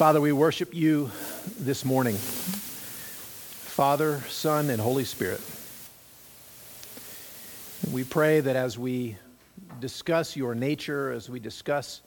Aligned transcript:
Father, 0.00 0.18
we 0.18 0.32
worship 0.32 0.74
you 0.74 1.10
this 1.58 1.84
morning. 1.84 2.14
Father, 2.14 4.18
Son, 4.30 4.70
and 4.70 4.80
Holy 4.80 5.04
Spirit. 5.04 5.42
We 7.92 8.04
pray 8.04 8.40
that 8.40 8.56
as 8.56 8.78
we 8.78 9.18
discuss 9.78 10.36
your 10.36 10.54
nature, 10.54 11.12
as 11.12 11.28
we 11.28 11.38
discuss 11.38 12.00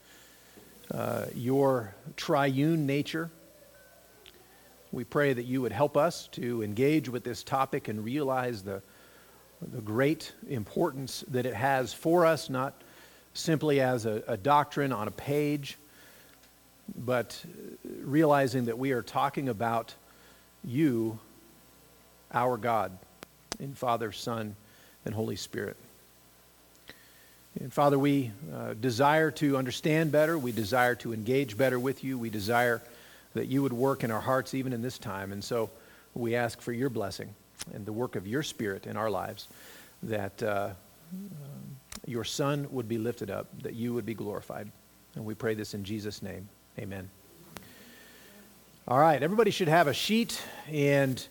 uh, 0.91 1.25
your 1.35 1.93
triune 2.17 2.87
nature, 2.87 3.29
we 4.91 5.03
pray 5.03 5.31
that 5.31 5.45
you 5.45 5.61
would 5.61 5.71
help 5.71 5.95
us 5.95 6.27
to 6.29 6.63
engage 6.63 7.09
with 7.09 7.23
this 7.23 7.43
topic 7.43 7.89
and 7.89 8.03
realize 8.03 8.63
the, 8.63 8.81
the 9.71 9.81
great 9.81 10.33
importance 10.49 11.23
that 11.27 11.45
it 11.45 11.53
has 11.53 11.93
for 11.93 12.25
us, 12.25 12.49
not 12.49 12.81
simply 13.35 13.81
as 13.81 14.07
a, 14.07 14.23
a 14.27 14.35
doctrine 14.35 14.91
on 14.91 15.07
a 15.07 15.11
page 15.11 15.77
but 16.95 17.43
realizing 18.01 18.65
that 18.65 18.77
we 18.77 18.91
are 18.91 19.01
talking 19.01 19.49
about 19.49 19.93
you, 20.63 21.19
our 22.33 22.57
God, 22.57 22.97
in 23.59 23.73
Father, 23.73 24.11
Son, 24.11 24.55
and 25.05 25.13
Holy 25.13 25.35
Spirit. 25.35 25.77
And 27.59 27.71
Father, 27.71 27.99
we 27.99 28.31
uh, 28.53 28.73
desire 28.73 29.29
to 29.31 29.57
understand 29.57 30.11
better. 30.11 30.37
We 30.37 30.51
desire 30.51 30.95
to 30.95 31.13
engage 31.13 31.57
better 31.57 31.79
with 31.79 32.03
you. 32.03 32.17
We 32.17 32.29
desire 32.29 32.81
that 33.35 33.47
you 33.47 33.61
would 33.61 33.73
work 33.73 34.03
in 34.03 34.11
our 34.11 34.21
hearts 34.21 34.53
even 34.53 34.73
in 34.73 34.81
this 34.81 34.97
time. 34.97 35.31
And 35.31 35.43
so 35.43 35.69
we 36.13 36.35
ask 36.35 36.61
for 36.61 36.73
your 36.73 36.89
blessing 36.89 37.33
and 37.73 37.85
the 37.85 37.93
work 37.93 38.15
of 38.15 38.27
your 38.27 38.43
Spirit 38.43 38.87
in 38.87 38.97
our 38.97 39.09
lives, 39.09 39.47
that 40.03 40.41
uh, 40.43 40.69
your 42.05 42.23
Son 42.23 42.67
would 42.71 42.89
be 42.89 42.97
lifted 42.97 43.29
up, 43.29 43.47
that 43.61 43.73
you 43.73 43.93
would 43.93 44.05
be 44.05 44.13
glorified. 44.13 44.69
And 45.15 45.23
we 45.23 45.35
pray 45.35 45.53
this 45.53 45.73
in 45.73 45.83
Jesus' 45.83 46.21
name. 46.21 46.49
Amen. 46.79 47.07
All 48.87 48.97
right, 48.97 49.21
everybody 49.21 49.51
should 49.51 49.67
have 49.67 49.85
a 49.85 49.93
sheet, 49.93 50.41
and 50.71 51.23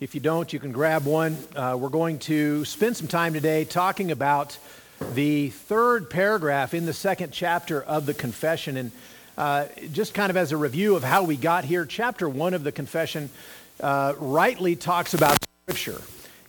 if 0.00 0.16
you 0.16 0.20
don't, 0.20 0.52
you 0.52 0.58
can 0.58 0.72
grab 0.72 1.04
one. 1.04 1.38
Uh, 1.54 1.76
we're 1.78 1.90
going 1.90 2.18
to 2.20 2.64
spend 2.64 2.96
some 2.96 3.06
time 3.06 3.32
today 3.32 3.64
talking 3.64 4.10
about 4.10 4.58
the 5.14 5.50
third 5.50 6.10
paragraph 6.10 6.74
in 6.74 6.86
the 6.86 6.92
second 6.92 7.32
chapter 7.32 7.80
of 7.80 8.04
the 8.04 8.14
confession. 8.14 8.76
And 8.76 8.90
uh, 9.38 9.66
just 9.92 10.12
kind 10.12 10.28
of 10.28 10.36
as 10.36 10.50
a 10.50 10.56
review 10.56 10.96
of 10.96 11.04
how 11.04 11.22
we 11.22 11.36
got 11.36 11.64
here, 11.64 11.86
chapter 11.86 12.28
one 12.28 12.52
of 12.52 12.64
the 12.64 12.72
confession 12.72 13.30
uh, 13.78 14.14
rightly 14.18 14.74
talks 14.74 15.14
about 15.14 15.38
Scripture 15.68 16.02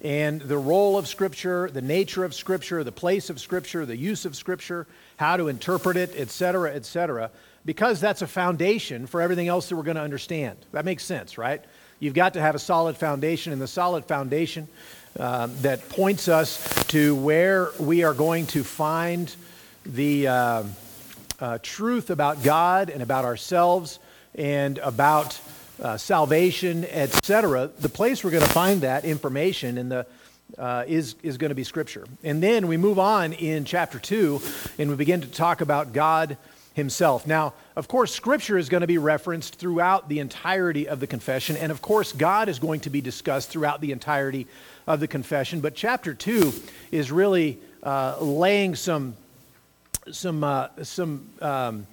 and 0.03 0.42
the 0.42 0.58
role 0.58 0.97
of 0.97 1.08
Scripture, 1.08 1.69
the 1.69 1.84
nature 1.84 2.25
of 2.25 2.34
Scripture, 2.34 2.84
the 2.84 2.92
place 2.92 3.30
of 3.30 3.39
Scripture, 3.39 3.86
the 3.86 3.95
use 3.95 4.25
of 4.25 4.36
Scripture, 4.36 4.88
how 5.17 5.38
to 5.38 5.47
interpret 5.47 5.95
it, 5.95 6.16
etc., 6.16 6.73
etc 6.73 7.30
because 7.66 8.00
that's 8.00 8.22
a 8.22 8.28
foundation 8.28 9.08
for 9.08 9.22
everything 9.22 9.48
else 9.48 9.70
that 9.70 9.76
we're 9.76 9.84
going 9.84 9.95
to 9.95 10.02
understand. 10.02 10.58
That 10.72 10.86
makes 10.86 11.04
sense, 11.04 11.38
right? 11.38 11.64
You've 12.00 12.14
got 12.14 12.34
to 12.34 12.42
have 12.42 12.56
a 12.56 12.59
solid 12.59 12.98
foundation, 12.98 13.53
and 13.53 13.62
the 13.62 13.68
solid 13.68 14.06
foundation 14.06 14.68
um, 15.20 15.53
that 15.62 15.88
points 15.90 16.28
us 16.28 16.84
to 16.86 17.16
where 17.16 17.72
we 17.80 18.03
are 18.03 18.14
going 18.14 18.48
to 18.48 18.64
find 18.64 19.34
the 19.86 20.28
uh, 20.28 20.64
uh, 21.40 21.58
truth 21.62 22.09
about 22.09 22.44
God 22.44 22.90
and 22.90 23.03
about 23.03 23.26
ourselves 23.26 24.00
and 24.36 24.78
about 24.80 25.40
uh, 25.81 25.98
salvation, 25.98 26.86
etc. 26.86 27.70
The 27.80 27.90
place 27.90 28.23
we're 28.23 28.31
going 28.31 28.44
to 28.44 28.50
find 28.50 28.81
that 28.81 29.03
information 29.03 29.78
in 29.78 29.90
the 29.90 30.06
uh, 30.58 30.84
is, 30.88 31.16
is 31.23 31.38
going 31.38 31.50
to 31.50 31.56
be 31.56 31.64
Scripture. 31.64 32.06
And 32.23 32.42
then 32.44 32.68
we 32.68 32.78
move 32.78 33.00
on 33.00 33.34
in 33.34 33.66
chapter 33.66 34.00
2 34.00 34.42
and 34.78 34.90
we 34.90 34.96
begin 34.96 35.22
to 35.22 35.28
talk 35.28 35.62
about 35.62 35.94
God 35.94 36.38
himself. 36.73 37.27
Now, 37.27 37.53
of 37.75 37.88
course, 37.88 38.14
Scripture 38.14 38.58
is 38.58 38.69
going 38.69 38.81
to 38.81 38.88
be 38.88 38.97
referenced 38.97 39.55
throughout 39.55 40.08
the 40.08 40.19
entirety 40.19 40.88
of 40.88 41.00
the 41.00 41.08
confession, 41.08 41.58
and 41.58 41.72
of 41.72 41.81
course, 41.81 42.13
God 42.13 42.50
is 42.50 42.59
going 42.59 42.81
to 42.81 42.89
be 42.89 43.02
discussed 43.02 43.50
throughout 43.50 43.81
the 43.81 43.91
entirety 43.91 44.47
of 44.88 45.00
the 45.00 45.07
confession. 45.07 45.59
But 45.59 45.75
chapter 45.75 46.13
2 46.13 46.53
is 46.91 47.12
really 47.12 47.59
uh, 47.84 48.18
laying 48.22 48.75
some, 48.75 49.16
some, 50.12 50.44
uh, 50.44 50.68
some 50.84 51.28
um, 51.41 51.88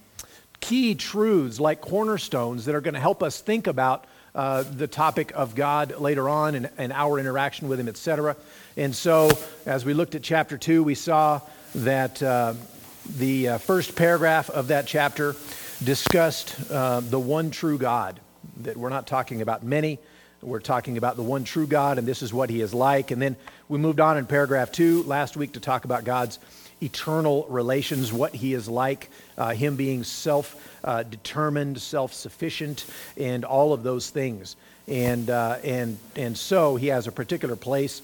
key 0.61 0.95
truths 0.95 1.59
like 1.59 1.81
cornerstones 1.81 2.67
that 2.67 2.75
are 2.75 2.81
going 2.81 2.95
to 2.95 3.01
help 3.01 3.23
us 3.23 3.41
think 3.41 3.67
about 3.67 4.05
uh, 4.35 4.63
the 4.63 4.87
topic 4.87 5.33
of 5.35 5.55
God 5.55 5.99
later 5.99 6.29
on 6.29 6.55
and, 6.55 6.71
and 6.79 6.93
our 6.93 7.19
interaction 7.19 7.69
with 7.69 7.81
Him, 7.81 7.89
etc. 7.89 8.37
And 8.77 8.95
so, 8.95 9.31
as 9.67 9.85
we 9.85 9.95
looked 9.95 10.15
at 10.15 10.23
chapter 10.23 10.57
2, 10.57 10.85
we 10.85 10.95
saw 10.95 11.41
that 11.75 12.23
uh, 12.23 12.55
the 13.17 13.49
uh, 13.49 13.59
first 13.59 13.97
paragraph 13.97 14.51
of 14.51 14.69
that 14.69 14.87
chapter 14.87 15.35
discussed 15.83 16.55
uh, 16.71 17.01
the 17.01 17.19
one 17.19 17.51
true 17.51 17.79
God, 17.79 18.21
that 18.59 18.77
we're 18.77 18.91
not 18.91 19.07
talking 19.07 19.41
about 19.41 19.63
many, 19.63 19.99
we're 20.43 20.61
talking 20.61 20.99
about 20.99 21.17
the 21.17 21.23
one 21.23 21.45
true 21.45 21.67
God, 21.67 21.99
and 21.99 22.07
this 22.07 22.23
is 22.23 22.33
what 22.33 22.51
he 22.51 22.61
is 22.61 22.75
like. 22.75 23.11
And 23.11 23.21
then 23.21 23.37
we 23.69 23.79
moved 23.79 23.99
on 23.99 24.19
in 24.19 24.27
paragraph 24.27 24.71
two 24.71 25.03
last 25.05 25.37
week 25.37 25.53
to 25.53 25.61
talk 25.61 25.85
about 25.85 26.05
God's 26.05 26.39
eternal 26.81 27.47
relations, 27.49 28.13
what 28.13 28.35
he 28.35 28.55
is 28.55 28.69
like, 28.69 29.11
uh, 29.37 29.51
him 29.51 29.77
being 29.77 30.05
self 30.05 30.79
uh, 30.85 31.03
determined, 31.03 31.81
self 31.81 32.13
sufficient, 32.13 32.85
and 33.17 33.45
all 33.45 33.73
of 33.73 33.83
those 33.83 34.11
things. 34.11 34.55
And, 34.87 35.29
uh, 35.29 35.59
and, 35.65 35.99
and 36.15 36.37
so 36.37 36.77
he 36.77 36.89
has 36.89 37.07
a 37.07 37.13
particular 37.13 37.57
place 37.57 38.01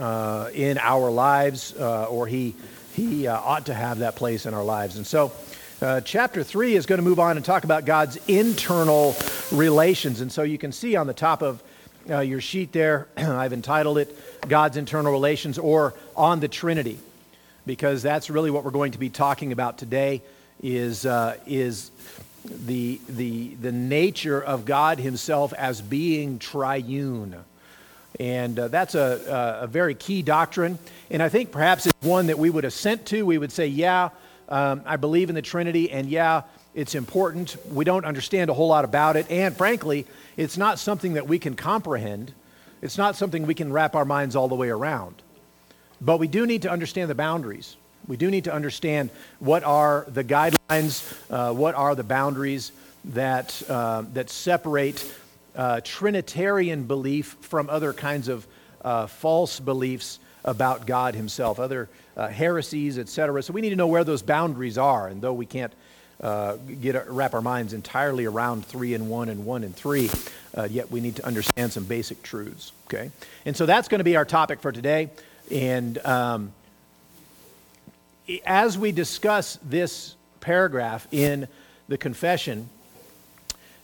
uh, 0.00 0.50
in 0.54 0.78
our 0.78 1.10
lives, 1.10 1.74
uh, 1.78 2.06
or 2.06 2.26
he 2.26 2.54
he 2.94 3.26
uh, 3.26 3.38
ought 3.38 3.66
to 3.66 3.74
have 3.74 3.98
that 3.98 4.16
place 4.16 4.46
in 4.46 4.54
our 4.54 4.64
lives. 4.64 4.96
And 4.96 5.06
so, 5.06 5.32
uh, 5.82 6.00
chapter 6.00 6.44
3 6.44 6.76
is 6.76 6.86
going 6.86 6.98
to 6.98 7.04
move 7.04 7.18
on 7.18 7.36
and 7.36 7.44
talk 7.44 7.64
about 7.64 7.84
God's 7.84 8.16
internal 8.28 9.16
relations. 9.50 10.20
And 10.20 10.30
so, 10.30 10.42
you 10.42 10.58
can 10.58 10.70
see 10.72 10.94
on 10.94 11.06
the 11.06 11.14
top 11.14 11.42
of 11.42 11.62
uh, 12.08 12.20
your 12.20 12.40
sheet 12.40 12.72
there, 12.72 13.08
I've 13.16 13.52
entitled 13.52 13.98
it 13.98 14.16
God's 14.48 14.76
Internal 14.76 15.10
Relations 15.10 15.58
or 15.58 15.94
On 16.16 16.38
the 16.38 16.48
Trinity, 16.48 16.98
because 17.66 18.02
that's 18.02 18.30
really 18.30 18.50
what 18.50 18.64
we're 18.64 18.70
going 18.70 18.92
to 18.92 18.98
be 18.98 19.10
talking 19.10 19.52
about 19.52 19.78
today 19.78 20.22
is, 20.62 21.04
uh, 21.04 21.36
is 21.46 21.90
the, 22.44 23.00
the, 23.08 23.54
the 23.56 23.72
nature 23.72 24.42
of 24.42 24.64
God 24.64 24.98
Himself 24.98 25.52
as 25.54 25.80
being 25.80 26.38
triune. 26.38 27.36
And 28.20 28.58
uh, 28.58 28.68
that's 28.68 28.94
a, 28.94 29.60
a, 29.62 29.66
very 29.66 29.94
key 29.94 30.22
doctrine. 30.22 30.78
And 31.10 31.22
I 31.22 31.28
think 31.28 31.50
perhaps 31.50 31.86
it's 31.86 32.02
one 32.02 32.28
that 32.28 32.38
we 32.38 32.48
would 32.48 32.64
assent 32.64 33.06
to. 33.06 33.26
We 33.26 33.38
would 33.38 33.50
say, 33.50 33.66
yeah, 33.66 34.10
um, 34.48 34.82
I 34.86 34.96
believe 34.96 35.30
in 35.30 35.34
the 35.34 35.42
Trinity, 35.42 35.90
and 35.90 36.08
yeah, 36.08 36.42
it's 36.74 36.94
important. 36.94 37.56
We 37.72 37.84
don't 37.84 38.04
understand 38.04 38.50
a 38.50 38.54
whole 38.54 38.68
lot 38.68 38.84
about 38.84 39.16
it. 39.16 39.30
And 39.30 39.56
frankly, 39.56 40.06
it's 40.36 40.56
not 40.56 40.78
something 40.78 41.14
that 41.14 41.26
we 41.26 41.38
can 41.38 41.54
comprehend, 41.54 42.32
it's 42.82 42.98
not 42.98 43.16
something 43.16 43.46
we 43.46 43.54
can 43.54 43.72
wrap 43.72 43.94
our 43.96 44.04
minds 44.04 44.36
all 44.36 44.48
the 44.48 44.54
way 44.54 44.68
around. 44.68 45.16
But 46.00 46.18
we 46.18 46.28
do 46.28 46.44
need 46.46 46.62
to 46.62 46.70
understand 46.70 47.08
the 47.08 47.14
boundaries. 47.14 47.76
We 48.06 48.18
do 48.18 48.30
need 48.30 48.44
to 48.44 48.52
understand 48.52 49.08
what 49.38 49.64
are 49.64 50.04
the 50.08 50.22
guidelines, 50.22 51.16
uh, 51.30 51.54
what 51.54 51.74
are 51.74 51.94
the 51.94 52.04
boundaries 52.04 52.72
that, 53.06 53.62
uh, 53.68 54.02
that 54.12 54.28
separate 54.28 55.10
uh, 55.56 55.80
Trinitarian 55.82 56.84
belief 56.84 57.36
from 57.40 57.70
other 57.70 57.92
kinds 57.92 58.28
of 58.28 58.46
uh, 58.82 59.06
false 59.06 59.60
beliefs 59.60 60.18
about 60.44 60.86
God 60.86 61.14
Himself, 61.14 61.58
other 61.58 61.88
uh, 62.16 62.28
heresies, 62.28 62.98
etc. 62.98 63.42
So 63.42 63.52
we 63.52 63.60
need 63.60 63.70
to 63.70 63.76
know 63.76 63.86
where 63.86 64.04
those 64.04 64.22
boundaries 64.22 64.78
are. 64.78 65.08
And 65.08 65.22
though 65.22 65.32
we 65.32 65.46
can't 65.46 65.72
uh, 66.20 66.56
get 66.80 67.08
wrap 67.08 67.34
our 67.34 67.42
minds 67.42 67.72
entirely 67.72 68.24
around 68.24 68.64
three 68.64 68.94
and 68.94 69.08
one 69.08 69.28
and 69.28 69.44
one 69.44 69.64
and 69.64 69.74
three, 69.74 70.10
uh, 70.56 70.64
yet 70.70 70.90
we 70.90 71.00
need 71.00 71.16
to 71.16 71.26
understand 71.26 71.72
some 71.72 71.84
basic 71.84 72.22
truths. 72.22 72.72
Okay, 72.88 73.10
and 73.44 73.56
so 73.56 73.66
that's 73.66 73.88
going 73.88 73.98
to 73.98 74.04
be 74.04 74.16
our 74.16 74.24
topic 74.24 74.60
for 74.60 74.70
today. 74.70 75.10
And 75.50 75.98
um, 76.06 76.52
as 78.46 78.78
we 78.78 78.92
discuss 78.92 79.58
this 79.62 80.14
paragraph 80.40 81.06
in 81.10 81.48
the 81.88 81.98
confession, 81.98 82.68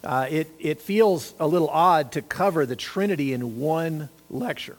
uh, 0.02 0.26
it, 0.30 0.50
it 0.58 0.80
feels 0.80 1.34
a 1.38 1.46
little 1.46 1.68
odd 1.68 2.12
to 2.12 2.22
cover 2.22 2.64
the 2.66 2.76
Trinity 2.76 3.32
in 3.32 3.58
one 3.58 4.08
lecture, 4.30 4.76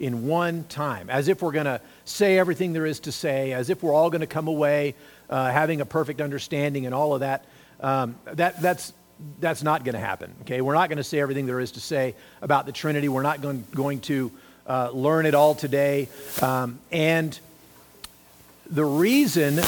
in 0.00 0.26
one 0.26 0.64
time, 0.64 1.10
as 1.10 1.28
if 1.28 1.42
we're 1.42 1.52
going 1.52 1.66
to 1.66 1.80
say 2.04 2.38
everything 2.38 2.72
there 2.72 2.86
is 2.86 3.00
to 3.00 3.12
say, 3.12 3.52
as 3.52 3.70
if 3.70 3.82
we're 3.82 3.94
all 3.94 4.10
going 4.10 4.20
to 4.20 4.26
come 4.26 4.48
away 4.48 4.94
uh, 5.30 5.50
having 5.50 5.80
a 5.80 5.86
perfect 5.86 6.20
understanding 6.20 6.86
and 6.86 6.94
all 6.94 7.14
of 7.14 7.20
that. 7.20 7.44
Um, 7.80 8.16
that 8.32 8.60
that's, 8.60 8.92
that's 9.38 9.62
not 9.62 9.84
going 9.84 9.94
to 9.94 10.00
happen. 10.00 10.34
Okay, 10.42 10.60
we're 10.60 10.74
not 10.74 10.88
going 10.88 10.98
to 10.98 11.04
say 11.04 11.20
everything 11.20 11.46
there 11.46 11.60
is 11.60 11.72
to 11.72 11.80
say 11.80 12.14
about 12.42 12.66
the 12.66 12.72
Trinity. 12.72 13.08
We're 13.08 13.22
not 13.22 13.40
going, 13.40 13.64
going 13.74 14.00
to 14.02 14.32
uh, 14.66 14.90
learn 14.92 15.26
it 15.26 15.34
all 15.34 15.54
today. 15.54 16.08
Um, 16.42 16.80
and 16.90 17.38
the 18.70 18.84
reason 18.84 19.60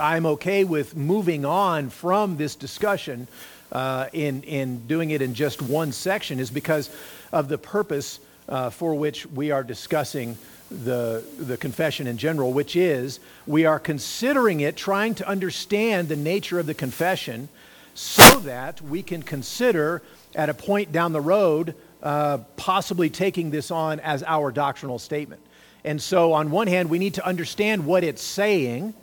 I'm 0.00 0.26
okay 0.26 0.64
with 0.64 0.96
moving 0.96 1.44
on 1.44 1.90
from 1.90 2.36
this 2.36 2.54
discussion 2.54 3.28
uh, 3.72 4.06
in, 4.12 4.42
in 4.42 4.86
doing 4.86 5.10
it 5.10 5.22
in 5.22 5.34
just 5.34 5.60
one 5.62 5.92
section 5.92 6.40
is 6.40 6.50
because 6.50 6.90
of 7.32 7.48
the 7.48 7.58
purpose 7.58 8.20
uh, 8.48 8.70
for 8.70 8.94
which 8.94 9.26
we 9.26 9.50
are 9.50 9.62
discussing 9.62 10.36
the, 10.70 11.24
the 11.38 11.56
confession 11.56 12.06
in 12.06 12.18
general, 12.18 12.52
which 12.52 12.76
is 12.76 13.20
we 13.46 13.64
are 13.64 13.78
considering 13.78 14.60
it, 14.60 14.76
trying 14.76 15.14
to 15.14 15.28
understand 15.28 16.08
the 16.08 16.16
nature 16.16 16.58
of 16.58 16.66
the 16.66 16.74
confession 16.74 17.48
so 17.94 18.38
that 18.40 18.80
we 18.82 19.02
can 19.02 19.22
consider 19.22 20.02
at 20.34 20.48
a 20.48 20.54
point 20.54 20.92
down 20.92 21.12
the 21.12 21.20
road 21.20 21.74
uh, 22.02 22.38
possibly 22.56 23.10
taking 23.10 23.50
this 23.50 23.70
on 23.70 23.98
as 24.00 24.22
our 24.22 24.52
doctrinal 24.52 24.98
statement. 24.98 25.40
And 25.84 26.00
so, 26.00 26.32
on 26.32 26.50
one 26.50 26.66
hand, 26.66 26.90
we 26.90 26.98
need 26.98 27.14
to 27.14 27.26
understand 27.26 27.86
what 27.86 28.04
it's 28.04 28.22
saying 28.22 28.94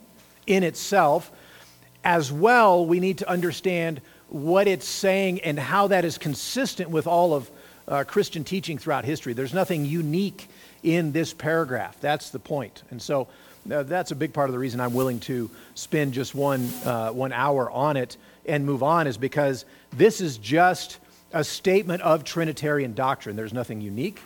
in 0.46 0.64
itself. 0.64 1.32
As 2.04 2.32
well, 2.32 2.86
we 2.86 3.00
need 3.00 3.18
to 3.20 3.30
understand 3.30 4.00
what 4.36 4.68
it's 4.68 4.86
saying 4.86 5.40
and 5.46 5.58
how 5.58 5.88
that 5.88 6.04
is 6.04 6.18
consistent 6.18 6.90
with 6.90 7.08
all 7.08 7.34
of 7.34 7.50
uh, 7.88 8.04
Christian 8.04 8.44
teaching 8.44 8.78
throughout 8.78 9.06
history. 9.06 9.32
There's 9.32 9.54
nothing 9.54 9.86
unique 9.86 10.50
in 10.84 11.14
this 11.14 11.34
paragraph. 11.34 12.02
That's 12.02 12.32
the 12.32 12.40
point. 12.40 12.84
And 12.92 13.02
so 13.02 13.30
uh, 13.72 13.84
that's 13.84 14.12
a 14.12 14.16
big 14.16 14.34
part 14.34 14.50
of 14.50 14.54
the 14.54 14.60
reason 14.60 14.82
I'm 14.82 14.94
willing 14.94 15.22
to 15.22 15.50
spend 15.76 16.14
just 16.14 16.36
one, 16.36 16.70
uh, 16.84 17.12
one 17.12 17.32
hour 17.32 17.72
on 17.72 17.96
it 17.96 18.18
and 18.46 18.66
move 18.66 18.84
on, 18.84 19.08
is 19.08 19.16
because 19.16 19.64
this 19.94 20.20
is 20.20 20.38
just 20.38 20.98
a 21.32 21.46
statement 21.46 22.02
of 22.02 22.26
Trinitarian 22.26 22.94
doctrine. 22.94 23.38
There's 23.38 23.54
nothing 23.54 23.80
unique, 23.80 24.20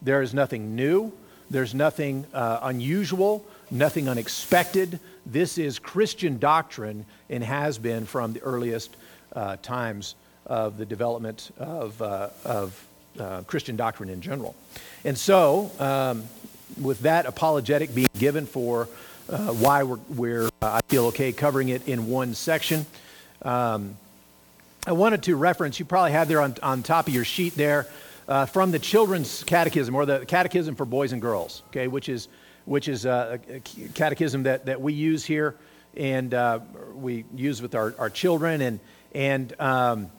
there 0.00 0.22
is 0.22 0.32
nothing 0.32 0.74
new, 0.74 1.12
there's 1.50 1.74
nothing 1.74 2.24
uh, 2.32 2.60
unusual, 2.62 3.44
nothing 3.70 4.08
unexpected. 4.08 5.00
This 5.26 5.58
is 5.58 5.78
Christian 5.78 6.38
doctrine 6.38 7.04
and 7.28 7.44
has 7.44 7.76
been 7.76 8.06
from 8.06 8.32
the 8.32 8.40
earliest 8.40 8.96
uh, 9.34 9.56
times 9.62 10.14
of 10.46 10.78
the 10.78 10.86
development 10.86 11.50
of, 11.58 12.00
uh, 12.02 12.28
of 12.44 12.86
uh, 13.18 13.42
Christian 13.42 13.76
doctrine 13.76 14.08
in 14.08 14.20
general. 14.20 14.54
And 15.04 15.16
so, 15.16 15.70
um, 15.78 16.24
with 16.80 17.00
that 17.00 17.26
apologetic 17.26 17.94
being 17.94 18.08
given 18.18 18.46
for 18.46 18.88
uh, 19.28 19.48
why 19.48 19.82
we're, 19.82 19.98
we're 20.08 20.46
uh, 20.62 20.78
I 20.78 20.80
feel 20.88 21.06
okay 21.06 21.32
covering 21.32 21.68
it 21.68 21.86
in 21.88 22.08
one 22.08 22.34
section, 22.34 22.86
um, 23.42 23.96
I 24.86 24.92
wanted 24.92 25.22
to 25.24 25.36
reference, 25.36 25.78
you 25.78 25.84
probably 25.84 26.12
have 26.12 26.28
there 26.28 26.40
on, 26.40 26.56
on 26.62 26.82
top 26.82 27.06
of 27.06 27.14
your 27.14 27.24
sheet 27.24 27.54
there, 27.54 27.86
uh, 28.28 28.46
from 28.46 28.70
the 28.70 28.78
Children's 28.78 29.44
Catechism, 29.44 29.94
or 29.94 30.06
the 30.06 30.24
Catechism 30.26 30.74
for 30.74 30.84
Boys 30.84 31.12
and 31.12 31.20
Girls, 31.20 31.62
okay, 31.68 31.88
which 31.88 32.08
is, 32.08 32.28
which 32.64 32.88
is 32.88 33.04
a, 33.04 33.40
a 33.48 33.60
catechism 33.94 34.44
that, 34.44 34.66
that 34.66 34.80
we 34.80 34.92
use 34.92 35.24
here 35.24 35.56
and 35.96 36.32
uh, 36.32 36.60
we 36.94 37.24
use 37.34 37.60
with 37.60 37.74
our, 37.74 37.94
our 37.98 38.08
children. 38.08 38.62
And, 38.62 38.80
and 39.12 39.58
um, 39.60 40.10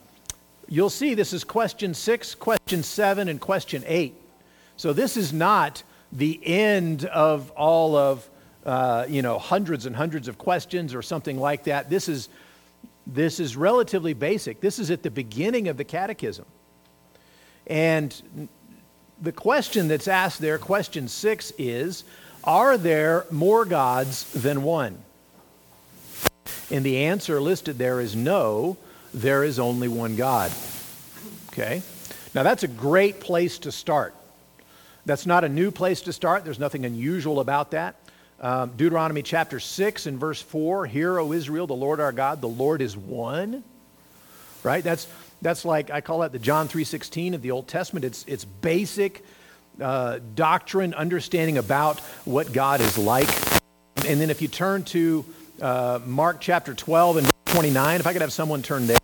you'll 0.68 0.90
see 0.90 1.14
this 1.14 1.32
is 1.32 1.44
question 1.44 1.94
six, 1.94 2.34
question 2.34 2.82
seven, 2.82 3.28
and 3.28 3.40
question 3.40 3.82
eight. 3.86 4.14
So 4.76 4.92
this 4.92 5.16
is 5.16 5.32
not 5.32 5.82
the 6.12 6.40
end 6.44 7.04
of 7.06 7.50
all 7.52 7.96
of, 7.96 8.28
uh, 8.66 9.06
you 9.08 9.22
know, 9.22 9.38
hundreds 9.38 9.86
and 9.86 9.96
hundreds 9.96 10.28
of 10.28 10.38
questions 10.38 10.94
or 10.94 11.02
something 11.02 11.38
like 11.38 11.64
that. 11.64 11.88
This 11.88 12.08
is, 12.08 12.28
this 13.06 13.40
is 13.40 13.56
relatively 13.56 14.12
basic. 14.12 14.60
This 14.60 14.78
is 14.78 14.90
at 14.90 15.02
the 15.02 15.10
beginning 15.10 15.68
of 15.68 15.76
the 15.76 15.84
catechism. 15.84 16.44
And 17.66 18.50
the 19.20 19.32
question 19.32 19.88
that's 19.88 20.08
asked 20.08 20.40
there, 20.40 20.58
question 20.58 21.08
six, 21.08 21.52
is 21.56 22.04
Are 22.44 22.76
there 22.76 23.26
more 23.30 23.64
gods 23.64 24.30
than 24.32 24.62
one? 24.62 24.98
And 26.70 26.84
the 26.84 27.04
answer 27.04 27.40
listed 27.40 27.78
there 27.78 28.00
is 28.00 28.16
no, 28.16 28.76
there 29.12 29.44
is 29.44 29.58
only 29.58 29.88
one 29.88 30.16
God. 30.16 30.52
Okay? 31.52 31.82
Now 32.34 32.42
that's 32.42 32.62
a 32.62 32.68
great 32.68 33.20
place 33.20 33.58
to 33.60 33.72
start. 33.72 34.14
That's 35.04 35.26
not 35.26 35.44
a 35.44 35.48
new 35.48 35.70
place 35.70 36.02
to 36.02 36.12
start. 36.12 36.44
There's 36.44 36.58
nothing 36.58 36.84
unusual 36.84 37.40
about 37.40 37.72
that. 37.72 37.96
Um, 38.40 38.72
Deuteronomy 38.76 39.22
chapter 39.22 39.60
6 39.60 40.06
and 40.06 40.18
verse 40.18 40.40
4 40.40 40.86
Hear, 40.86 41.18
O 41.18 41.32
Israel, 41.32 41.66
the 41.66 41.74
Lord 41.74 42.00
our 42.00 42.12
God, 42.12 42.40
the 42.40 42.48
Lord 42.48 42.80
is 42.80 42.96
one. 42.96 43.62
Right? 44.62 44.82
That's, 44.82 45.08
that's 45.40 45.64
like, 45.64 45.90
I 45.90 46.00
call 46.00 46.20
that 46.20 46.32
the 46.32 46.38
John 46.38 46.68
3.16 46.68 47.34
of 47.34 47.42
the 47.42 47.50
Old 47.50 47.66
Testament. 47.66 48.04
It's, 48.04 48.24
it's 48.28 48.44
basic 48.44 49.24
uh, 49.80 50.20
doctrine, 50.34 50.94
understanding 50.94 51.58
about 51.58 52.00
what 52.24 52.52
God 52.52 52.80
is 52.80 52.96
like. 52.96 53.28
And 54.06 54.20
then 54.20 54.30
if 54.30 54.40
you 54.42 54.48
turn 54.48 54.84
to 54.84 55.24
uh, 55.60 56.00
Mark 56.06 56.40
chapter 56.40 56.74
12 56.74 57.18
and 57.18 57.30
29, 57.46 58.00
if 58.00 58.06
I 58.06 58.12
could 58.12 58.22
have 58.22 58.32
someone 58.32 58.62
turn 58.62 58.86
there. 58.86 58.98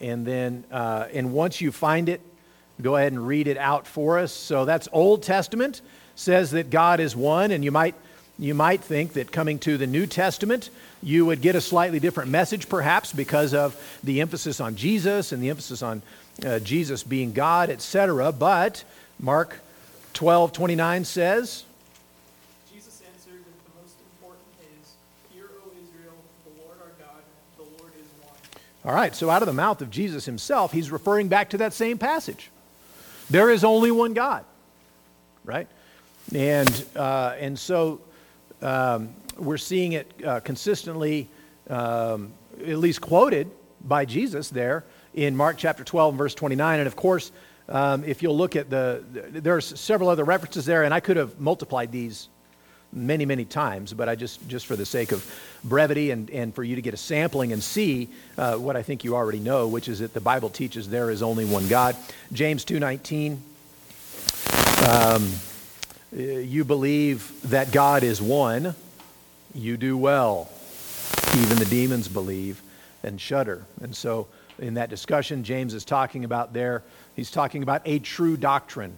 And 0.00 0.26
then, 0.26 0.64
uh, 0.70 1.06
and 1.12 1.32
once 1.32 1.60
you 1.60 1.72
find 1.72 2.08
it, 2.08 2.20
go 2.80 2.96
ahead 2.96 3.12
and 3.12 3.26
read 3.26 3.48
it 3.48 3.56
out 3.56 3.86
for 3.86 4.18
us. 4.18 4.32
So 4.32 4.64
that's 4.64 4.88
Old 4.92 5.22
Testament, 5.22 5.80
says 6.14 6.52
that 6.52 6.70
God 6.70 7.00
is 7.00 7.16
one, 7.16 7.50
and 7.50 7.64
you 7.64 7.72
might 7.72 7.94
you 8.40 8.54
might 8.54 8.80
think 8.80 9.14
that 9.14 9.32
coming 9.32 9.58
to 9.60 9.76
the 9.76 9.86
New 9.88 10.06
Testament, 10.06 10.70
you 11.02 11.26
would 11.26 11.42
get 11.42 11.56
a 11.56 11.60
slightly 11.60 11.98
different 11.98 12.30
message, 12.30 12.68
perhaps, 12.68 13.12
because 13.12 13.52
of 13.52 13.76
the 14.04 14.20
emphasis 14.20 14.60
on 14.60 14.76
Jesus 14.76 15.32
and 15.32 15.42
the 15.42 15.50
emphasis 15.50 15.82
on 15.82 16.02
uh, 16.46 16.60
Jesus 16.60 17.02
being 17.02 17.32
God, 17.32 17.68
etc. 17.68 18.30
But 18.30 18.84
Mark 19.18 19.58
12 20.14 20.52
29 20.52 21.04
says, 21.04 21.64
All 28.88 28.94
right, 28.94 29.14
so 29.14 29.28
out 29.28 29.42
of 29.42 29.46
the 29.46 29.52
mouth 29.52 29.82
of 29.82 29.90
Jesus 29.90 30.24
himself, 30.24 30.72
he's 30.72 30.90
referring 30.90 31.28
back 31.28 31.50
to 31.50 31.58
that 31.58 31.74
same 31.74 31.98
passage. 31.98 32.50
There 33.28 33.50
is 33.50 33.62
only 33.62 33.90
one 33.90 34.14
God, 34.14 34.46
right? 35.44 35.68
And, 36.34 36.86
uh, 36.96 37.36
and 37.38 37.58
so 37.58 38.00
um, 38.62 39.10
we're 39.36 39.58
seeing 39.58 39.92
it 39.92 40.10
uh, 40.24 40.40
consistently, 40.40 41.28
um, 41.68 42.32
at 42.66 42.78
least 42.78 43.02
quoted 43.02 43.50
by 43.82 44.06
Jesus 44.06 44.48
there 44.48 44.86
in 45.12 45.36
Mark 45.36 45.58
chapter 45.58 45.84
12 45.84 46.14
and 46.14 46.18
verse 46.18 46.34
29. 46.34 46.78
And 46.78 46.86
of 46.86 46.96
course, 46.96 47.30
um, 47.68 48.04
if 48.04 48.22
you'll 48.22 48.38
look 48.38 48.56
at 48.56 48.70
the, 48.70 49.04
there's 49.12 49.78
several 49.78 50.08
other 50.08 50.24
references 50.24 50.64
there, 50.64 50.84
and 50.84 50.94
I 50.94 51.00
could 51.00 51.18
have 51.18 51.38
multiplied 51.38 51.92
these 51.92 52.30
many, 52.92 53.26
many 53.26 53.44
times, 53.44 53.92
but 53.92 54.08
I 54.08 54.14
just, 54.14 54.46
just 54.48 54.66
for 54.66 54.76
the 54.76 54.86
sake 54.86 55.12
of 55.12 55.24
brevity 55.62 56.10
and, 56.10 56.30
and 56.30 56.54
for 56.54 56.64
you 56.64 56.76
to 56.76 56.82
get 56.82 56.94
a 56.94 56.96
sampling 56.98 57.52
and 57.52 57.62
see 57.62 58.08
uh, 58.36 58.56
what 58.56 58.76
I 58.76 58.82
think 58.82 59.04
you 59.04 59.14
already 59.14 59.40
know, 59.40 59.68
which 59.68 59.88
is 59.88 59.98
that 59.98 60.14
the 60.14 60.20
Bible 60.20 60.48
teaches 60.48 60.88
there 60.88 61.10
is 61.10 61.22
only 61.22 61.44
one 61.44 61.68
God. 61.68 61.96
James 62.32 62.64
2.19, 62.64 63.38
um, 64.88 65.30
you 66.12 66.64
believe 66.64 67.32
that 67.50 67.72
God 67.72 68.02
is 68.02 68.22
one, 68.22 68.74
you 69.54 69.76
do 69.76 69.96
well. 69.96 70.48
Even 71.36 71.58
the 71.58 71.66
demons 71.66 72.08
believe 72.08 72.62
and 73.02 73.20
shudder. 73.20 73.64
And 73.82 73.94
so 73.94 74.28
in 74.58 74.74
that 74.74 74.88
discussion, 74.88 75.44
James 75.44 75.74
is 75.74 75.84
talking 75.84 76.24
about 76.24 76.52
there, 76.54 76.82
he's 77.14 77.30
talking 77.30 77.62
about 77.62 77.82
a 77.84 77.98
true 77.98 78.36
doctrine 78.36 78.96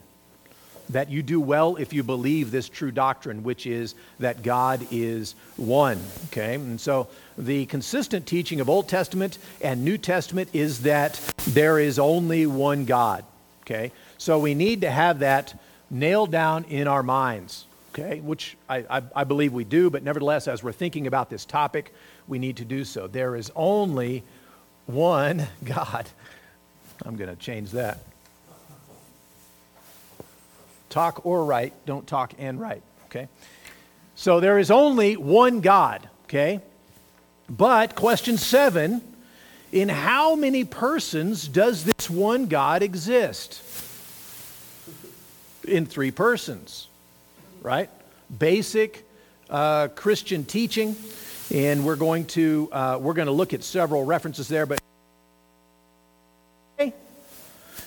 that 0.93 1.11
you 1.11 1.23
do 1.23 1.41
well 1.41 1.77
if 1.77 1.93
you 1.93 2.03
believe 2.03 2.51
this 2.51 2.69
true 2.69 2.91
doctrine, 2.91 3.43
which 3.43 3.67
is 3.67 3.95
that 4.19 4.43
God 4.43 4.87
is 4.91 5.35
one. 5.57 6.01
Okay? 6.27 6.55
And 6.55 6.81
so 6.81 7.09
the 7.39 7.67
consistent 7.67 8.27
teaching 8.27 8.61
of 8.61 8.69
Old 8.69 8.89
Testament 8.89 9.39
and 9.61 9.85
New 9.85 9.99
Testament 9.99 10.51
is 10.53 10.83
that 10.83 11.21
there 11.49 11.79
is 11.79 11.99
only 11.99 12.47
one 12.47 12.85
God. 12.85 13.25
Okay? 13.63 13.93
So 14.19 14.39
we 14.39 14.55
need 14.55 14.81
to 14.83 14.91
have 14.91 15.21
that 15.21 15.59
nailed 15.91 16.31
down 16.31 16.65
in 16.65 16.89
our 16.89 17.03
minds. 17.03 17.65
Okay? 17.95 18.21
Which 18.21 18.57
I, 18.69 18.79
I, 18.91 19.03
I 19.15 19.25
believe 19.25 19.53
we 19.53 19.65
do, 19.65 19.91
but 19.91 20.03
nevertheless, 20.03 20.49
as 20.49 20.63
we're 20.63 20.73
thinking 20.73 21.07
about 21.07 21.31
this 21.31 21.45
topic, 21.45 21.95
we 22.27 22.39
need 22.39 22.57
to 22.57 22.65
do 22.65 22.85
so. 22.85 23.07
There 23.07 23.37
is 23.37 23.51
only 23.55 24.25
one 24.87 25.47
God. 25.65 26.09
I'm 27.05 27.17
going 27.17 27.31
to 27.31 27.37
change 27.37 27.71
that 27.71 28.01
talk 30.91 31.25
or 31.25 31.45
write, 31.45 31.73
don't 31.87 32.07
talk 32.07 32.35
and 32.39 32.61
write, 32.61 32.83
okay? 33.07 33.29
So 34.17 34.41
there 34.41 34.59
is 34.59 34.71
only 34.71 35.17
one 35.17 35.61
God, 35.61 36.09
okay? 36.25 36.61
But 37.49 37.95
question 37.95 38.37
seven 38.37 39.01
in 39.73 39.89
how 39.89 40.35
many 40.35 40.65
persons 40.65 41.49
does 41.49 41.85
this 41.85 42.11
one 42.11 42.47
God 42.47 42.83
exist? 42.83 43.63
In 45.67 45.87
three 45.87 46.11
persons, 46.11 46.89
right? 47.63 47.89
Basic 48.39 49.05
uh, 49.49 49.89
Christian 49.89 50.45
teaching, 50.45 50.97
and 51.53 51.85
we're 51.85 51.97
going 51.97 52.25
to 52.27 52.69
uh, 52.73 52.99
we're 53.01 53.15
going 53.15 53.27
to 53.27 53.33
look 53.33 53.53
at 53.55 53.63
several 53.63 54.05
references 54.05 54.49
there. 54.49 54.67
But 54.67 54.81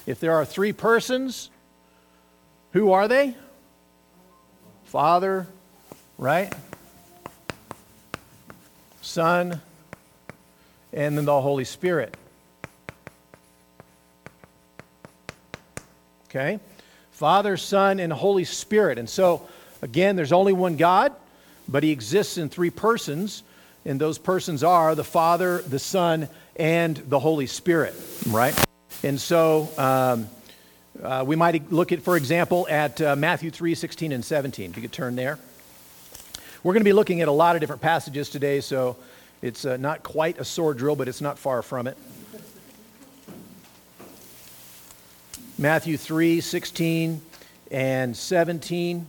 if 0.05 0.19
there 0.19 0.33
are 0.33 0.45
three 0.45 0.73
persons, 0.73 1.49
who 2.73 2.91
are 2.91 3.07
they? 3.07 3.35
Father, 4.85 5.47
right? 6.17 6.53
Son, 9.01 9.61
and 10.91 11.17
then 11.17 11.25
the 11.25 11.41
Holy 11.41 11.65
Spirit. 11.65 12.15
Okay? 16.29 16.59
Father, 17.11 17.57
Son, 17.57 17.99
and 17.99 18.11
Holy 18.11 18.43
Spirit. 18.43 18.97
And 18.97 19.09
so, 19.09 19.47
again, 19.81 20.15
there's 20.15 20.31
only 20.31 20.53
one 20.53 20.77
God, 20.77 21.13
but 21.67 21.83
He 21.83 21.91
exists 21.91 22.37
in 22.37 22.49
three 22.49 22.71
persons. 22.71 23.43
And 23.85 23.99
those 23.99 24.17
persons 24.17 24.63
are 24.63 24.95
the 24.95 25.03
Father, 25.03 25.61
the 25.61 25.79
Son, 25.79 26.27
and 26.55 26.97
the 26.97 27.19
Holy 27.19 27.47
Spirit, 27.47 27.93
right? 28.27 28.57
And 29.03 29.19
so 29.19 29.69
um, 29.77 30.27
uh, 31.01 31.23
we 31.25 31.35
might 31.35 31.71
look 31.71 31.91
at, 31.91 32.01
for 32.01 32.15
example, 32.17 32.67
at 32.69 33.01
uh, 33.01 33.15
Matthew 33.15 33.49
3 33.49 33.73
16 33.73 34.11
and 34.11 34.23
17. 34.23 34.71
If 34.71 34.75
you 34.75 34.81
could 34.81 34.91
turn 34.91 35.15
there. 35.15 35.39
We're 36.63 36.73
going 36.73 36.81
to 36.81 36.85
be 36.85 36.93
looking 36.93 37.21
at 37.21 37.27
a 37.27 37.31
lot 37.31 37.55
of 37.55 37.61
different 37.61 37.81
passages 37.81 38.29
today, 38.29 38.61
so 38.61 38.95
it's 39.41 39.65
uh, 39.65 39.77
not 39.77 40.03
quite 40.03 40.39
a 40.39 40.45
sword 40.45 40.77
drill, 40.77 40.95
but 40.95 41.07
it's 41.07 41.19
not 41.19 41.37
far 41.39 41.61
from 41.61 41.87
it. 41.87 41.97
Matthew 45.57 45.97
3 45.97 46.41
16 46.41 47.21
and 47.71 48.15
17. 48.15 49.05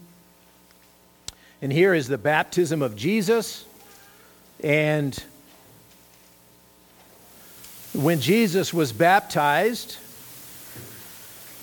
And 1.62 1.72
here 1.72 1.94
is 1.94 2.08
the 2.08 2.18
baptism 2.18 2.82
of 2.82 2.96
Jesus. 2.96 3.64
And 4.62 5.22
when 7.94 8.20
Jesus 8.20 8.74
was 8.74 8.92
baptized, 8.92 9.98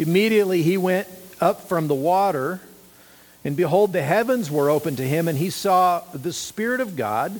immediately 0.02 0.64
he 0.64 0.78
went 0.78 1.08
up 1.40 1.68
from 1.68 1.88
the 1.88 1.96
water, 1.96 2.60
and 3.44 3.56
behold, 3.56 3.94
the 3.94 4.02
heavens 4.02 4.52
were 4.52 4.70
opened 4.70 4.98
to 4.98 5.08
him, 5.08 5.28
and 5.28 5.38
he 5.38 5.50
saw 5.50 6.02
the 6.14 6.34
Spirit 6.34 6.82
of 6.82 6.96
God 6.96 7.40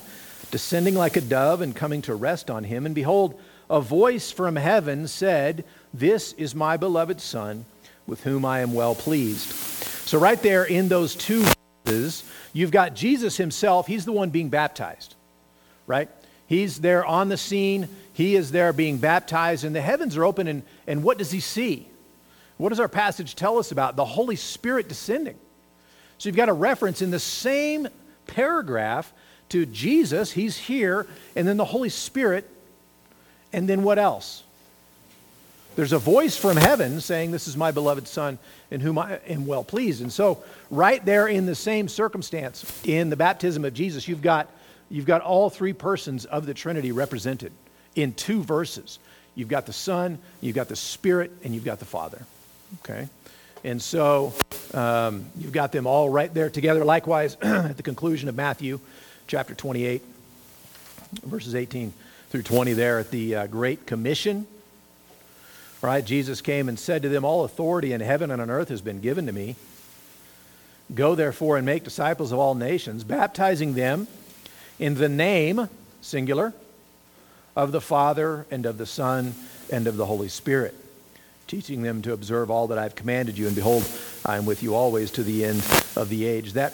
descending 0.50 0.94
like 0.94 1.16
a 1.16 1.20
dove 1.20 1.60
and 1.60 1.74
coming 1.74 2.02
to 2.02 2.14
rest 2.14 2.50
on 2.50 2.64
him. 2.64 2.86
And 2.86 2.94
behold, 2.94 3.40
a 3.68 3.80
voice 3.80 4.30
from 4.30 4.56
heaven 4.56 5.08
said, 5.08 5.64
This 5.94 6.32
is 6.34 6.54
my 6.54 6.76
beloved 6.76 7.20
Son, 7.20 7.64
with 8.06 8.22
whom 8.24 8.44
I 8.44 8.60
am 8.60 8.74
well 8.74 8.94
pleased. 8.94 9.50
So, 10.06 10.18
right 10.18 10.40
there 10.42 10.64
in 10.64 10.88
those 10.88 11.14
two 11.14 11.44
verses, 11.84 12.24
you've 12.52 12.70
got 12.70 12.94
Jesus 12.94 13.36
himself. 13.36 13.86
He's 13.86 14.04
the 14.04 14.12
one 14.12 14.30
being 14.30 14.50
baptized, 14.50 15.14
right? 15.86 16.08
He's 16.46 16.80
there 16.80 17.04
on 17.04 17.28
the 17.28 17.36
scene. 17.36 17.88
He 18.12 18.36
is 18.36 18.50
there 18.50 18.72
being 18.72 18.98
baptized, 18.98 19.64
and 19.64 19.74
the 19.74 19.80
heavens 19.80 20.16
are 20.16 20.24
open. 20.24 20.48
And, 20.48 20.62
and 20.86 21.02
what 21.02 21.16
does 21.16 21.30
he 21.30 21.40
see? 21.40 21.88
What 22.56 22.70
does 22.70 22.80
our 22.80 22.88
passage 22.88 23.34
tell 23.34 23.58
us 23.58 23.72
about? 23.72 23.96
The 23.96 24.04
Holy 24.04 24.36
Spirit 24.36 24.88
descending. 24.88 25.36
So 26.18 26.28
you've 26.28 26.36
got 26.36 26.48
a 26.48 26.52
reference 26.52 27.02
in 27.02 27.10
the 27.10 27.18
same 27.18 27.88
paragraph 28.26 29.12
to 29.48 29.66
Jesus, 29.66 30.32
he's 30.32 30.56
here, 30.56 31.06
and 31.36 31.46
then 31.46 31.56
the 31.56 31.64
Holy 31.64 31.88
Spirit, 31.88 32.48
and 33.52 33.68
then 33.68 33.82
what 33.82 33.98
else? 33.98 34.44
There's 35.74 35.92
a 35.92 35.98
voice 35.98 36.36
from 36.36 36.56
heaven 36.56 37.00
saying, 37.00 37.30
This 37.30 37.48
is 37.48 37.56
my 37.56 37.70
beloved 37.70 38.06
Son 38.06 38.38
in 38.70 38.80
whom 38.80 38.98
I 38.98 39.18
am 39.26 39.46
well 39.46 39.64
pleased. 39.64 40.02
And 40.02 40.12
so, 40.12 40.42
right 40.70 41.02
there 41.04 41.26
in 41.26 41.46
the 41.46 41.54
same 41.54 41.88
circumstance, 41.88 42.80
in 42.84 43.10
the 43.10 43.16
baptism 43.16 43.64
of 43.64 43.72
Jesus, 43.72 44.06
you've 44.06 44.22
got, 44.22 44.48
you've 44.90 45.06
got 45.06 45.22
all 45.22 45.48
three 45.50 45.72
persons 45.72 46.24
of 46.26 46.44
the 46.46 46.54
Trinity 46.54 46.92
represented 46.92 47.52
in 47.94 48.12
two 48.12 48.42
verses. 48.42 48.98
You've 49.34 49.48
got 49.48 49.64
the 49.64 49.72
Son, 49.72 50.18
you've 50.42 50.56
got 50.56 50.68
the 50.68 50.76
Spirit, 50.76 51.32
and 51.42 51.54
you've 51.54 51.64
got 51.64 51.78
the 51.78 51.86
Father. 51.86 52.24
Okay? 52.80 53.08
And 53.64 53.80
so, 53.80 54.32
um, 54.74 55.26
you've 55.38 55.52
got 55.52 55.72
them 55.72 55.86
all 55.86 56.08
right 56.08 56.32
there 56.32 56.50
together. 56.50 56.84
Likewise, 56.84 57.36
at 57.42 57.76
the 57.76 57.82
conclusion 57.82 58.28
of 58.28 58.34
Matthew, 58.34 58.80
chapter 59.26 59.54
28, 59.54 60.02
verses 61.24 61.54
18 61.54 61.92
through 62.30 62.42
20, 62.42 62.72
there 62.72 62.98
at 62.98 63.10
the 63.10 63.34
uh, 63.36 63.46
Great 63.46 63.86
Commission. 63.86 64.46
Right? 65.80 66.04
Jesus 66.04 66.40
came 66.40 66.68
and 66.68 66.78
said 66.78 67.02
to 67.02 67.08
them, 67.08 67.24
All 67.24 67.44
authority 67.44 67.92
in 67.92 68.00
heaven 68.00 68.30
and 68.30 68.40
on 68.40 68.50
earth 68.50 68.68
has 68.68 68.80
been 68.80 69.00
given 69.00 69.26
to 69.26 69.32
me. 69.32 69.56
Go 70.94 71.14
therefore 71.14 71.56
and 71.56 71.64
make 71.64 71.84
disciples 71.84 72.32
of 72.32 72.38
all 72.38 72.54
nations, 72.54 73.04
baptizing 73.04 73.74
them 73.74 74.06
in 74.78 74.94
the 74.96 75.08
name, 75.08 75.68
singular, 76.00 76.52
of 77.56 77.72
the 77.72 77.80
Father 77.80 78.46
and 78.50 78.66
of 78.66 78.78
the 78.78 78.86
Son 78.86 79.34
and 79.70 79.86
of 79.86 79.96
the 79.96 80.06
Holy 80.06 80.28
Spirit, 80.28 80.74
teaching 81.52 81.82
them 81.82 82.00
to 82.00 82.14
observe 82.14 82.50
all 82.50 82.68
that 82.68 82.78
I've 82.78 82.94
commanded 82.94 83.36
you. 83.36 83.46
And 83.46 83.54
behold, 83.54 83.86
I 84.24 84.38
am 84.38 84.46
with 84.46 84.62
you 84.62 84.74
always 84.74 85.10
to 85.10 85.22
the 85.22 85.44
end 85.44 85.58
of 85.96 86.08
the 86.08 86.24
age. 86.24 86.54
That 86.54 86.72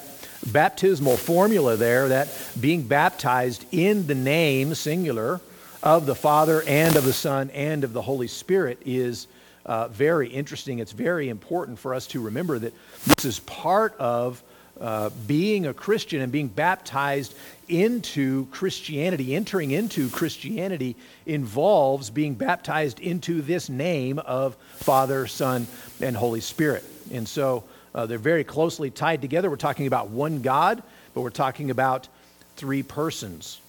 baptismal 0.53 1.17
formula 1.17 1.75
there, 1.75 2.07
that 2.11 2.29
being 2.61 2.85
baptized 2.85 3.65
in 3.73 4.07
the 4.07 4.15
name, 4.15 4.77
singular, 4.77 5.41
of 5.83 6.07
the 6.07 6.15
Father 6.15 6.63
and 6.65 6.95
of 6.95 7.03
the 7.03 7.13
Son 7.13 7.51
and 7.51 7.83
of 7.83 7.93
the 7.93 8.03
Holy 8.03 8.29
Spirit 8.29 8.79
is 8.87 9.27
uh, 9.67 9.89
very 9.89 10.29
interesting. 10.29 10.79
It's 10.79 10.93
very 10.93 11.29
important 11.29 11.81
for 11.81 11.93
us 11.93 12.07
to 12.09 12.21
remember 12.21 12.61
that 12.61 12.73
this 13.05 13.25
is 13.25 13.41
part 13.41 13.97
of 13.99 14.41
uh, 14.81 15.11
being 15.27 15.67
a 15.67 15.75
Christian 15.75 16.21
and 16.21 16.31
being 16.31 16.47
baptized 16.47 17.35
into 17.69 18.47
Christianity, 18.47 19.35
entering 19.35 19.71
into 19.71 20.09
Christianity 20.11 20.97
involves 21.27 22.11
being 22.11 22.35
baptized 22.35 23.01
into 23.01 23.43
this 23.43 23.69
name 23.69 24.19
of 24.19 24.57
Father, 24.77 25.27
Son, 25.27 25.67
and 26.01 26.17
Holy 26.17 26.41
Spirit. 26.41 26.85
And 27.13 27.29
so 27.29 27.65
uh, 27.95 28.07
they're 28.07 28.19
very 28.19 28.45
closely 28.45 28.91
tied 28.91 29.21
together. 29.21 29.51
We're 29.51 29.57
talking 29.57 29.87
about 29.87 30.11
one 30.11 30.43
God, 30.43 30.83
but 31.15 31.23
we're 31.23 31.31
talking 31.31 31.71
about 31.71 32.09
three 32.57 32.83
persons. 32.83 33.61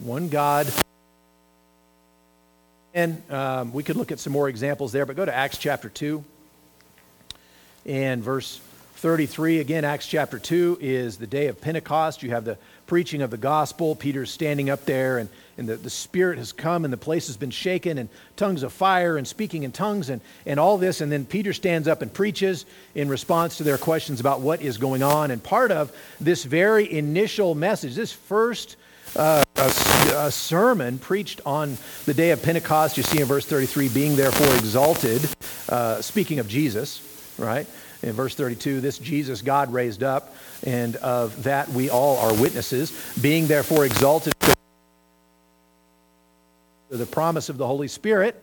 One 0.00 0.28
God. 0.28 0.72
And 2.94 3.22
um, 3.30 3.72
we 3.72 3.82
could 3.82 3.96
look 3.96 4.12
at 4.12 4.18
some 4.18 4.32
more 4.32 4.48
examples 4.48 4.92
there, 4.92 5.06
but 5.06 5.16
go 5.16 5.24
to 5.24 5.34
Acts 5.34 5.58
chapter 5.58 5.88
2 5.88 6.24
and 7.86 8.22
verse 8.22 8.60
33. 9.02 9.58
Again, 9.58 9.84
Acts 9.84 10.06
chapter 10.06 10.38
2 10.38 10.78
is 10.80 11.16
the 11.16 11.26
day 11.26 11.48
of 11.48 11.60
Pentecost. 11.60 12.22
You 12.22 12.30
have 12.30 12.44
the 12.44 12.56
preaching 12.86 13.20
of 13.20 13.32
the 13.32 13.36
gospel. 13.36 13.96
Peter's 13.96 14.30
standing 14.30 14.70
up 14.70 14.84
there, 14.84 15.18
and, 15.18 15.28
and 15.58 15.68
the, 15.68 15.74
the 15.74 15.90
Spirit 15.90 16.38
has 16.38 16.52
come, 16.52 16.84
and 16.84 16.92
the 16.92 16.96
place 16.96 17.26
has 17.26 17.36
been 17.36 17.50
shaken, 17.50 17.98
and 17.98 18.08
tongues 18.36 18.62
of 18.62 18.72
fire, 18.72 19.16
and 19.16 19.26
speaking 19.26 19.64
in 19.64 19.72
tongues, 19.72 20.08
and, 20.08 20.20
and 20.46 20.60
all 20.60 20.78
this. 20.78 21.00
And 21.00 21.10
then 21.10 21.24
Peter 21.24 21.52
stands 21.52 21.88
up 21.88 22.00
and 22.00 22.14
preaches 22.14 22.64
in 22.94 23.08
response 23.08 23.56
to 23.56 23.64
their 23.64 23.76
questions 23.76 24.20
about 24.20 24.40
what 24.40 24.62
is 24.62 24.78
going 24.78 25.02
on. 25.02 25.32
And 25.32 25.42
part 25.42 25.72
of 25.72 25.90
this 26.20 26.44
very 26.44 26.88
initial 26.88 27.56
message, 27.56 27.96
this 27.96 28.12
first 28.12 28.76
uh, 29.16 29.42
a, 29.56 29.72
a, 30.14 30.30
sermon 30.30 31.00
preached 31.00 31.40
on 31.44 31.76
the 32.06 32.14
day 32.14 32.30
of 32.30 32.40
Pentecost. 32.40 32.96
You 32.96 33.02
see 33.02 33.20
in 33.20 33.26
verse 33.26 33.46
33, 33.46 33.88
being 33.88 34.14
therefore 34.14 34.54
exalted, 34.54 35.28
uh, 35.68 36.00
speaking 36.00 36.38
of 36.38 36.46
Jesus, 36.46 37.34
right? 37.36 37.66
In 38.02 38.12
verse 38.12 38.34
32, 38.34 38.80
this 38.80 38.98
Jesus 38.98 39.42
God 39.42 39.72
raised 39.72 40.02
up, 40.02 40.34
and 40.64 40.96
of 40.96 41.44
that 41.44 41.68
we 41.68 41.88
all 41.90 42.18
are 42.18 42.34
witnesses, 42.34 42.92
being 43.20 43.46
therefore 43.46 43.84
exalted 43.84 44.34
to 44.40 44.56
the 46.90 47.06
promise 47.06 47.48
of 47.48 47.58
the 47.58 47.66
Holy 47.66 47.88
Spirit. 47.88 48.36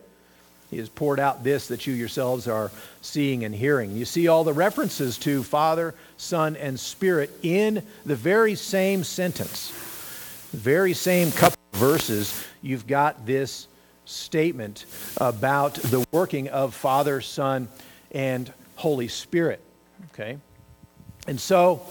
He 0.71 0.77
has 0.77 0.87
poured 0.87 1.19
out 1.19 1.43
this 1.43 1.67
that 1.69 1.87
you 1.87 1.93
yourselves 1.93 2.47
are 2.47 2.71
seeing 3.01 3.43
and 3.43 3.53
hearing. 3.53 3.95
You 3.95 4.05
see 4.05 4.27
all 4.27 4.43
the 4.43 4.53
references 4.53 5.17
to 5.19 5.43
Father, 5.43 5.95
Son, 6.17 6.55
and 6.55 6.79
Spirit 6.79 7.31
in 7.41 7.83
the 8.05 8.15
very 8.15 8.55
same 8.55 9.03
sentence 9.03 9.73
very 10.51 10.93
same 10.93 11.31
couple 11.31 11.59
of 11.73 11.79
verses, 11.79 12.45
you've 12.61 12.87
got 12.87 13.25
this 13.25 13.67
statement 14.05 14.85
about 15.17 15.75
the 15.75 16.05
working 16.11 16.49
of 16.49 16.73
Father, 16.73 17.21
Son, 17.21 17.67
and 18.11 18.51
Holy 18.79 19.09
Spirit. 19.09 19.59
Okay? 20.13 20.38
And 21.27 21.39
so, 21.39 21.81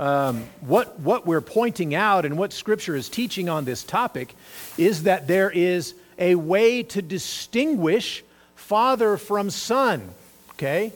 um, 0.00 0.48
what, 0.62 0.98
what 0.98 1.26
we're 1.26 1.40
pointing 1.40 1.94
out 1.94 2.24
and 2.24 2.36
what 2.36 2.52
Scripture 2.52 2.96
is 2.96 3.08
teaching 3.08 3.48
on 3.48 3.64
this 3.64 3.84
topic 3.84 4.34
is 4.76 5.04
that 5.04 5.28
there 5.28 5.48
is 5.48 5.94
a 6.18 6.34
way 6.34 6.82
to 6.82 7.00
distinguish 7.00 8.24
Father 8.56 9.16
from 9.16 9.48
Son. 9.48 10.10
Okay? 10.54 10.92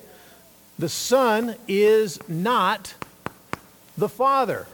The 0.77 0.89
Son 0.89 1.55
is 1.69 2.19
not 2.29 2.95
the 3.97 4.09
Father. 4.09 4.67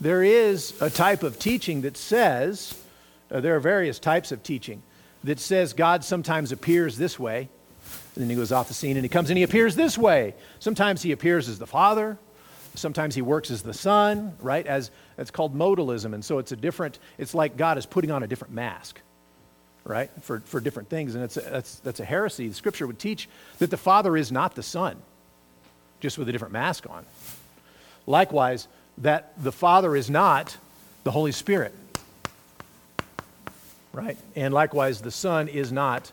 There 0.00 0.22
is 0.22 0.80
a 0.80 0.90
type 0.90 1.24
of 1.24 1.40
teaching 1.40 1.80
that 1.80 1.96
says, 1.96 2.80
uh, 3.32 3.40
there 3.40 3.56
are 3.56 3.60
various 3.60 3.98
types 3.98 4.30
of 4.30 4.44
teaching 4.44 4.82
that 5.24 5.40
says 5.40 5.72
God 5.72 6.04
sometimes 6.04 6.52
appears 6.52 6.96
this 6.96 7.18
way, 7.18 7.48
and 8.16 8.22
then 8.22 8.30
he 8.30 8.36
goes 8.36 8.50
off 8.50 8.68
the 8.68 8.74
scene 8.74 8.96
and 8.96 9.04
he 9.04 9.08
comes 9.08 9.30
and 9.30 9.36
he 9.36 9.44
appears 9.44 9.76
this 9.76 9.98
way. 9.98 10.34
Sometimes 10.58 11.02
he 11.02 11.12
appears 11.12 11.48
as 11.48 11.58
the 11.58 11.66
Father, 11.66 12.18
sometimes 12.74 13.14
he 13.14 13.22
works 13.22 13.50
as 13.50 13.62
the 13.62 13.74
Son, 13.74 14.34
right? 14.40 14.66
As 14.66 14.90
it's 15.18 15.30
called 15.30 15.54
modalism, 15.56 16.14
and 16.14 16.24
so 16.24 16.38
it's 16.38 16.52
a 16.52 16.56
different. 16.56 16.98
It's 17.18 17.34
like 17.34 17.56
God 17.56 17.78
is 17.78 17.86
putting 17.86 18.10
on 18.10 18.22
a 18.22 18.26
different 18.26 18.54
mask, 18.54 19.00
right? 19.84 20.10
For 20.22 20.40
for 20.40 20.60
different 20.60 20.88
things, 20.88 21.14
and 21.14 21.24
it's 21.24 21.36
a, 21.36 21.40
that's 21.40 21.76
that's 21.80 22.00
a 22.00 22.04
heresy. 22.04 22.48
The 22.48 22.54
Scripture 22.54 22.86
would 22.86 22.98
teach 22.98 23.28
that 23.58 23.70
the 23.70 23.76
Father 23.76 24.16
is 24.16 24.32
not 24.32 24.54
the 24.54 24.62
Son, 24.62 24.96
just 26.00 26.18
with 26.18 26.28
a 26.28 26.32
different 26.32 26.52
mask 26.52 26.88
on. 26.88 27.04
Likewise, 28.06 28.68
that 28.98 29.32
the 29.42 29.52
Father 29.52 29.96
is 29.96 30.08
not 30.08 30.56
the 31.04 31.10
Holy 31.10 31.32
Spirit. 31.32 31.74
Right? 33.92 34.18
And 34.34 34.52
likewise, 34.52 35.00
the 35.00 35.10
Son 35.10 35.48
is 35.48 35.72
not 35.72 36.12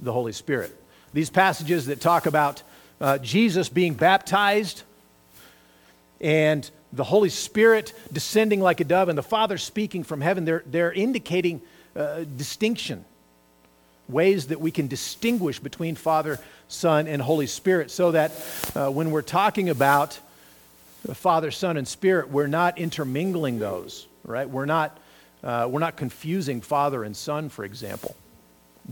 the 0.00 0.12
Holy 0.12 0.32
Spirit. 0.32 0.76
These 1.12 1.30
passages 1.30 1.86
that 1.86 2.00
talk 2.00 2.26
about 2.26 2.62
uh, 3.00 3.18
Jesus 3.18 3.68
being 3.68 3.94
baptized 3.94 4.82
and 6.20 6.68
the 6.92 7.04
Holy 7.04 7.28
Spirit 7.28 7.92
descending 8.12 8.60
like 8.60 8.80
a 8.80 8.84
dove 8.84 9.08
and 9.08 9.16
the 9.16 9.22
Father 9.22 9.58
speaking 9.58 10.02
from 10.02 10.20
heaven, 10.20 10.44
they're, 10.44 10.62
they're 10.66 10.92
indicating 10.92 11.60
uh, 11.96 12.24
distinction, 12.36 13.04
ways 14.08 14.48
that 14.48 14.60
we 14.60 14.70
can 14.70 14.88
distinguish 14.88 15.58
between 15.58 15.94
Father, 15.94 16.38
Son, 16.68 17.06
and 17.06 17.22
Holy 17.22 17.46
Spirit, 17.46 17.90
so 17.90 18.12
that 18.12 18.32
uh, 18.74 18.88
when 18.90 19.10
we're 19.10 19.22
talking 19.22 19.68
about 19.68 20.18
Father, 21.14 21.50
Son, 21.50 21.76
and 21.76 21.88
Spirit, 21.88 22.28
we're 22.30 22.46
not 22.46 22.78
intermingling 22.78 23.58
those, 23.58 24.06
right? 24.24 24.48
We're 24.48 24.66
not, 24.66 24.98
uh, 25.42 25.66
we're 25.70 25.80
not 25.80 25.96
confusing 25.96 26.60
Father 26.60 27.02
and 27.02 27.16
Son, 27.16 27.48
for 27.48 27.64
example. 27.64 28.14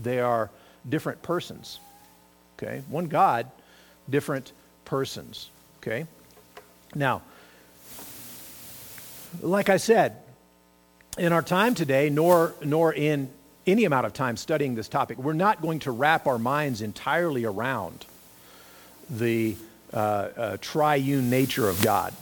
They 0.01 0.19
are 0.19 0.49
different 0.87 1.21
persons, 1.21 1.79
okay? 2.57 2.81
One 2.89 3.07
God, 3.07 3.49
different 4.09 4.51
persons, 4.85 5.49
okay? 5.81 6.05
Now, 6.95 7.21
like 9.41 9.69
I 9.69 9.77
said, 9.77 10.17
in 11.17 11.33
our 11.33 11.41
time 11.41 11.75
today, 11.75 12.09
nor, 12.09 12.55
nor 12.63 12.93
in 12.93 13.29
any 13.67 13.85
amount 13.85 14.05
of 14.05 14.13
time 14.13 14.37
studying 14.37 14.75
this 14.75 14.87
topic, 14.87 15.17
we're 15.17 15.33
not 15.33 15.61
going 15.61 15.79
to 15.79 15.91
wrap 15.91 16.27
our 16.27 16.39
minds 16.39 16.81
entirely 16.81 17.45
around 17.45 18.05
the 19.09 19.55
uh, 19.93 19.97
uh, 19.97 20.57
triune 20.61 21.29
nature 21.29 21.67
of 21.67 21.81
God. 21.81 22.13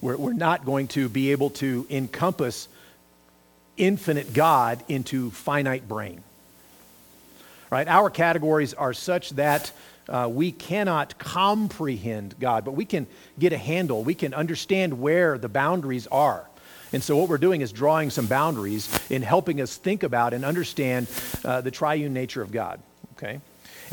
We're, 0.00 0.16
we're 0.16 0.32
not 0.32 0.64
going 0.64 0.88
to 0.88 1.08
be 1.08 1.32
able 1.32 1.50
to 1.50 1.86
encompass 1.90 2.68
infinite 3.76 4.32
God 4.32 4.82
into 4.88 5.30
finite 5.30 5.88
brain. 5.88 6.22
Right? 7.70 7.86
Our 7.86 8.10
categories 8.10 8.74
are 8.74 8.92
such 8.92 9.30
that 9.30 9.70
uh, 10.08 10.28
we 10.30 10.50
cannot 10.50 11.18
comprehend 11.18 12.34
God, 12.40 12.64
but 12.64 12.72
we 12.72 12.84
can 12.84 13.06
get 13.38 13.52
a 13.52 13.58
handle. 13.58 14.02
We 14.02 14.14
can 14.14 14.34
understand 14.34 15.00
where 15.00 15.38
the 15.38 15.48
boundaries 15.48 16.08
are. 16.08 16.48
And 16.92 17.02
so, 17.02 17.16
what 17.16 17.28
we're 17.28 17.38
doing 17.38 17.60
is 17.60 17.70
drawing 17.70 18.10
some 18.10 18.26
boundaries 18.26 18.88
in 19.08 19.22
helping 19.22 19.60
us 19.60 19.76
think 19.76 20.02
about 20.02 20.34
and 20.34 20.44
understand 20.44 21.06
uh, 21.44 21.60
the 21.60 21.70
triune 21.70 22.12
nature 22.12 22.42
of 22.42 22.50
God. 22.50 22.80
Okay? 23.12 23.40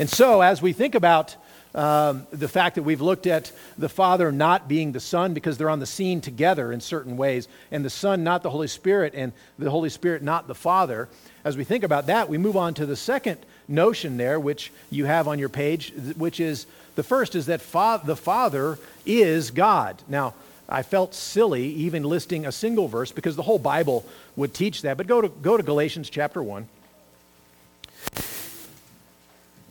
And 0.00 0.10
so, 0.10 0.40
as 0.40 0.60
we 0.60 0.72
think 0.72 0.96
about 0.96 1.36
um, 1.74 2.26
the 2.32 2.48
fact 2.48 2.74
that 2.74 2.82
we've 2.82 3.00
looked 3.00 3.28
at 3.28 3.52
the 3.76 3.88
Father 3.88 4.32
not 4.32 4.66
being 4.66 4.90
the 4.90 5.00
Son 5.00 5.34
because 5.34 5.58
they're 5.58 5.70
on 5.70 5.78
the 5.78 5.86
scene 5.86 6.20
together 6.20 6.72
in 6.72 6.80
certain 6.80 7.16
ways, 7.16 7.46
and 7.70 7.84
the 7.84 7.90
Son 7.90 8.24
not 8.24 8.42
the 8.42 8.50
Holy 8.50 8.66
Spirit, 8.66 9.12
and 9.14 9.32
the 9.58 9.70
Holy 9.70 9.90
Spirit 9.90 10.22
not 10.22 10.48
the 10.48 10.54
Father, 10.54 11.08
as 11.44 11.56
we 11.56 11.62
think 11.62 11.84
about 11.84 12.06
that, 12.06 12.28
we 12.28 12.38
move 12.38 12.56
on 12.56 12.74
to 12.74 12.86
the 12.86 12.96
second 12.96 13.38
notion 13.68 14.16
there, 14.16 14.40
which 14.40 14.72
you 14.90 15.04
have 15.04 15.28
on 15.28 15.38
your 15.38 15.48
page, 15.48 15.92
which 16.16 16.40
is 16.40 16.66
the 16.94 17.02
first 17.02 17.34
is 17.34 17.46
that 17.46 17.60
fa- 17.60 18.00
the 18.04 18.16
Father 18.16 18.78
is 19.06 19.50
God. 19.50 20.02
Now, 20.08 20.34
I 20.68 20.82
felt 20.82 21.14
silly 21.14 21.66
even 21.66 22.02
listing 22.02 22.44
a 22.44 22.52
single 22.52 22.88
verse 22.88 23.12
because 23.12 23.36
the 23.36 23.42
whole 23.42 23.58
Bible 23.58 24.04
would 24.36 24.52
teach 24.52 24.82
that. 24.82 24.96
But 24.96 25.06
go 25.06 25.20
to, 25.20 25.28
go 25.28 25.56
to 25.56 25.62
Galatians 25.62 26.10
chapter 26.10 26.42
1. 26.42 26.68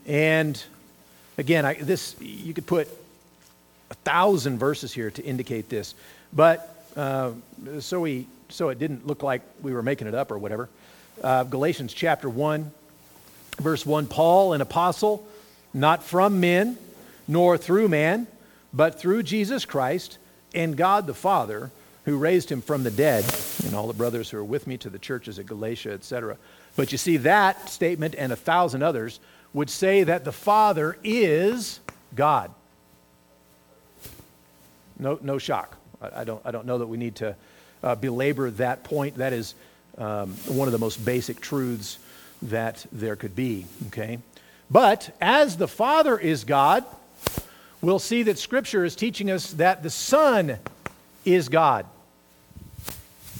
And 0.08 0.64
again, 1.38 1.66
I, 1.66 1.76
this, 1.76 2.16
you 2.20 2.54
could 2.54 2.66
put 2.66 2.88
a 3.92 3.94
thousand 3.94 4.58
verses 4.58 4.94
here 4.94 5.12
to 5.12 5.24
indicate 5.24 5.70
this. 5.70 5.94
But 6.34 6.74
uh, 6.96 7.32
so, 7.80 8.00
we, 8.00 8.28
so 8.50 8.70
it 8.70 8.80
didn't 8.80 9.06
look 9.06 9.22
like 9.22 9.42
we 9.62 9.74
were 9.74 9.84
making 9.84 10.08
it 10.08 10.16
up 10.16 10.32
or 10.32 10.38
whatever. 10.38 10.70
Uh, 11.24 11.44
Galatians 11.44 11.94
chapter 11.94 12.30
1, 12.30 12.72
verse 13.58 13.86
1 13.86 14.08
Paul, 14.08 14.54
an 14.54 14.62
apostle, 14.62 15.28
not 15.74 16.04
from 16.04 16.40
men, 16.40 16.78
nor 17.28 17.58
through 17.58 17.90
man, 17.90 18.28
but 18.74 19.00
through 19.00 19.24
Jesus 19.24 19.66
Christ 19.66 20.18
and 20.54 20.78
God 20.78 21.08
the 21.08 21.14
Father, 21.14 21.72
who 22.06 22.18
raised 22.18 22.52
him 22.52 22.62
from 22.62 22.84
the 22.84 22.92
dead, 22.92 23.26
and 23.66 23.76
all 23.76 23.88
the 23.88 23.94
brothers 23.94 24.30
who 24.30 24.38
are 24.38 24.44
with 24.44 24.66
me 24.66 24.78
to 24.78 24.90
the 24.90 25.00
churches 25.00 25.40
at 25.40 25.46
Galatia, 25.46 25.92
etc. 25.92 26.38
But 26.76 26.92
you 26.92 26.98
see, 26.98 27.18
that 27.18 27.70
statement 27.70 28.16
and 28.18 28.32
a 28.32 28.36
thousand 28.36 28.84
others 28.84 29.20
would 29.54 29.70
say 29.70 30.04
that 30.04 30.24
the 30.24 30.32
Father 30.32 30.98
is 31.04 31.80
God. 32.16 32.52
No, 35.00 35.20
no 35.22 35.38
shock. 35.38 35.76
I, 36.02 36.24
don't, 36.24 36.42
I 36.46 36.52
don't 36.52 36.66
know 36.66 36.78
that 36.78 36.88
we 36.88 36.98
need 36.98 37.16
to 37.16 37.36
uh, 37.84 37.96
belabor 37.96 38.52
that 38.52 38.84
point. 38.84 39.16
That 39.16 39.34
is 39.34 39.56
um, 39.98 40.32
one 40.48 40.68
of 40.68 40.72
the 40.72 40.80
most 40.80 41.04
basic 41.04 41.40
truths 41.40 42.00
that 42.42 42.86
there 42.92 43.16
could 43.16 43.36
be, 43.36 43.66
okay? 43.88 44.20
But 44.70 45.16
as 45.22 45.58
the 45.58 45.68
Father 45.68 46.18
is 46.18 46.44
God, 46.44 46.84
we'll 47.82 48.00
see 48.00 48.24
that 48.24 48.38
Scripture 48.38 48.84
is 48.84 48.96
teaching 48.96 49.32
us 49.32 49.52
that 49.54 49.84
the 49.84 49.90
Son 49.90 50.58
is 51.26 51.50
God. 51.50 51.86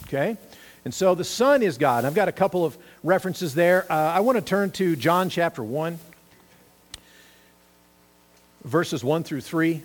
Okay? 0.08 0.38
And 0.86 0.94
so 0.94 1.16
the 1.16 1.26
Son 1.26 1.62
is 1.62 1.78
God. 1.78 2.06
I've 2.06 2.14
got 2.14 2.30
a 2.30 2.34
couple 2.34 2.64
of 2.64 2.78
references 3.04 3.54
there. 3.54 3.92
Uh, 3.92 3.96
I 3.96 4.22
want 4.22 4.38
to 4.38 4.42
turn 4.42 4.72
to 4.72 4.96
John 4.96 5.30
chapter 5.30 5.62
1, 5.62 6.00
verses 8.64 9.04
1 9.04 9.24
through 9.24 9.42
3. 9.42 9.84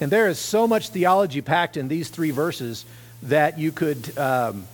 And 0.00 0.10
there 0.10 0.26
is 0.26 0.40
so 0.40 0.66
much 0.66 0.88
theology 0.88 1.42
packed 1.42 1.76
in 1.76 1.86
these 1.86 2.08
three 2.08 2.32
verses 2.32 2.84
that 3.22 3.56
you 3.56 3.70
could. 3.70 4.18
Um, 4.18 4.66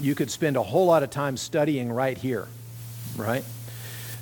you 0.00 0.14
could 0.14 0.30
spend 0.30 0.56
a 0.56 0.62
whole 0.62 0.86
lot 0.86 1.02
of 1.02 1.10
time 1.10 1.36
studying 1.36 1.92
right 1.92 2.16
here, 2.16 2.48
right? 3.16 3.44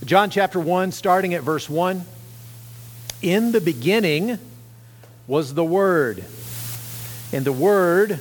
John 0.05 0.31
chapter 0.31 0.61
1, 0.61 0.93
starting 0.93 1.35
at 1.35 1.43
verse 1.43 1.69
1. 1.69 2.05
In 3.23 3.53
the 3.53 3.61
beginning 3.61 4.39
was 5.27 5.55
the 5.55 5.65
Word, 5.65 6.25
and 7.33 7.45
the 7.45 7.53
Word 7.53 8.21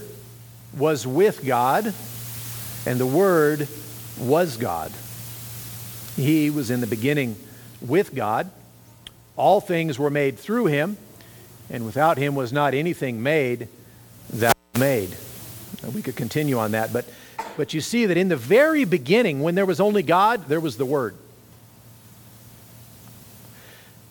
was 0.75 1.05
with 1.05 1.45
God, 1.45 1.93
and 2.85 2.99
the 2.99 3.05
Word 3.05 3.67
was 4.19 4.57
God. 4.57 4.91
He 6.15 6.49
was 6.49 6.71
in 6.71 6.81
the 6.81 6.87
beginning 6.87 7.35
with 7.79 8.15
God. 8.15 8.49
All 9.35 9.61
things 9.61 9.99
were 9.99 10.09
made 10.09 10.39
through 10.39 10.65
him, 10.65 10.97
and 11.69 11.85
without 11.85 12.17
him 12.17 12.33
was 12.33 12.51
not 12.51 12.73
anything 12.73 13.21
made 13.21 13.67
that 14.31 14.55
was 14.73 14.79
made. 14.79 15.15
We 15.93 16.01
could 16.01 16.15
continue 16.15 16.57
on 16.57 16.71
that, 16.71 16.91
but 16.91 17.05
but 17.57 17.73
you 17.73 17.81
see 17.81 18.05
that 18.05 18.15
in 18.15 18.29
the 18.29 18.37
very 18.37 18.85
beginning, 18.85 19.41
when 19.41 19.55
there 19.55 19.65
was 19.65 19.81
only 19.81 20.03
God, 20.03 20.47
there 20.47 20.59
was 20.59 20.77
the 20.77 20.85
Word. 20.85 21.15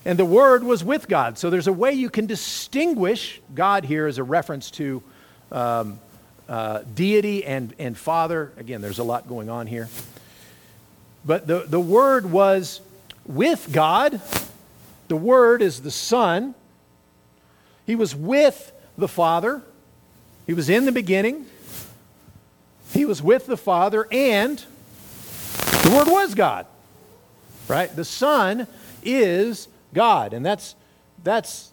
And 0.05 0.19
the 0.19 0.25
Word 0.25 0.65
was 0.65 0.83
with 0.85 1.09
God. 1.09 1.39
So 1.39 1.49
there's 1.49 1.69
a 1.69 1.73
way 1.73 1.93
you 1.93 2.11
can 2.11 2.27
distinguish 2.27 3.41
God 3.55 3.85
here 3.85 4.09
as 4.09 4.19
a 4.19 4.25
reference 4.25 4.71
to 4.73 5.03
um, 5.53 6.01
uh, 6.49 6.81
deity 6.95 7.45
and, 7.45 7.73
and 7.79 7.97
Father. 7.97 8.53
Again, 8.57 8.81
there's 8.81 8.99
a 8.99 9.05
lot 9.05 9.29
going 9.29 9.49
on 9.49 9.69
here. 9.69 9.89
But 11.25 11.47
the, 11.47 11.61
the 11.61 11.81
Word 11.81 12.31
was 12.31 12.81
with 13.25 13.69
God. 13.73 14.21
The 15.07 15.17
Word 15.17 15.63
is 15.63 15.83
the 15.83 15.93
Son. 15.93 16.57
He 17.87 17.95
was 17.95 18.15
with 18.15 18.73
the 18.99 19.09
Father. 19.09 19.63
He 20.49 20.53
was 20.53 20.69
in 20.69 20.85
the 20.85 20.93
beginning. 20.93 21.47
He 22.97 23.05
was 23.05 23.23
with 23.23 23.47
the 23.47 23.59
Father, 23.59 24.09
and 24.11 24.59
the 25.83 25.91
Word 25.95 26.09
was 26.11 26.35
God. 26.35 26.67
Right? 27.69 27.95
The 27.95 28.07
Son 28.07 28.67
is 29.05 29.69
God. 29.93 30.33
And 30.33 30.45
that's, 30.45 30.75
that's 31.23 31.73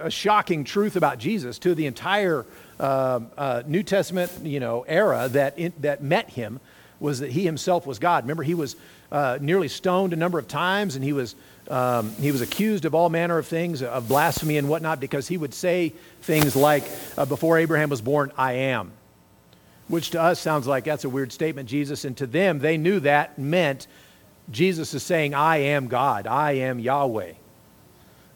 a 0.00 0.10
shocking 0.10 0.64
truth 0.64 0.96
about 0.96 1.18
Jesus 1.18 1.60
to 1.60 1.76
the 1.76 1.86
entire 1.86 2.44
uh, 2.80 3.20
uh, 3.36 3.62
New 3.68 3.84
Testament 3.84 4.32
you 4.42 4.58
know, 4.58 4.82
era 4.82 5.28
that, 5.28 5.56
in, 5.56 5.72
that 5.78 6.02
met 6.02 6.30
him 6.30 6.58
was 6.98 7.20
that 7.20 7.30
he 7.30 7.44
himself 7.44 7.86
was 7.86 8.00
God. 8.00 8.24
Remember, 8.24 8.42
he 8.42 8.54
was 8.54 8.74
uh, 9.12 9.38
nearly 9.40 9.68
stoned 9.68 10.12
a 10.12 10.16
number 10.16 10.40
of 10.40 10.48
times, 10.48 10.96
and 10.96 11.04
he 11.04 11.12
was, 11.12 11.36
um, 11.70 12.12
he 12.16 12.32
was 12.32 12.40
accused 12.40 12.84
of 12.84 12.96
all 12.96 13.10
manner 13.10 13.38
of 13.38 13.46
things, 13.46 13.80
of 13.80 14.08
blasphemy 14.08 14.56
and 14.56 14.68
whatnot, 14.68 14.98
because 14.98 15.28
he 15.28 15.36
would 15.36 15.54
say 15.54 15.90
things 16.22 16.56
like, 16.56 16.82
uh, 17.16 17.24
Before 17.26 17.58
Abraham 17.58 17.90
was 17.90 18.00
born, 18.00 18.32
I 18.36 18.54
am 18.54 18.90
which 19.88 20.10
to 20.10 20.20
us 20.20 20.38
sounds 20.38 20.66
like 20.66 20.84
that's 20.84 21.04
a 21.04 21.08
weird 21.08 21.32
statement, 21.32 21.68
Jesus. 21.68 22.04
And 22.04 22.16
to 22.18 22.26
them, 22.26 22.60
they 22.60 22.76
knew 22.76 23.00
that 23.00 23.38
meant 23.38 23.86
Jesus 24.50 24.94
is 24.94 25.02
saying, 25.02 25.34
I 25.34 25.58
am 25.58 25.88
God, 25.88 26.26
I 26.26 26.52
am 26.52 26.78
Yahweh. 26.78 27.32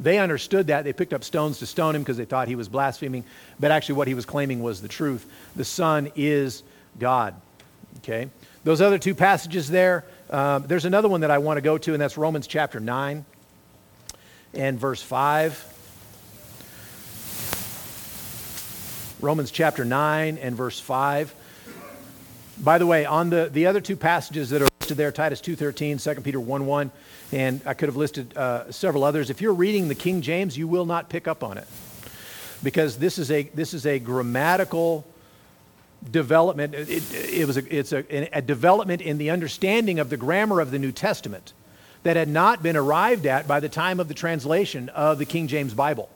They 0.01 0.19
understood 0.19 0.67
that. 0.67 0.85
They 0.85 0.93
picked 0.93 1.13
up 1.13 1.23
stones 1.23 1.61
to 1.61 1.67
stone 1.67 1.95
him 1.95 2.03
because 2.03 2.17
they 2.17 2.25
thought 2.25 2.49
he 2.49 2.57
was 2.57 2.69
blaspheming. 2.69 3.25
But 3.61 3.71
actually, 3.71 3.95
what 3.97 4.09
he 4.09 4.15
was 4.15 4.27
claiming 4.27 4.63
was 4.63 4.83
the 4.83 4.89
truth. 4.89 5.27
The 5.55 5.65
Son 5.65 6.11
is 6.17 6.65
God. 6.99 7.35
Okay? 7.99 8.29
Those 8.65 8.81
other 8.81 8.99
two 8.99 9.15
passages 9.15 9.69
there, 9.69 10.05
um, 10.31 10.65
there's 10.67 10.87
another 10.87 11.09
one 11.09 11.21
that 11.21 11.31
I 11.31 11.39
want 11.39 11.59
to 11.59 11.61
go 11.61 11.79
to, 11.79 11.93
and 11.93 12.01
that's 12.01 12.17
Romans 12.17 12.47
chapter 12.47 12.81
9 12.81 13.25
and 14.55 14.79
verse 14.79 15.03
5. 15.03 15.69
Romans 19.21 19.53
chapter 19.53 19.85
9 19.85 20.39
and 20.39 20.57
verse 20.57 20.81
5. 20.81 21.35
By 22.63 22.79
the 22.79 22.87
way, 22.87 23.05
on 23.05 23.31
the, 23.31 23.51
the 23.53 23.67
other 23.67 23.81
two 23.81 23.97
passages 23.97 24.51
that 24.51 24.63
are 24.63 24.69
listed 24.81 24.97
there, 24.97 25.11
Titus 25.11 25.41
2.13, 25.41 26.15
2 26.15 26.21
Peter 26.21 26.39
1.1, 26.39 26.91
and 27.33 27.61
I 27.67 27.75
could 27.75 27.89
have 27.89 27.97
listed 27.97 28.37
uh, 28.37 28.71
several 28.71 29.03
others. 29.03 29.31
If 29.31 29.41
you're 29.41 29.53
reading 29.53 29.89
the 29.89 29.97
King 29.97 30.23
James, 30.23 30.57
you 30.57 30.69
will 30.69 30.87
not 30.87 31.09
pick 31.09 31.27
up 31.27 31.43
on 31.43 31.59
it. 31.59 31.67
because 32.63 32.99
this 32.99 33.19
is 33.19 33.31
a, 33.31 33.43
this 33.55 33.75
is 33.75 33.85
a 33.85 33.99
grammatical 33.99 35.05
development. 36.11 36.75
It, 36.75 37.03
it, 37.13 37.47
was 37.47 37.57
a, 37.57 37.77
it's 37.77 37.93
a, 37.93 38.29
a 38.37 38.41
development 38.41 39.03
in 39.03 39.19
the 39.19 39.31
understanding 39.31 39.99
of 39.99 40.11
the 40.11 40.17
grammar 40.17 40.61
of 40.61 40.71
the 40.71 40.79
New 40.79 40.93
Testament 40.93 41.53
that 42.05 42.17
had 42.17 42.29
not 42.29 42.63
been 42.63 42.77
arrived 42.77 43.27
at 43.27 43.47
by 43.47 43.61
the 43.61 43.69
time 43.69 44.01
of 44.01 44.09
the 44.09 44.15
translation 44.15 44.89
of 44.91 45.19
the 45.19 45.25
King 45.25 45.49
James 45.49 45.75
Bible. 45.75 46.09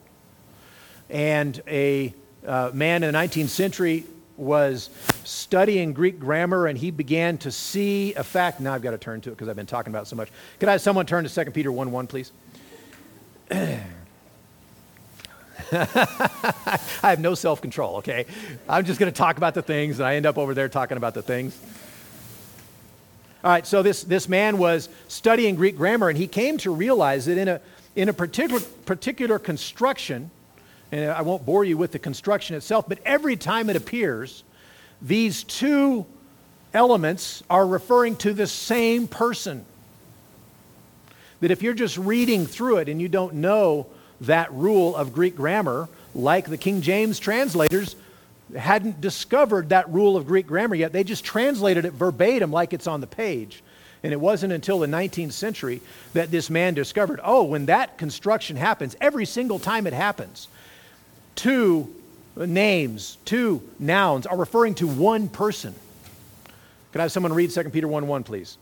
And 1.08 1.60
a 1.66 2.14
uh, 2.46 2.70
man 2.72 3.02
in 3.02 3.12
the 3.12 3.18
19th 3.18 3.48
century 3.48 4.04
was 4.36 4.90
studying 5.24 5.92
Greek 5.92 6.18
grammar 6.18 6.66
and 6.66 6.78
he 6.78 6.90
began 6.90 7.38
to 7.38 7.50
see 7.50 8.14
a 8.14 8.24
fact. 8.24 8.60
Now 8.60 8.74
I've 8.74 8.82
got 8.82 8.90
to 8.92 8.98
turn 8.98 9.20
to 9.22 9.30
it 9.30 9.32
because 9.32 9.48
I've 9.48 9.56
been 9.56 9.66
talking 9.66 9.92
about 9.92 10.02
it 10.02 10.06
so 10.06 10.16
much. 10.16 10.30
Could 10.58 10.68
I 10.68 10.72
have 10.72 10.80
someone 10.80 11.06
turn 11.06 11.24
to 11.24 11.44
2 11.44 11.50
Peter 11.52 11.72
1 11.72 11.90
1, 11.90 12.06
please? 12.06 12.32
I 15.72 16.78
have 17.02 17.20
no 17.20 17.34
self 17.34 17.60
control, 17.60 17.96
okay? 17.96 18.26
I'm 18.68 18.84
just 18.84 19.00
going 19.00 19.12
to 19.12 19.16
talk 19.16 19.36
about 19.36 19.54
the 19.54 19.62
things, 19.62 19.98
and 19.98 20.06
I 20.06 20.16
end 20.16 20.26
up 20.26 20.38
over 20.38 20.54
there 20.54 20.68
talking 20.68 20.96
about 20.96 21.14
the 21.14 21.22
things. 21.22 21.58
All 23.42 23.50
right, 23.50 23.66
so 23.66 23.82
this, 23.82 24.02
this 24.02 24.28
man 24.28 24.58
was 24.58 24.88
studying 25.08 25.56
Greek 25.56 25.76
grammar, 25.76 26.08
and 26.08 26.18
he 26.18 26.26
came 26.26 26.58
to 26.58 26.74
realize 26.74 27.26
that 27.26 27.38
in 27.38 27.48
a, 27.48 27.60
in 27.94 28.08
a 28.08 28.12
particular, 28.12 28.60
particular 28.84 29.38
construction, 29.38 30.30
and 30.92 31.10
I 31.10 31.22
won't 31.22 31.44
bore 31.44 31.64
you 31.64 31.76
with 31.76 31.92
the 31.92 31.98
construction 31.98 32.56
itself, 32.56 32.88
but 32.88 32.98
every 33.04 33.36
time 33.36 33.68
it 33.68 33.76
appears, 33.76 34.44
these 35.02 35.44
two 35.44 36.06
elements 36.72 37.42
are 37.50 37.66
referring 37.66 38.16
to 38.16 38.32
the 38.32 38.46
same 38.46 39.08
person. 39.08 39.64
That 41.40 41.50
if 41.50 41.62
you're 41.62 41.74
just 41.74 41.98
reading 41.98 42.46
through 42.46 42.78
it 42.78 42.88
and 42.88 43.00
you 43.00 43.08
don't 43.08 43.34
know 43.34 43.86
that 44.22 44.52
rule 44.52 44.96
of 44.96 45.12
Greek 45.12 45.36
grammar, 45.36 45.88
like 46.14 46.48
the 46.48 46.56
King 46.56 46.80
James 46.80 47.18
translators 47.18 47.96
hadn't 48.56 49.00
discovered 49.00 49.70
that 49.70 49.88
rule 49.90 50.16
of 50.16 50.26
Greek 50.26 50.46
grammar 50.46 50.74
yet. 50.74 50.92
They 50.92 51.04
just 51.04 51.24
translated 51.24 51.84
it 51.84 51.92
verbatim 51.92 52.52
like 52.52 52.72
it's 52.72 52.86
on 52.86 53.00
the 53.00 53.06
page. 53.06 53.62
And 54.02 54.12
it 54.12 54.20
wasn't 54.20 54.52
until 54.52 54.78
the 54.78 54.86
19th 54.86 55.32
century 55.32 55.80
that 56.12 56.30
this 56.30 56.48
man 56.48 56.74
discovered 56.74 57.20
oh, 57.24 57.42
when 57.42 57.66
that 57.66 57.98
construction 57.98 58.56
happens, 58.56 58.94
every 59.00 59.26
single 59.26 59.58
time 59.58 59.86
it 59.86 59.92
happens, 59.92 60.48
two 61.36 61.94
names, 62.34 63.18
two 63.24 63.62
nouns 63.78 64.26
are 64.26 64.36
referring 64.36 64.74
to 64.76 64.88
one 64.88 65.28
person. 65.28 65.74
Could 66.92 67.00
I 67.00 67.04
have 67.04 67.12
someone 67.12 67.32
read 67.32 67.50
2 67.50 67.64
Peter 67.70 67.86
1 67.86 68.08
1, 68.08 68.24
please? 68.24 68.58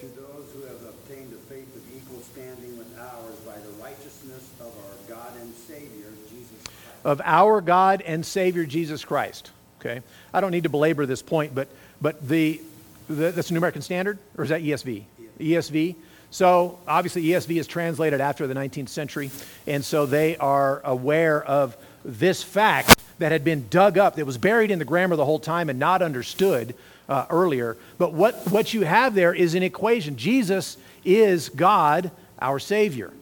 To 0.00 0.06
those 0.06 0.50
who 0.54 0.62
have 0.62 0.82
obtained 0.82 1.32
a 1.32 1.36
faith 1.48 1.74
of 1.74 1.82
equal 1.96 2.20
standing 2.20 2.78
with 2.78 2.98
ours 2.98 3.36
by 3.44 3.58
the 3.58 3.82
righteousness 3.82 4.48
of 4.60 4.66
our 4.66 5.16
God 5.16 5.32
and 5.40 5.52
Savior, 5.54 6.12
Jesus 6.30 6.62
Christ. 6.64 7.04
Of 7.04 7.20
our 7.24 7.60
God 7.60 8.02
and 8.02 8.24
Savior 8.24 8.64
Jesus 8.64 9.04
Christ. 9.04 9.50
Okay? 9.80 10.00
I 10.32 10.40
don't 10.40 10.52
need 10.52 10.62
to 10.62 10.68
belabor 10.68 11.06
this 11.06 11.22
point, 11.22 11.54
but, 11.54 11.68
but 12.00 12.26
the, 12.26 12.60
the 13.08 13.30
that's 13.30 13.48
the 13.48 13.54
New 13.54 13.58
American 13.58 13.82
Standard, 13.82 14.18
or 14.36 14.44
is 14.44 14.50
that 14.50 14.62
ESV? 14.62 15.04
Yeah. 15.38 15.58
ESV. 15.58 15.96
So 16.36 16.78
obviously, 16.86 17.22
ESV 17.24 17.58
is 17.58 17.66
translated 17.66 18.20
after 18.20 18.46
the 18.46 18.52
19th 18.52 18.90
century, 18.90 19.30
and 19.66 19.82
so 19.82 20.04
they 20.04 20.36
are 20.36 20.82
aware 20.84 21.42
of 21.42 21.74
this 22.04 22.42
fact 22.42 23.00
that 23.18 23.32
had 23.32 23.42
been 23.42 23.68
dug 23.70 23.96
up, 23.96 24.16
that 24.16 24.26
was 24.26 24.36
buried 24.36 24.70
in 24.70 24.78
the 24.78 24.84
grammar 24.84 25.16
the 25.16 25.24
whole 25.24 25.38
time 25.38 25.70
and 25.70 25.78
not 25.78 26.02
understood 26.02 26.74
uh, 27.08 27.24
earlier. 27.30 27.78
But 27.96 28.12
what, 28.12 28.34
what 28.50 28.74
you 28.74 28.82
have 28.82 29.14
there 29.14 29.32
is 29.32 29.54
an 29.54 29.62
equation 29.62 30.18
Jesus 30.18 30.76
is 31.06 31.48
God, 31.48 32.10
our 32.38 32.58
Savior. 32.58 33.14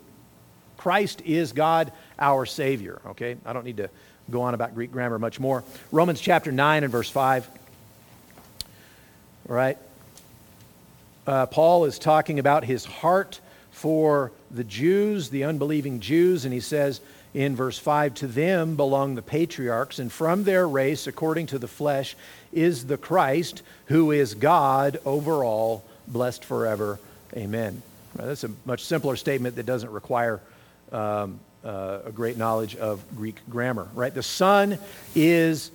Christ 0.77 1.23
is 1.25 1.53
God, 1.53 1.93
our 2.19 2.45
Savior. 2.45 3.01
Okay? 3.07 3.37
I 3.47 3.53
don't 3.53 3.65
need 3.65 3.77
to 3.77 3.91
go 4.29 4.43
on 4.43 4.55
about 4.55 4.75
Greek 4.75 4.91
grammar 4.91 5.21
much 5.21 5.39
more. 5.39 5.63
Romans 5.93 6.21
chapter 6.21 6.51
9 6.51 6.83
and 6.83 6.91
verse 6.91 7.11
5. 7.11 7.49
All 9.49 9.55
right? 9.55 9.79
Uh, 11.27 11.47
Paul 11.47 11.85
is 11.87 11.99
talking 11.99 12.39
about 12.39 12.65
his 12.65 12.85
heart 12.85 13.41
for 13.71 14.33
the 14.51 14.65
Jews, 14.65 15.31
the 15.31 15.45
unbelieving 15.45 16.01
Jews, 16.01 16.45
and 16.45 16.53
he 16.53 16.61
says 16.61 17.01
in 17.33 17.57
verse 17.57 17.79
5 17.79 18.15
To 18.15 18.27
them 18.27 18.77
belong 18.77 19.15
the 19.15 19.23
patriarchs, 19.23 19.99
and 19.99 20.13
from 20.13 20.45
their 20.45 20.69
race, 20.69 21.07
according 21.07 21.47
to 21.47 21.59
the 21.59 21.69
flesh, 21.69 22.15
is 22.53 22.87
the 22.87 22.97
Christ, 22.97 23.63
who 23.87 24.13
is 24.13 24.35
God 24.35 24.99
over 25.05 25.45
all, 25.45 25.85
blessed 26.07 26.45
forever. 26.45 26.99
Amen. 27.37 27.83
that's 28.15 28.45
a 28.45 28.51
much 28.65 28.85
simpler 28.85 29.17
statement 29.17 29.57
that 29.57 29.67
doesn't 29.67 29.91
require 29.91 30.41
um, 30.93 31.41
uh, 31.65 32.01
a 32.05 32.13
great 32.13 32.37
knowledge 32.37 32.77
of 32.77 33.03
Greek 33.17 33.41
grammar, 33.49 33.89
right? 33.95 34.15
The 34.15 34.23
Son 34.23 34.79
is 35.15 35.71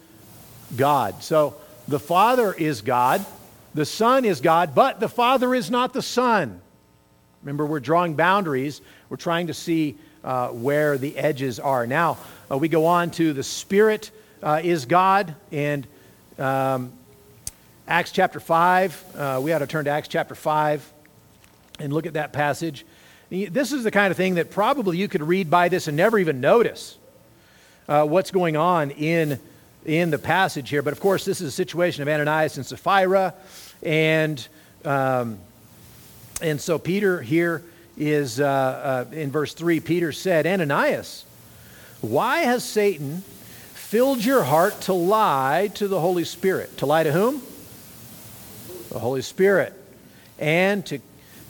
God. 0.77 1.23
So 1.23 1.55
the 1.87 1.99
Father 1.99 2.53
is 2.53 2.81
God, 2.81 3.25
the 3.73 3.85
Son 3.85 4.25
is 4.25 4.41
God, 4.41 4.73
but 4.73 4.99
the 4.99 5.09
Father 5.09 5.53
is 5.53 5.69
not 5.69 5.93
the 5.93 6.01
Son. 6.01 6.61
Remember, 7.43 7.65
we're 7.65 7.79
drawing 7.79 8.15
boundaries, 8.15 8.81
we're 9.09 9.17
trying 9.17 9.47
to 9.47 9.53
see 9.53 9.97
uh, 10.23 10.49
where 10.49 10.97
the 10.97 11.17
edges 11.17 11.59
are. 11.59 11.87
Now, 11.87 12.17
uh, 12.51 12.57
we 12.57 12.67
go 12.67 12.85
on 12.85 13.11
to 13.11 13.33
the 13.33 13.43
Spirit 13.43 14.11
uh, 14.43 14.61
is 14.63 14.85
God, 14.85 15.35
and 15.51 15.87
um, 16.37 16.91
Acts 17.87 18.11
chapter 18.11 18.39
5. 18.39 19.15
Uh, 19.15 19.39
we 19.41 19.53
ought 19.53 19.59
to 19.59 19.67
turn 19.67 19.85
to 19.85 19.91
Acts 19.91 20.07
chapter 20.07 20.35
5 20.35 20.93
and 21.79 21.93
look 21.93 22.05
at 22.05 22.13
that 22.13 22.33
passage. 22.33 22.85
This 23.29 23.71
is 23.71 23.83
the 23.83 23.91
kind 23.91 24.11
of 24.11 24.17
thing 24.17 24.35
that 24.35 24.51
probably 24.51 24.97
you 24.97 25.07
could 25.07 25.23
read 25.23 25.49
by 25.49 25.69
this 25.69 25.87
and 25.87 25.95
never 25.95 26.17
even 26.17 26.41
notice 26.41 26.97
uh, 27.87 28.05
what's 28.05 28.31
going 28.31 28.57
on 28.57 28.91
in, 28.91 29.39
in 29.85 30.09
the 30.09 30.19
passage 30.19 30.69
here. 30.69 30.81
But 30.81 30.93
of 30.93 30.99
course, 30.99 31.25
this 31.25 31.41
is 31.41 31.47
a 31.47 31.51
situation 31.51 32.01
of 32.01 32.07
Ananias 32.07 32.57
and 32.57 32.65
Sapphira. 32.65 33.33
And, 33.81 34.45
um, 34.85 35.39
and 36.41 36.59
so 36.59 36.77
Peter 36.77 37.21
here 37.21 37.63
is 37.97 38.39
uh, 38.39 39.05
uh, 39.11 39.13
in 39.13 39.31
verse 39.31 39.53
3 39.53 39.79
Peter 39.79 40.11
said, 40.11 40.47
Ananias, 40.47 41.25
why 42.01 42.39
has 42.39 42.63
Satan 42.63 43.23
filled 43.73 44.23
your 44.23 44.43
heart 44.43 44.79
to 44.81 44.93
lie 44.93 45.69
to 45.75 45.87
the 45.87 45.99
Holy 45.99 46.23
Spirit? 46.23 46.77
To 46.77 46.85
lie 46.85 47.03
to 47.03 47.11
whom? 47.11 47.41
The 48.89 48.99
Holy 48.99 49.21
Spirit. 49.21 49.73
And 50.37 50.85
to 50.85 50.99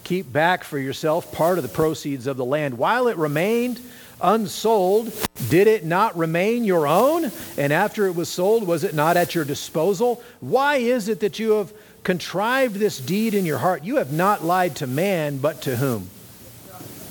keep 0.04 0.32
back 0.34 0.64
for 0.64 0.80
yourself 0.80 1.32
part 1.32 1.60
of 1.60 1.64
the 1.64 1.70
proceeds 1.70 2.26
of 2.26 2.36
the 2.36 2.46
land. 2.46 2.80
While 2.80 3.08
it 3.08 3.18
remained 3.18 3.80
unsold, 4.22 5.14
did 5.50 5.68
it 5.68 5.86
not 5.86 6.18
remain 6.18 6.64
your 6.64 6.88
own? 6.88 7.32
And 7.58 7.74
after 7.74 8.08
it 8.08 8.16
was 8.16 8.30
sold, 8.30 8.66
was 8.66 8.84
it 8.84 8.94
not 8.94 9.18
at 9.18 9.36
your 9.36 9.46
disposal? 9.46 10.24
Why 10.40 10.78
is 10.78 11.08
it 11.08 11.20
that 11.22 11.40
you 11.40 11.52
have 11.52 11.74
contrived 12.04 12.76
this 12.76 13.00
deed 13.00 13.34
in 13.34 13.46
your 13.46 13.58
heart? 13.58 13.84
You 13.84 13.98
have 13.98 14.12
not 14.12 14.44
lied 14.44 14.76
to 14.78 14.88
man, 14.88 15.38
but 15.38 15.62
to 15.64 15.76
whom? 15.76 16.10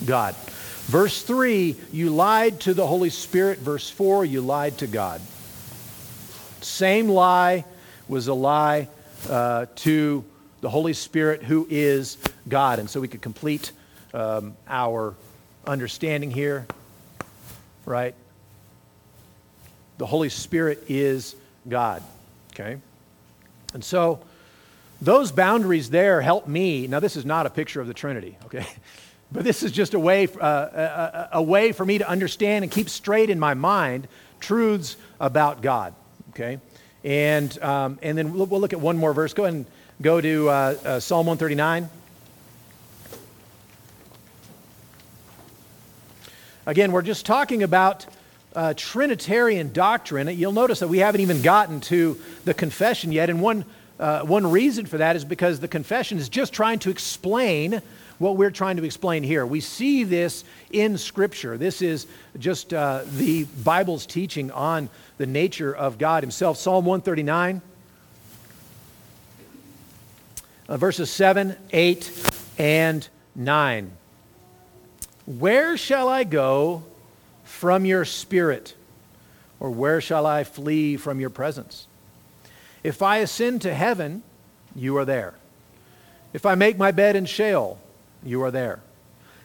God. 0.05 0.35
Verse 0.87 1.23
3, 1.23 1.77
you 1.93 2.11
lied 2.11 2.61
to 2.61 2.73
the 2.73 2.87
Holy 2.87 3.11
Spirit. 3.11 3.59
Verse 3.59 3.91
4, 3.91 4.25
you 4.25 4.41
lied 4.41 4.79
to 4.79 4.87
God. 4.87 5.21
Same 6.61 7.09
lie 7.09 7.65
was 8.09 8.29
a 8.29 8.35
lie 8.35 8.89
uh, 9.29 9.67
to 9.77 10.25
the 10.61 10.71
Holy 10.71 10.93
Spirit 10.93 11.43
who 11.43 11.67
is 11.71 12.17
God. 12.49 12.79
And 12.79 12.89
so 12.89 13.01
we 13.01 13.09
could 13.09 13.23
complete 13.23 13.73
um, 14.15 14.57
our 14.67 15.15
understanding 15.67 16.31
here, 16.31 16.67
right? 17.89 18.15
The 19.99 20.07
Holy 20.07 20.29
Spirit 20.29 20.85
is 20.89 21.35
God, 21.69 22.03
okay? 22.53 22.79
And 23.75 23.85
so 23.85 24.21
those 25.01 25.33
boundaries 25.33 25.91
there 25.91 26.21
help 26.21 26.47
me. 26.47 26.87
Now, 26.87 27.01
this 27.01 27.17
is 27.17 27.25
not 27.25 27.47
a 27.47 27.51
picture 27.51 27.81
of 27.81 27.87
the 27.87 27.95
Trinity, 27.95 28.37
okay? 28.47 28.67
But 29.31 29.45
this 29.45 29.63
is 29.63 29.73
just 29.73 29.93
a 29.93 29.99
way, 29.99 30.27
uh, 30.41 30.47
a, 30.47 31.29
a, 31.33 31.43
way 31.43 31.73
for 31.73 31.85
me 31.85 31.99
to 31.99 32.09
understand 32.09 32.63
and 32.63 32.73
keep 32.73 32.89
straight 32.89 33.29
in 33.29 33.39
my 33.39 33.53
mind 33.53 34.09
truths 34.41 34.97
about 35.21 35.61
God, 35.61 35.93
okay? 36.31 36.61
And, 37.05 37.63
um, 37.63 37.99
and 38.01 38.17
then 38.17 38.33
we'll, 38.33 38.47
we'll 38.47 38.63
look 38.63 38.73
at 38.73 38.81
one 38.81 38.97
more 38.97 39.13
verse. 39.13 39.35
Go 39.35 39.45
ahead 39.45 39.53
and 39.53 39.67
Go 40.01 40.21
to 40.21 40.49
uh, 40.49 40.53
uh, 40.53 41.01
Psalm 41.01 41.27
139. 41.27 41.91
Again, 46.69 46.93
we're 46.93 47.01
just 47.01 47.25
talking 47.25 47.63
about 47.63 48.05
uh, 48.55 48.75
Trinitarian 48.77 49.73
doctrine. 49.73 50.29
You'll 50.29 50.53
notice 50.53 50.81
that 50.81 50.89
we 50.89 50.99
haven't 50.99 51.23
even 51.23 51.41
gotten 51.41 51.81
to 51.81 52.21
the 52.45 52.53
confession 52.53 53.11
yet. 53.11 53.31
And 53.31 53.41
one, 53.41 53.65
uh, 53.99 54.21
one 54.21 54.51
reason 54.51 54.85
for 54.85 54.99
that 54.99 55.17
is 55.17 55.25
because 55.25 55.61
the 55.61 55.69
confession 55.69 56.19
is 56.19 56.29
just 56.29 56.53
trying 56.53 56.79
to 56.81 56.91
explain 56.91 57.81
what 58.19 58.37
we're 58.37 58.51
trying 58.51 58.77
to 58.77 58.85
explain 58.85 59.23
here. 59.23 59.47
We 59.47 59.61
see 59.61 60.05
this 60.05 60.45
in 60.71 60.99
Scripture. 60.99 61.57
This 61.57 61.81
is 61.81 62.07
just 62.39 62.75
uh, 62.75 63.01
the 63.13 63.45
Bible's 63.45 64.05
teaching 64.05 64.51
on 64.51 64.91
the 65.17 65.25
nature 65.25 65.75
of 65.75 65.97
God 65.97 66.23
Himself. 66.23 66.59
Psalm 66.59 66.85
139 66.85 67.63
uh, 70.69 70.77
verses 70.77 71.11
7, 71.11 71.57
8, 71.73 72.33
and 72.59 73.09
9. 73.35 73.91
Where 75.29 75.77
shall 75.77 76.09
I 76.09 76.25
go 76.25 76.85
from 77.45 77.85
your 77.85 78.07
spirit? 78.07 78.75
Or 79.61 79.71
where 79.71 80.01
shall 80.01 80.25
I 80.25 80.43
flee 80.43 80.97
from 80.97 81.21
your 81.21 81.29
presence? 81.29 81.87
If 82.83 83.03
I 83.03 83.19
ascend 83.19 83.61
to 83.63 83.75
heaven, 83.75 84.23
you 84.75 84.97
are 84.97 85.05
there. 85.05 85.35
If 86.33 86.47
I 86.47 86.55
make 86.55 86.79
my 86.79 86.93
bed 86.93 87.15
in 87.15 87.27
Sheol, 87.27 87.79
you 88.25 88.43
are 88.43 88.51
there. 88.51 88.81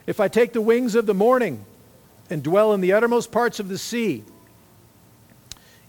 If 0.07 0.21
I 0.21 0.29
take 0.29 0.53
the 0.53 0.61
wings 0.61 0.95
of 0.95 1.05
the 1.05 1.13
morning 1.13 1.65
and 2.29 2.41
dwell 2.41 2.71
in 2.71 2.79
the 2.79 2.93
uttermost 2.93 3.29
parts 3.29 3.59
of 3.59 3.67
the 3.67 3.77
sea, 3.77 4.23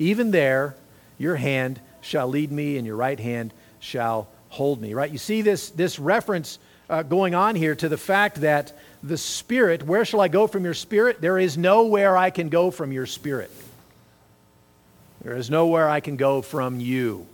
even 0.00 0.33
there 0.33 0.74
your 1.18 1.37
hand 1.37 1.80
shall 2.00 2.26
lead 2.26 2.50
me 2.50 2.78
and 2.78 2.87
your 2.87 2.96
right 2.96 3.20
hand 3.20 3.54
shall 3.78 4.26
hold 4.48 4.80
me. 4.80 4.92
Right? 4.92 5.12
You 5.12 5.18
see 5.18 5.42
this, 5.42 5.70
this 5.70 6.00
reference 6.00 6.59
uh, 6.90 7.04
going 7.04 7.37
on 7.37 7.54
here 7.54 7.76
to 7.76 7.88
the 7.88 7.96
fact 7.96 8.40
that 8.40 8.76
the 9.04 9.18
Spirit, 9.18 9.82
where 9.82 10.04
shall 10.04 10.22
I 10.22 10.28
go 10.28 10.46
from 10.46 10.64
your 10.64 10.74
Spirit? 10.74 11.20
There 11.20 11.38
is 11.38 11.58
nowhere 11.58 12.16
I 12.16 12.30
can 12.30 12.48
go 12.48 12.70
from 12.70 12.90
your 12.90 13.04
Spirit. 13.04 13.50
There 15.22 15.36
is 15.36 15.50
nowhere 15.50 15.88
I 15.88 16.00
can 16.00 16.16
go 16.16 16.40
from 16.40 16.80
you. 16.80 17.26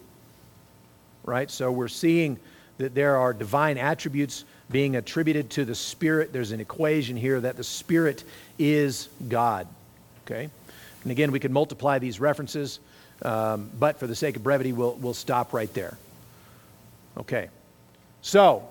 Right? 1.24 1.48
So 1.48 1.70
we're 1.70 1.88
seeing 1.88 2.40
that 2.78 2.94
there 2.94 3.16
are 3.16 3.32
divine 3.32 3.78
attributes 3.78 4.44
being 4.70 4.96
attributed 4.96 5.50
to 5.50 5.64
the 5.64 5.74
Spirit. 5.74 6.32
There's 6.32 6.50
an 6.50 6.60
equation 6.60 7.16
here 7.16 7.40
that 7.40 7.56
the 7.56 7.64
Spirit 7.64 8.24
is 8.58 9.08
God. 9.28 9.68
Okay? 10.26 10.50
And 11.04 11.12
again, 11.12 11.30
we 11.30 11.38
could 11.38 11.52
multiply 11.52 12.00
these 12.00 12.18
references, 12.18 12.80
um, 13.22 13.70
but 13.78 13.98
for 14.00 14.08
the 14.08 14.16
sake 14.16 14.34
of 14.34 14.42
brevity, 14.42 14.72
we'll, 14.72 14.94
we'll 14.94 15.14
stop 15.14 15.52
right 15.52 15.72
there. 15.72 15.96
Okay. 17.16 17.48
So, 18.22 18.68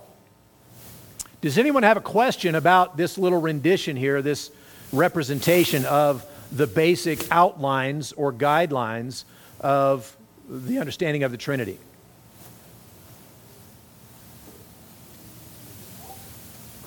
does 1.41 1.57
anyone 1.57 1.83
have 1.83 1.97
a 1.97 2.01
question 2.01 2.55
about 2.55 2.97
this 2.97 3.17
little 3.17 3.39
rendition 3.39 3.95
here, 3.95 4.21
this 4.21 4.51
representation 4.91 5.85
of 5.85 6.25
the 6.51 6.67
basic 6.67 7.31
outlines 7.31 8.11
or 8.13 8.33
guidelines 8.33 9.23
of 9.61 10.15
the 10.49 10.79
understanding 10.79 11.23
of 11.23 11.31
the 11.31 11.37
Trinity? 11.37 11.77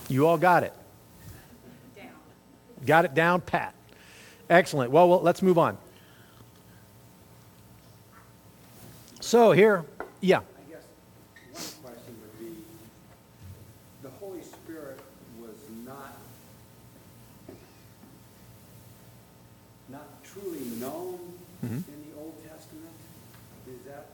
You 0.09 0.27
all 0.27 0.37
got 0.37 0.62
it? 0.65 0.73
Down. 1.97 2.07
Got 2.85 3.05
it 3.07 3.15
down 3.15 3.41
pat. 3.41 3.75
Excellent. 4.51 4.91
Well, 4.91 5.09
well, 5.09 5.23
let's 5.23 5.41
move 5.41 5.57
on. 5.57 5.79
So 9.21 9.53
here, 9.53 9.85
yeah. 10.21 10.38
I 10.41 10.71
guess 10.71 10.83
one 11.81 11.93
question 11.93 12.15
would 12.21 12.38
be, 12.38 12.57
the 14.03 14.11
Holy 14.21 14.43
Spirit 14.43 14.99
was 15.41 15.55
not, 15.87 16.19
not 19.88 20.23
truly 20.25 20.61
known 20.81 21.21
Mhm. 21.65 21.71
in 21.88 22.11
the 22.11 22.19
Old 22.21 22.35
Testament? 22.43 22.93
Is 23.69 23.87
that, 23.87 24.09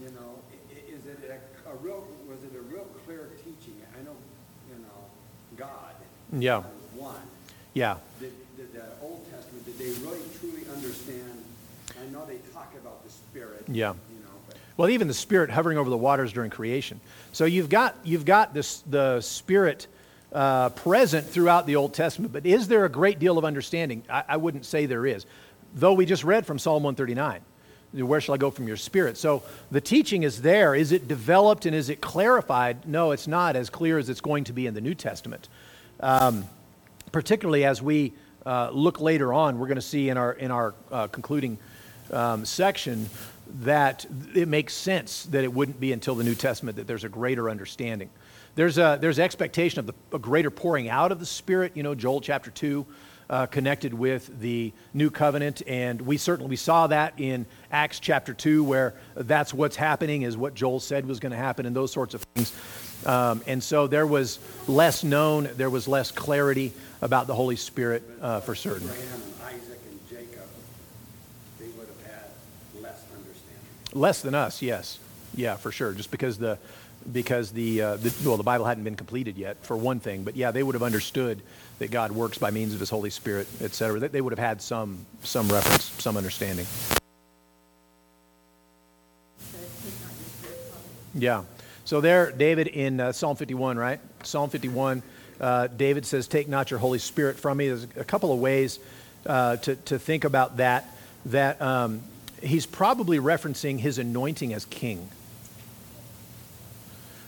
you 0.00 0.08
know, 0.10 0.40
i- 0.50 0.74
i- 0.74 0.92
is 0.92 1.06
it 1.06 1.30
a, 1.30 1.70
a 1.70 1.74
real, 1.76 2.02
was 2.26 2.42
it 2.42 2.56
a 2.56 2.62
real 2.62 2.86
clear 3.04 3.28
teaching? 3.44 3.76
I 3.94 4.02
know, 4.02 4.16
you 4.72 4.82
know, 4.82 5.04
God. 5.56 5.70
Yeah. 6.32 6.62
One. 6.94 7.14
Yeah. 7.74 7.96
Did, 8.20 8.32
did 8.56 8.72
that 8.74 8.96
Old 9.02 9.24
Testament, 9.30 9.64
did 9.64 9.78
they 9.78 9.90
really 10.06 10.20
truly 10.40 10.62
understand? 10.74 11.44
I 12.00 12.12
know 12.12 12.24
they 12.26 12.38
talk 12.52 12.72
about 12.80 13.04
the 13.04 13.10
Spirit. 13.10 13.64
Yeah. 13.68 13.94
You 14.10 14.20
know, 14.20 14.30
but 14.48 14.56
Well, 14.76 14.88
even 14.90 15.08
the 15.08 15.14
Spirit 15.14 15.50
hovering 15.50 15.78
over 15.78 15.90
the 15.90 15.96
waters 15.96 16.32
during 16.32 16.50
creation. 16.50 17.00
So 17.32 17.44
you've 17.44 17.68
got, 17.68 17.96
you've 18.04 18.24
got 18.24 18.54
this, 18.54 18.82
the 18.88 19.20
Spirit 19.20 19.86
uh, 20.32 20.70
present 20.70 21.26
throughout 21.26 21.66
the 21.66 21.76
Old 21.76 21.94
Testament, 21.94 22.32
but 22.32 22.44
is 22.46 22.68
there 22.68 22.84
a 22.84 22.88
great 22.88 23.18
deal 23.18 23.38
of 23.38 23.44
understanding? 23.44 24.02
I, 24.08 24.24
I 24.28 24.36
wouldn't 24.36 24.66
say 24.66 24.86
there 24.86 25.06
is. 25.06 25.26
Though 25.74 25.92
we 25.92 26.06
just 26.06 26.24
read 26.24 26.46
from 26.46 26.58
Psalm 26.58 26.82
139, 26.82 27.40
where 28.04 28.20
shall 28.20 28.34
I 28.34 28.38
go 28.38 28.50
from 28.50 28.68
your 28.68 28.76
Spirit? 28.76 29.16
So 29.16 29.42
the 29.70 29.80
teaching 29.80 30.22
is 30.22 30.42
there. 30.42 30.74
Is 30.74 30.92
it 30.92 31.08
developed 31.08 31.66
and 31.66 31.74
is 31.74 31.88
it 31.88 32.00
clarified? 32.00 32.86
No, 32.86 33.12
it's 33.12 33.26
not 33.26 33.56
as 33.56 33.70
clear 33.70 33.98
as 33.98 34.08
it's 34.08 34.20
going 34.20 34.44
to 34.44 34.52
be 34.52 34.66
in 34.66 34.74
the 34.74 34.80
New 34.80 34.94
Testament. 34.94 35.48
Um, 36.00 36.44
particularly 37.12 37.64
as 37.64 37.80
we 37.80 38.12
uh, 38.44 38.70
look 38.72 39.00
later 39.00 39.32
on, 39.32 39.58
we're 39.58 39.66
going 39.66 39.76
to 39.76 39.82
see 39.82 40.08
in 40.08 40.16
our, 40.16 40.32
in 40.32 40.50
our 40.50 40.74
uh, 40.92 41.06
concluding 41.06 41.58
um, 42.12 42.44
section 42.44 43.08
that 43.62 44.06
it 44.34 44.48
makes 44.48 44.74
sense 44.74 45.24
that 45.26 45.44
it 45.44 45.52
wouldn't 45.52 45.80
be 45.80 45.92
until 45.92 46.14
the 46.14 46.24
New 46.24 46.34
Testament 46.34 46.76
that 46.76 46.86
there's 46.86 47.04
a 47.04 47.08
greater 47.08 47.48
understanding. 47.48 48.10
There's 48.56 48.78
a 48.78 48.98
there's 49.00 49.18
expectation 49.18 49.80
of 49.80 49.86
the, 49.86 49.94
a 50.12 50.18
greater 50.18 50.50
pouring 50.50 50.88
out 50.88 51.12
of 51.12 51.20
the 51.20 51.26
Spirit. 51.26 51.72
You 51.74 51.82
know, 51.82 51.94
Joel 51.94 52.20
chapter 52.20 52.50
two, 52.50 52.86
uh, 53.28 53.46
connected 53.46 53.92
with 53.92 54.40
the 54.40 54.72
new 54.94 55.10
covenant, 55.10 55.62
and 55.66 56.00
we 56.00 56.16
certainly 56.16 56.50
we 56.50 56.56
saw 56.56 56.86
that 56.86 57.14
in 57.18 57.46
Acts 57.70 57.98
chapter 58.00 58.34
two, 58.34 58.62
where 58.62 58.94
that's 59.14 59.52
what's 59.52 59.76
happening 59.76 60.22
is 60.22 60.36
what 60.36 60.54
Joel 60.54 60.80
said 60.80 61.06
was 61.06 61.20
going 61.20 61.32
to 61.32 61.38
happen, 61.38 61.66
and 61.66 61.74
those 61.74 61.92
sorts 61.92 62.14
of 62.14 62.22
things. 62.22 62.52
Um, 63.04 63.42
and 63.46 63.62
so 63.62 63.86
there 63.86 64.06
was 64.06 64.38
less 64.66 65.04
known, 65.04 65.48
there 65.56 65.70
was 65.70 65.86
less 65.86 66.10
clarity 66.10 66.72
about 67.02 67.26
the 67.26 67.34
Holy 67.34 67.56
Spirit 67.56 68.02
uh, 68.22 68.40
for 68.40 68.54
certain. 68.54 68.88
Abraham 68.88 69.22
and 69.22 69.54
Isaac 69.54 69.80
and 69.90 70.08
Jacob, 70.08 70.48
they 71.58 71.66
would 71.66 71.86
have 71.86 72.14
had 72.14 72.82
less 72.82 73.04
understanding. 73.12 73.92
Less 73.92 74.22
than 74.22 74.34
us, 74.34 74.62
yes, 74.62 74.98
yeah, 75.34 75.56
for 75.56 75.70
sure. 75.70 75.92
Just 75.92 76.10
because 76.10 76.38
the 76.38 76.58
because 77.12 77.50
the, 77.52 77.82
uh, 77.82 77.96
the 77.96 78.14
well, 78.24 78.36
the 78.36 78.42
Bible 78.42 78.64
hadn't 78.64 78.84
been 78.84 78.96
completed 78.96 79.36
yet, 79.36 79.64
for 79.64 79.76
one 79.76 80.00
thing. 80.00 80.24
But 80.24 80.36
yeah, 80.36 80.50
they 80.50 80.62
would 80.62 80.74
have 80.74 80.82
understood 80.82 81.42
that 81.78 81.90
God 81.90 82.12
works 82.12 82.38
by 82.38 82.50
means 82.50 82.74
of 82.74 82.80
His 82.80 82.90
Holy 82.90 83.10
Spirit, 83.10 83.46
et 83.60 83.74
cetera. 83.74 84.00
That 84.00 84.12
they 84.12 84.20
would 84.20 84.32
have 84.32 84.38
had 84.38 84.62
some 84.62 85.04
some 85.22 85.48
reference, 85.48 85.84
some 86.02 86.16
understanding. 86.16 86.66
Yeah. 91.14 91.44
So 91.86 92.00
there, 92.00 92.30
David 92.30 92.66
in 92.66 93.00
uh, 93.00 93.12
Psalm 93.12 93.36
51, 93.36 93.78
right? 93.78 94.00
Psalm 94.24 94.50
51, 94.50 95.02
uh, 95.40 95.68
David 95.68 96.04
says, 96.04 96.28
Take 96.28 96.48
not 96.48 96.70
your 96.70 96.80
Holy 96.80 96.98
Spirit 96.98 97.38
from 97.38 97.58
me. 97.58 97.68
There's 97.68 97.86
a 97.96 98.04
couple 98.04 98.32
of 98.32 98.38
ways 98.38 98.78
uh, 99.24 99.56
to, 99.58 99.76
to 99.76 99.98
think 99.98 100.24
about 100.24 100.58
that. 100.58 100.92
That 101.26 101.60
um, 101.62 102.02
he's 102.42 102.66
probably 102.66 103.18
referencing 103.18 103.78
his 103.78 103.98
anointing 103.98 104.52
as 104.52 104.64
king. 104.66 105.08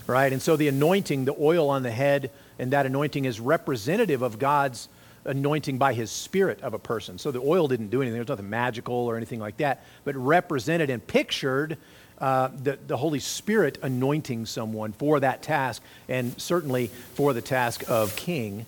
Right? 0.08 0.32
And 0.32 0.42
so 0.42 0.56
the 0.56 0.68
anointing, 0.68 1.26
the 1.26 1.36
oil 1.38 1.68
on 1.68 1.84
the 1.84 1.90
head, 1.90 2.30
and 2.58 2.72
that 2.72 2.86
anointing 2.86 3.26
is 3.26 3.38
representative 3.38 4.22
of 4.22 4.38
God's 4.38 4.88
anointing 5.26 5.76
by 5.76 5.92
his 5.92 6.10
spirit 6.10 6.62
of 6.62 6.72
a 6.72 6.78
person. 6.78 7.18
So 7.18 7.30
the 7.30 7.40
oil 7.40 7.68
didn't 7.68 7.88
do 7.88 8.00
anything. 8.00 8.16
There's 8.16 8.28
nothing 8.28 8.48
magical 8.48 8.94
or 8.94 9.16
anything 9.16 9.38
like 9.38 9.58
that, 9.58 9.84
but 10.04 10.16
represented 10.16 10.88
and 10.88 11.06
pictured 11.06 11.76
uh, 12.18 12.48
the, 12.62 12.78
the 12.86 12.96
Holy 12.96 13.20
Spirit 13.20 13.78
anointing 13.82 14.46
someone 14.46 14.92
for 14.92 15.20
that 15.20 15.42
task, 15.42 15.82
and 16.08 16.40
certainly 16.40 16.86
for 17.14 17.34
the 17.34 17.42
task 17.42 17.84
of 17.88 18.16
king. 18.16 18.64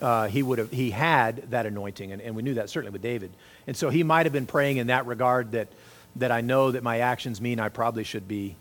Uh, 0.00 0.28
he 0.28 0.42
would 0.42 0.58
have 0.58 0.70
he 0.70 0.90
had 0.92 1.50
that 1.50 1.66
anointing, 1.66 2.12
and, 2.12 2.22
and 2.22 2.36
we 2.36 2.42
knew 2.42 2.54
that 2.54 2.70
certainly 2.70 2.92
with 2.92 3.02
David. 3.02 3.32
And 3.66 3.76
so 3.76 3.90
he 3.90 4.04
might 4.04 4.24
have 4.24 4.32
been 4.32 4.46
praying 4.46 4.76
in 4.76 4.86
that 4.86 5.06
regard 5.06 5.52
that 5.52 5.68
that 6.16 6.30
I 6.30 6.42
know 6.42 6.70
that 6.70 6.82
my 6.82 7.00
actions 7.00 7.40
mean 7.40 7.58
I 7.58 7.70
probably 7.70 8.04
should 8.04 8.28
be 8.28 8.54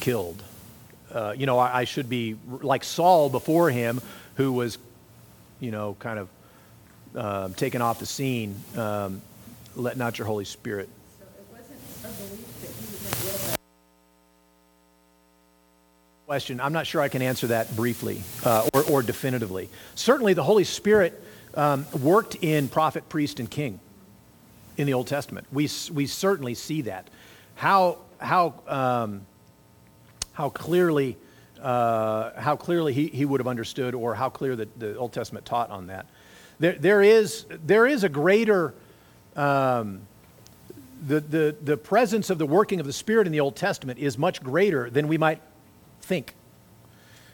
killed. 0.00 0.42
Uh, 1.12 1.34
you 1.36 1.46
know, 1.46 1.58
I, 1.58 1.80
I 1.80 1.84
should 1.84 2.08
be 2.08 2.36
like 2.48 2.84
Saul 2.84 3.28
before 3.28 3.70
him, 3.70 4.00
who 4.36 4.52
was, 4.52 4.78
you 5.58 5.70
know, 5.70 5.96
kind 5.98 6.18
of 6.18 6.28
uh, 7.14 7.48
taken 7.50 7.82
off 7.82 7.98
the 7.98 8.06
scene. 8.06 8.54
Um, 8.76 9.22
let 9.76 9.96
not 9.96 10.18
your 10.18 10.26
Holy 10.26 10.44
Spirit 10.44 10.88
So 11.18 11.24
it 11.24 11.46
wasn't 11.52 11.78
a 12.04 12.28
belief 12.28 12.60
that 12.60 12.68
he 12.68 13.26
was 13.26 13.44
a 13.44 13.48
real 13.48 13.56
question. 16.26 16.60
I'm 16.60 16.72
not 16.72 16.86
sure 16.86 17.00
I 17.00 17.08
can 17.08 17.22
answer 17.22 17.48
that 17.48 17.74
briefly 17.74 18.22
uh, 18.44 18.68
or, 18.74 18.82
or 18.84 19.02
definitively. 19.02 19.68
Certainly, 19.94 20.34
the 20.34 20.44
Holy 20.44 20.64
Spirit 20.64 21.22
um, 21.54 21.86
worked 22.00 22.36
in 22.36 22.68
prophet, 22.68 23.08
priest, 23.08 23.40
and 23.40 23.50
king 23.50 23.80
in 24.76 24.86
the 24.86 24.94
Old 24.94 25.06
Testament. 25.06 25.46
We, 25.52 25.68
we 25.92 26.06
certainly 26.06 26.54
see 26.54 26.82
that. 26.82 27.08
How, 27.56 27.98
how, 28.18 28.54
um, 28.66 29.26
how 30.40 30.48
clearly, 30.48 31.18
uh, 31.60 32.30
how 32.40 32.56
clearly 32.56 32.94
he, 32.94 33.08
he 33.08 33.26
would 33.26 33.40
have 33.40 33.46
understood 33.46 33.94
or 33.94 34.14
how 34.14 34.30
clear 34.30 34.56
the, 34.56 34.66
the 34.78 34.96
Old 34.96 35.12
Testament 35.12 35.44
taught 35.44 35.68
on 35.68 35.88
that. 35.88 36.06
There, 36.58 36.72
there, 36.72 37.02
is, 37.02 37.44
there 37.66 37.86
is 37.86 38.04
a 38.04 38.08
greater 38.08 38.72
um, 39.36 40.00
the, 41.06 41.20
the, 41.20 41.56
the 41.62 41.76
presence 41.76 42.30
of 42.30 42.38
the 42.38 42.46
working 42.46 42.80
of 42.80 42.86
the 42.86 42.92
Spirit 42.92 43.26
in 43.26 43.34
the 43.34 43.40
Old 43.40 43.54
Testament 43.54 43.98
is 43.98 44.16
much 44.16 44.42
greater 44.42 44.88
than 44.88 45.08
we 45.08 45.18
might 45.18 45.42
think. 46.00 46.34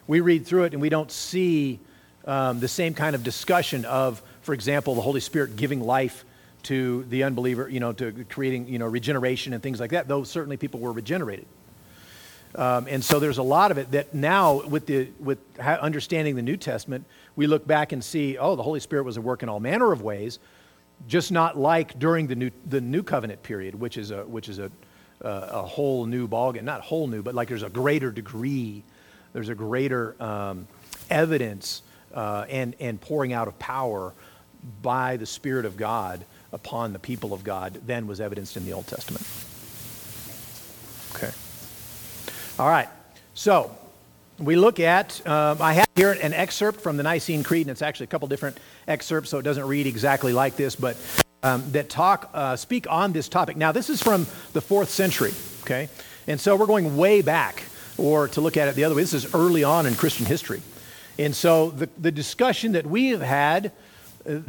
We 0.08 0.18
read 0.18 0.44
through 0.44 0.64
it 0.64 0.72
and 0.72 0.82
we 0.82 0.88
don't 0.88 1.12
see 1.12 1.78
um, 2.24 2.58
the 2.58 2.68
same 2.68 2.92
kind 2.92 3.14
of 3.14 3.22
discussion 3.22 3.84
of, 3.84 4.20
for 4.42 4.52
example, 4.52 4.96
the 4.96 5.00
Holy 5.00 5.20
Spirit 5.20 5.54
giving 5.54 5.80
life 5.80 6.24
to 6.64 7.04
the 7.04 7.22
unbeliever, 7.22 7.68
you 7.68 7.78
know, 7.78 7.92
to 7.92 8.24
creating, 8.28 8.66
you 8.66 8.80
know, 8.80 8.86
regeneration 8.86 9.52
and 9.52 9.62
things 9.62 9.78
like 9.78 9.90
that, 9.92 10.08
though 10.08 10.24
certainly 10.24 10.56
people 10.56 10.80
were 10.80 10.92
regenerated. 10.92 11.46
Um, 12.56 12.86
and 12.88 13.04
so 13.04 13.20
there's 13.20 13.36
a 13.38 13.42
lot 13.42 13.70
of 13.70 13.76
it 13.76 13.90
that 13.90 14.14
now, 14.14 14.62
with, 14.66 14.86
the, 14.86 15.10
with 15.20 15.38
understanding 15.60 16.36
the 16.36 16.42
New 16.42 16.56
Testament, 16.56 17.04
we 17.36 17.46
look 17.46 17.66
back 17.66 17.92
and 17.92 18.02
see, 18.02 18.38
oh, 18.38 18.56
the 18.56 18.62
Holy 18.62 18.80
Spirit 18.80 19.04
was 19.04 19.18
at 19.18 19.22
work 19.22 19.42
in 19.42 19.50
all 19.50 19.60
manner 19.60 19.92
of 19.92 20.00
ways, 20.00 20.38
just 21.06 21.30
not 21.30 21.58
like 21.58 21.98
during 21.98 22.26
the 22.26 22.34
New, 22.34 22.50
the 22.64 22.80
new 22.80 23.02
Covenant 23.02 23.42
period, 23.42 23.74
which 23.74 23.98
is 23.98 24.10
a, 24.10 24.24
which 24.24 24.48
is 24.48 24.58
a, 24.58 24.70
uh, 25.22 25.48
a 25.50 25.62
whole 25.62 26.06
new 26.06 26.26
ballgame. 26.26 26.62
Not 26.62 26.80
whole 26.80 27.06
new, 27.06 27.22
but 27.22 27.34
like 27.34 27.48
there's 27.48 27.62
a 27.62 27.68
greater 27.68 28.10
degree, 28.10 28.82
there's 29.34 29.50
a 29.50 29.54
greater 29.54 30.16
um, 30.22 30.66
evidence 31.10 31.82
uh, 32.14 32.46
and, 32.48 32.74
and 32.80 32.98
pouring 32.98 33.34
out 33.34 33.48
of 33.48 33.58
power 33.58 34.14
by 34.80 35.18
the 35.18 35.26
Spirit 35.26 35.66
of 35.66 35.76
God 35.76 36.24
upon 36.54 36.94
the 36.94 36.98
people 36.98 37.34
of 37.34 37.44
God 37.44 37.82
than 37.86 38.06
was 38.06 38.18
evidenced 38.18 38.56
in 38.56 38.64
the 38.64 38.72
Old 38.72 38.86
Testament. 38.86 39.26
Okay. 41.14 41.34
All 42.58 42.70
right. 42.70 42.88
So 43.34 43.76
we 44.38 44.56
look 44.56 44.80
at, 44.80 45.26
um, 45.26 45.60
I 45.60 45.74
have 45.74 45.86
here 45.94 46.12
an 46.12 46.32
excerpt 46.32 46.80
from 46.80 46.96
the 46.96 47.02
Nicene 47.02 47.42
Creed, 47.42 47.66
and 47.66 47.70
it's 47.70 47.82
actually 47.82 48.04
a 48.04 48.06
couple 48.06 48.28
different 48.28 48.56
excerpts, 48.88 49.28
so 49.28 49.38
it 49.38 49.42
doesn't 49.42 49.66
read 49.66 49.86
exactly 49.86 50.32
like 50.32 50.56
this, 50.56 50.74
but 50.74 50.96
um, 51.42 51.70
that 51.72 51.90
talk, 51.90 52.30
uh, 52.32 52.56
speak 52.56 52.86
on 52.88 53.12
this 53.12 53.28
topic. 53.28 53.58
Now, 53.58 53.72
this 53.72 53.90
is 53.90 54.02
from 54.02 54.26
the 54.54 54.62
fourth 54.62 54.88
century, 54.88 55.34
okay? 55.64 55.90
And 56.26 56.40
so 56.40 56.56
we're 56.56 56.64
going 56.64 56.96
way 56.96 57.20
back, 57.20 57.62
or 57.98 58.28
to 58.28 58.40
look 58.40 58.56
at 58.56 58.68
it 58.68 58.74
the 58.74 58.84
other 58.84 58.94
way, 58.94 59.02
this 59.02 59.12
is 59.12 59.34
early 59.34 59.62
on 59.62 59.84
in 59.84 59.94
Christian 59.94 60.24
history. 60.24 60.62
And 61.18 61.36
so 61.36 61.68
the, 61.68 61.90
the 61.98 62.10
discussion 62.10 62.72
that 62.72 62.86
we 62.86 63.08
have 63.10 63.20
had 63.20 63.70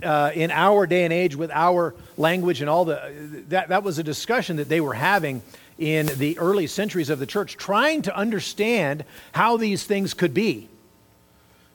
uh, 0.02 0.32
in 0.34 0.50
our 0.50 0.88
day 0.88 1.04
and 1.04 1.12
age 1.12 1.36
with 1.36 1.52
our 1.52 1.94
language 2.16 2.62
and 2.62 2.70
all 2.70 2.86
the, 2.86 3.44
that, 3.50 3.68
that 3.68 3.84
was 3.84 4.00
a 4.00 4.04
discussion 4.04 4.56
that 4.58 4.70
they 4.70 4.80
were 4.80 4.94
having 4.94 5.42
in 5.78 6.08
the 6.18 6.38
early 6.40 6.68
centuries 6.68 7.10
of 7.10 7.20
the 7.20 7.26
church, 7.26 7.58
trying 7.58 8.02
to 8.04 8.16
understand 8.16 9.04
how 9.32 9.58
these 9.58 9.84
things 9.84 10.14
could 10.14 10.34
be, 10.34 10.68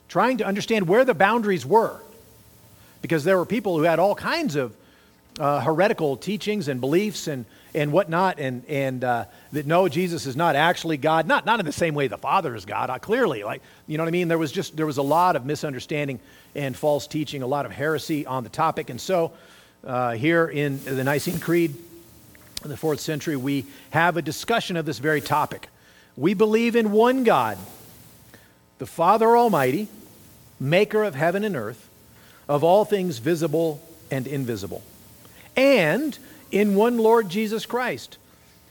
trying 0.08 0.38
to 0.38 0.46
understand 0.46 0.88
where 0.88 1.04
the 1.04 1.14
boundaries 1.14 1.64
were. 1.64 2.00
Because 3.00 3.24
there 3.24 3.36
were 3.36 3.46
people 3.46 3.76
who 3.76 3.84
had 3.84 3.98
all 3.98 4.14
kinds 4.14 4.56
of 4.56 4.74
uh, 5.38 5.60
heretical 5.60 6.16
teachings 6.16 6.68
and 6.68 6.80
beliefs 6.80 7.26
and, 7.26 7.44
and 7.74 7.90
whatnot, 7.90 8.38
and, 8.38 8.64
and 8.66 9.02
uh, 9.02 9.24
that 9.52 9.66
no, 9.66 9.88
Jesus 9.88 10.26
is 10.26 10.36
not 10.36 10.56
actually 10.56 10.96
God, 10.96 11.26
not, 11.26 11.46
not 11.46 11.58
in 11.58 11.66
the 11.66 11.72
same 11.72 11.94
way 11.94 12.06
the 12.06 12.18
Father 12.18 12.54
is 12.54 12.64
God, 12.64 12.90
uh, 12.90 12.98
clearly. 12.98 13.44
Like, 13.44 13.62
you 13.86 13.96
know 13.96 14.04
what 14.04 14.08
I 14.08 14.12
mean? 14.12 14.28
There 14.28 14.38
was 14.38 14.52
just, 14.52 14.76
there 14.76 14.86
was 14.86 14.98
a 14.98 15.02
lot 15.02 15.36
of 15.36 15.46
misunderstanding 15.46 16.20
and 16.54 16.76
false 16.76 17.06
teaching, 17.06 17.42
a 17.42 17.46
lot 17.46 17.66
of 17.66 17.72
heresy 17.72 18.26
on 18.26 18.44
the 18.44 18.50
topic. 18.50 18.90
And 18.90 19.00
so, 19.00 19.32
uh, 19.84 20.12
here 20.12 20.46
in 20.46 20.84
the 20.84 21.02
Nicene 21.02 21.40
Creed, 21.40 21.74
in 22.64 22.70
the 22.70 22.76
fourth 22.76 23.00
century, 23.00 23.36
we 23.36 23.66
have 23.90 24.16
a 24.16 24.22
discussion 24.22 24.76
of 24.76 24.86
this 24.86 24.98
very 24.98 25.20
topic. 25.20 25.68
We 26.16 26.34
believe 26.34 26.76
in 26.76 26.92
one 26.92 27.24
God, 27.24 27.58
the 28.78 28.86
Father 28.86 29.36
Almighty, 29.36 29.88
maker 30.60 31.02
of 31.02 31.14
heaven 31.14 31.44
and 31.44 31.56
earth, 31.56 31.88
of 32.48 32.62
all 32.62 32.84
things 32.84 33.18
visible 33.18 33.82
and 34.10 34.26
invisible, 34.26 34.82
and 35.56 36.18
in 36.50 36.74
one 36.74 36.98
Lord 36.98 37.28
Jesus 37.28 37.64
Christ, 37.64 38.18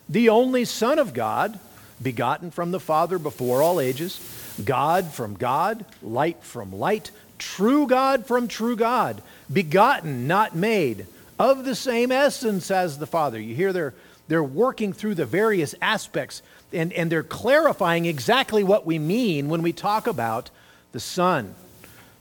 the 0.08 0.30
only 0.30 0.66
Son 0.66 1.00
of 1.00 1.14
God, 1.14 1.60
begotten 2.02 2.52
from 2.52 2.72
the 2.72 2.80
Father 2.80 3.18
before 3.18 3.62
all 3.62 3.80
ages, 3.80 4.20
God 4.64 5.08
from 5.08 5.36
God, 5.36 5.86
light 6.04 6.44
from 6.44 6.74
light, 6.74 7.12
true 7.40 7.88
God 7.88 8.26
from 8.26 8.48
true 8.48 8.76
God, 8.76 9.22
begotten, 9.52 10.28
not 10.28 10.56
made 10.56 11.08
of 11.42 11.66
the 11.66 11.76
same 11.76 12.12
essence 12.12 12.70
as 12.70 12.98
the 12.98 13.08
Father. 13.08 13.40
You 13.40 13.56
hear 13.56 13.74
they're, 13.74 13.94
they're 14.28 14.44
working 14.44 14.94
through 14.94 15.16
the 15.16 15.26
various 15.26 15.74
aspects 15.82 16.42
and, 16.72 16.94
and 16.94 17.12
they're 17.12 17.24
clarifying 17.24 18.06
exactly 18.06 18.64
what 18.64 18.86
we 18.86 19.00
mean 19.00 19.50
when 19.50 19.62
we 19.62 19.74
talk 19.74 20.08
about 20.08 20.50
the 20.92 21.00
Son. 21.00 21.54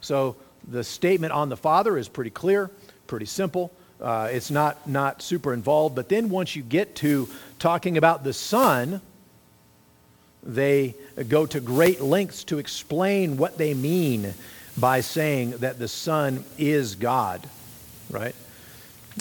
So 0.01 0.37
the 0.67 0.83
statement 0.83 1.33
on 1.33 1.49
the 1.49 1.57
Father 1.57 1.99
is 1.99 2.09
pretty 2.09 2.31
clear, 2.31 2.71
pretty 3.07 3.27
simple. 3.27 3.73
Uh, 4.01 4.29
it's 4.33 4.51
not, 4.51 4.89
not 4.89 5.21
super 5.21 5.53
involved. 5.53 5.95
But 5.95 6.09
then 6.09 6.31
once 6.31 6.57
you 6.57 6.63
get 6.63 6.97
to 6.97 7.29
talking 7.59 7.99
about 7.99 8.25
the 8.25 8.33
Son, 8.33 9.03
they 10.43 10.95
go 11.29 11.45
to 11.47 11.61
great 11.61 12.01
lengths 12.01 12.45
to 12.45 12.59
explain 12.59 13.37
what 13.37 13.59
they 13.59 13.75
mean 13.75 14.33
by 14.79 15.03
saying 15.03 15.51
that 15.59 15.79
the 15.79 15.89
Son 15.89 16.45
is 16.57 16.95
God, 16.95 17.47
right? 18.09 18.35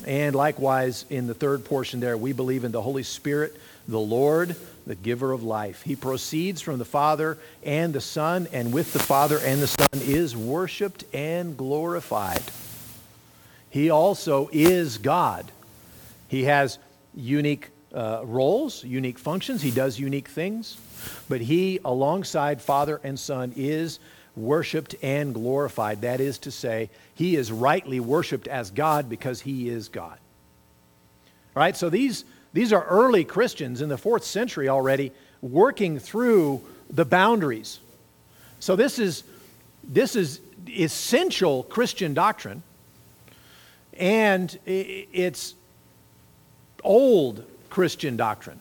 And 0.05 0.35
likewise, 0.35 1.05
in 1.09 1.27
the 1.27 1.33
third 1.33 1.65
portion 1.65 1.99
there, 1.99 2.17
we 2.17 2.33
believe 2.33 2.63
in 2.63 2.71
the 2.71 2.81
Holy 2.81 3.03
Spirit, 3.03 3.55
the 3.87 3.99
Lord, 3.99 4.55
the 4.85 4.95
giver 4.95 5.31
of 5.31 5.43
life. 5.43 5.81
He 5.81 5.95
proceeds 5.95 6.61
from 6.61 6.79
the 6.79 6.85
Father 6.85 7.37
and 7.63 7.93
the 7.93 8.01
Son, 8.01 8.47
and 8.51 8.71
with 8.73 8.93
the 8.93 8.99
Father 8.99 9.39
and 9.39 9.61
the 9.61 9.67
Son 9.67 9.87
is 9.93 10.35
worshiped 10.35 11.03
and 11.13 11.57
glorified. 11.57 12.43
He 13.69 13.89
also 13.89 14.49
is 14.51 14.97
God. 14.97 15.51
He 16.27 16.45
has 16.45 16.79
unique 17.15 17.69
uh, 17.93 18.21
roles, 18.23 18.83
unique 18.83 19.17
functions, 19.17 19.61
he 19.61 19.71
does 19.71 19.99
unique 19.99 20.27
things, 20.27 20.77
but 21.27 21.41
he, 21.41 21.79
alongside 21.83 22.61
Father 22.61 23.01
and 23.03 23.19
Son, 23.19 23.53
is 23.55 23.99
worshiped 24.39 24.95
and 25.01 25.33
glorified. 25.33 26.01
That 26.01 26.19
is 26.21 26.39
to 26.39 26.51
say, 26.51 26.89
he 27.13 27.35
is 27.35 27.51
rightly 27.51 27.99
worshiped 27.99 28.47
as 28.47 28.71
God 28.71 29.09
because 29.09 29.41
he 29.41 29.69
is 29.69 29.89
God. 29.89 30.17
All 31.55 31.61
right, 31.61 31.75
so 31.75 31.89
these, 31.89 32.23
these 32.53 32.71
are 32.71 32.83
early 32.85 33.23
Christians 33.23 33.81
in 33.81 33.89
the 33.89 33.97
fourth 33.97 34.23
century 34.23 34.69
already 34.69 35.11
working 35.41 35.99
through 35.99 36.61
the 36.89 37.05
boundaries. 37.05 37.79
So 38.59 38.75
this 38.75 38.99
is, 38.99 39.23
this 39.83 40.15
is 40.15 40.39
essential 40.67 41.63
Christian 41.63 42.13
doctrine, 42.13 42.63
and 43.97 44.57
it's 44.65 45.55
old 46.83 47.43
Christian 47.69 48.15
doctrine. 48.15 48.59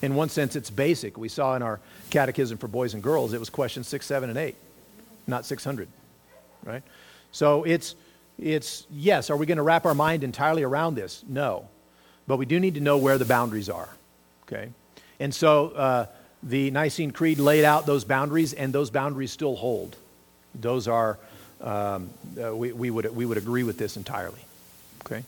In 0.00 0.14
one 0.14 0.28
sense, 0.28 0.54
it's 0.54 0.70
basic. 0.70 1.18
We 1.18 1.28
saw 1.28 1.56
in 1.56 1.62
our 1.62 1.80
catechism 2.10 2.58
for 2.58 2.68
boys 2.68 2.94
and 2.94 3.02
girls, 3.02 3.32
it 3.32 3.40
was 3.40 3.50
question 3.50 3.84
six, 3.84 4.06
seven, 4.06 4.30
and 4.30 4.38
eight, 4.38 4.56
not 5.26 5.44
600, 5.44 5.88
right? 6.64 6.82
So 7.32 7.64
it's, 7.64 7.94
it's 8.38 8.86
yes, 8.90 9.30
are 9.30 9.36
we 9.36 9.46
going 9.46 9.56
to 9.56 9.62
wrap 9.62 9.86
our 9.86 9.94
mind 9.94 10.24
entirely 10.24 10.62
around 10.62 10.94
this? 10.94 11.24
No. 11.28 11.68
But 12.26 12.36
we 12.36 12.46
do 12.46 12.60
need 12.60 12.74
to 12.74 12.80
know 12.80 12.98
where 12.98 13.18
the 13.18 13.24
boundaries 13.24 13.68
are, 13.68 13.88
okay? 14.44 14.70
And 15.18 15.34
so 15.34 15.68
uh, 15.68 16.06
the 16.42 16.70
Nicene 16.70 17.10
Creed 17.10 17.38
laid 17.38 17.64
out 17.64 17.86
those 17.86 18.04
boundaries, 18.04 18.52
and 18.52 18.72
those 18.72 18.90
boundaries 18.90 19.32
still 19.32 19.56
hold. 19.56 19.96
Those 20.54 20.88
are, 20.88 21.18
um, 21.60 22.10
uh, 22.42 22.54
we, 22.54 22.72
we, 22.72 22.90
would, 22.90 23.14
we 23.14 23.26
would 23.26 23.38
agree 23.38 23.62
with 23.62 23.78
this 23.78 23.96
entirely, 23.96 24.40
okay? 25.04 25.24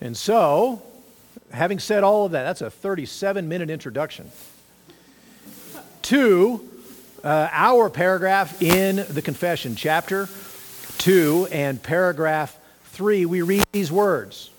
And 0.00 0.16
so, 0.16 0.82
having 1.50 1.78
said 1.78 2.04
all 2.04 2.26
of 2.26 2.32
that, 2.32 2.44
that's 2.44 2.60
a 2.60 2.70
37 2.70 3.48
minute 3.48 3.70
introduction 3.70 4.30
to 6.02 6.68
uh, 7.24 7.48
our 7.52 7.88
paragraph 7.88 8.60
in 8.60 9.04
the 9.08 9.22
confession, 9.22 9.76
chapter 9.76 10.28
2 10.98 11.48
and 11.52 11.82
paragraph 11.82 12.58
3. 12.86 13.26
We 13.26 13.42
read 13.42 13.64
these 13.72 13.92
words. 13.92 14.50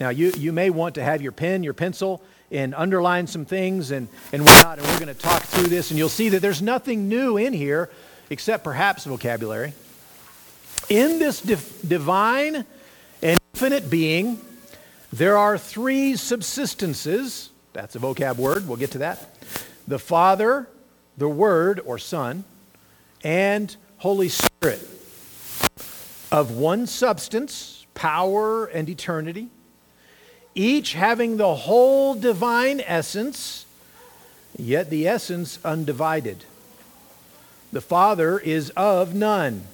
Now, 0.00 0.10
you, 0.10 0.32
you 0.36 0.52
may 0.52 0.70
want 0.70 0.94
to 0.94 1.02
have 1.02 1.22
your 1.22 1.32
pen, 1.32 1.62
your 1.62 1.74
pencil, 1.74 2.22
and 2.50 2.74
underline 2.74 3.26
some 3.26 3.44
things 3.44 3.90
and, 3.90 4.08
and 4.32 4.44
whatnot, 4.44 4.78
and 4.78 4.86
we're 4.86 5.00
going 5.00 5.14
to 5.14 5.20
talk 5.20 5.42
through 5.42 5.68
this, 5.68 5.90
and 5.90 5.98
you'll 5.98 6.08
see 6.08 6.30
that 6.30 6.40
there's 6.40 6.62
nothing 6.62 7.08
new 7.08 7.36
in 7.36 7.52
here 7.52 7.90
except 8.30 8.64
perhaps 8.64 9.04
vocabulary. 9.04 9.74
In 10.88 11.18
this 11.18 11.40
divine 11.42 12.64
and 13.22 13.38
infinite 13.52 13.90
being, 13.90 14.40
there 15.12 15.36
are 15.36 15.58
three 15.58 16.12
subsistences. 16.12 17.48
That's 17.72 17.96
a 17.96 17.98
vocab 17.98 18.36
word. 18.36 18.66
We'll 18.66 18.76
get 18.76 18.92
to 18.92 18.98
that. 18.98 19.37
The 19.88 19.98
Father, 19.98 20.68
the 21.16 21.28
Word 21.28 21.80
or 21.84 21.98
Son, 21.98 22.44
and 23.24 23.74
Holy 23.96 24.28
Spirit 24.28 24.86
of 26.30 26.52
one 26.52 26.86
substance, 26.86 27.86
power, 27.94 28.66
and 28.66 28.88
eternity, 28.88 29.48
each 30.54 30.92
having 30.92 31.36
the 31.36 31.54
whole 31.54 32.14
divine 32.14 32.80
essence, 32.86 33.66
yet 34.56 34.90
the 34.90 35.08
essence 35.08 35.58
undivided. 35.64 36.44
The 37.72 37.80
Father 37.80 38.38
is 38.38 38.70
of 38.76 39.14
none, 39.14 39.64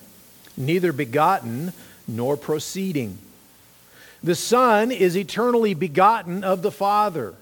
neither 0.57 0.93
begotten 0.93 1.75
nor 2.09 2.39
proceeding 2.39 3.19
the 4.25 4.35
Son 4.35 4.91
is 4.91 5.19
eternally 5.19 5.75
begotten 5.75 6.45
of 6.45 6.63
the 6.63 6.71
Father. 6.71 7.35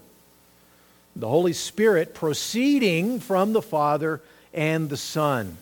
The 1.14 1.28
Holy 1.28 1.52
Spirit 1.52 2.14
proceeding 2.14 3.20
from 3.20 3.52
the 3.52 3.62
Father 3.62 4.20
and 4.54 4.88
the 4.88 4.96
Son. 4.96 5.56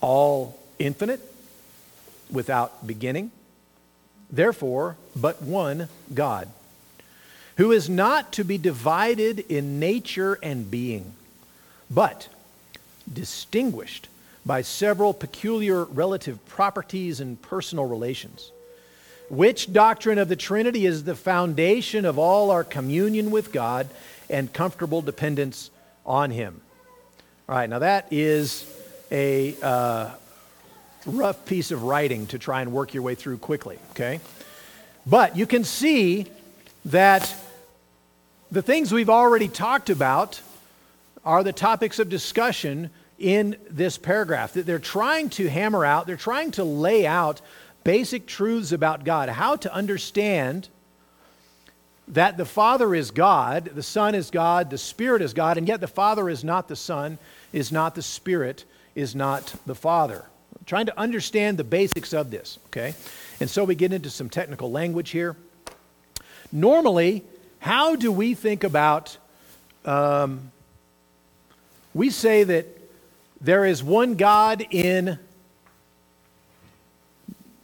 All 0.00 0.58
infinite, 0.78 1.20
without 2.30 2.86
beginning, 2.86 3.30
therefore, 4.30 4.96
but 5.16 5.42
one 5.42 5.88
God, 6.12 6.48
who 7.56 7.72
is 7.72 7.88
not 7.88 8.32
to 8.32 8.44
be 8.44 8.56
divided 8.56 9.40
in 9.40 9.78
nature 9.78 10.38
and 10.42 10.70
being, 10.70 11.14
but 11.90 12.28
distinguished 13.12 14.08
by 14.46 14.62
several 14.62 15.12
peculiar 15.12 15.84
relative 15.84 16.46
properties 16.46 17.20
and 17.20 17.40
personal 17.42 17.84
relations. 17.84 18.52
Which 19.30 19.72
doctrine 19.72 20.18
of 20.18 20.28
the 20.28 20.34
Trinity 20.34 20.86
is 20.86 21.04
the 21.04 21.14
foundation 21.14 22.04
of 22.04 22.18
all 22.18 22.50
our 22.50 22.64
communion 22.64 23.30
with 23.30 23.52
God 23.52 23.88
and 24.28 24.52
comfortable 24.52 25.02
dependence 25.02 25.70
on 26.04 26.32
Him? 26.32 26.60
All 27.48 27.54
right, 27.54 27.70
now 27.70 27.78
that 27.78 28.08
is 28.10 28.66
a 29.12 29.54
uh, 29.62 30.10
rough 31.06 31.44
piece 31.46 31.70
of 31.70 31.84
writing 31.84 32.26
to 32.26 32.40
try 32.40 32.60
and 32.60 32.72
work 32.72 32.92
your 32.92 33.04
way 33.04 33.14
through 33.14 33.38
quickly, 33.38 33.78
okay? 33.92 34.18
But 35.06 35.36
you 35.36 35.46
can 35.46 35.62
see 35.62 36.26
that 36.86 37.32
the 38.50 38.62
things 38.62 38.92
we've 38.92 39.08
already 39.08 39.46
talked 39.46 39.90
about 39.90 40.40
are 41.24 41.44
the 41.44 41.52
topics 41.52 42.00
of 42.00 42.08
discussion 42.08 42.90
in 43.16 43.54
this 43.70 43.96
paragraph 43.96 44.54
that 44.54 44.66
they're 44.66 44.80
trying 44.80 45.28
to 45.28 45.48
hammer 45.48 45.84
out, 45.84 46.08
they're 46.08 46.16
trying 46.16 46.50
to 46.52 46.64
lay 46.64 47.06
out 47.06 47.40
basic 47.84 48.26
truths 48.26 48.72
about 48.72 49.04
God, 49.04 49.28
how 49.28 49.56
to 49.56 49.72
understand 49.72 50.68
that 52.08 52.36
the 52.36 52.44
Father 52.44 52.94
is 52.94 53.10
God, 53.10 53.70
the 53.74 53.82
Son 53.82 54.14
is 54.14 54.30
God, 54.30 54.70
the 54.70 54.78
Spirit 54.78 55.22
is 55.22 55.32
God, 55.32 55.58
and 55.58 55.68
yet 55.68 55.80
the 55.80 55.86
Father 55.86 56.28
is 56.28 56.42
not 56.42 56.66
the 56.68 56.76
Son, 56.76 57.18
is 57.52 57.70
not 57.70 57.94
the 57.94 58.02
Spirit, 58.02 58.64
is 58.94 59.14
not 59.14 59.54
the 59.66 59.74
Father. 59.74 60.24
trying 60.66 60.86
to 60.86 60.98
understand 60.98 61.58
the 61.58 61.64
basics 61.64 62.12
of 62.12 62.30
this, 62.30 62.58
okay? 62.66 62.94
And 63.40 63.48
so 63.48 63.64
we 63.64 63.74
get 63.74 63.92
into 63.92 64.10
some 64.10 64.28
technical 64.28 64.70
language 64.70 65.10
here. 65.10 65.36
Normally, 66.52 67.24
how 67.60 67.96
do 67.96 68.12
we 68.12 68.34
think 68.34 68.64
about? 68.64 69.16
Um, 69.84 70.52
we 71.94 72.10
say 72.10 72.44
that 72.44 72.66
there 73.40 73.64
is 73.64 73.82
one 73.82 74.14
God 74.14 74.64
in 74.70 75.18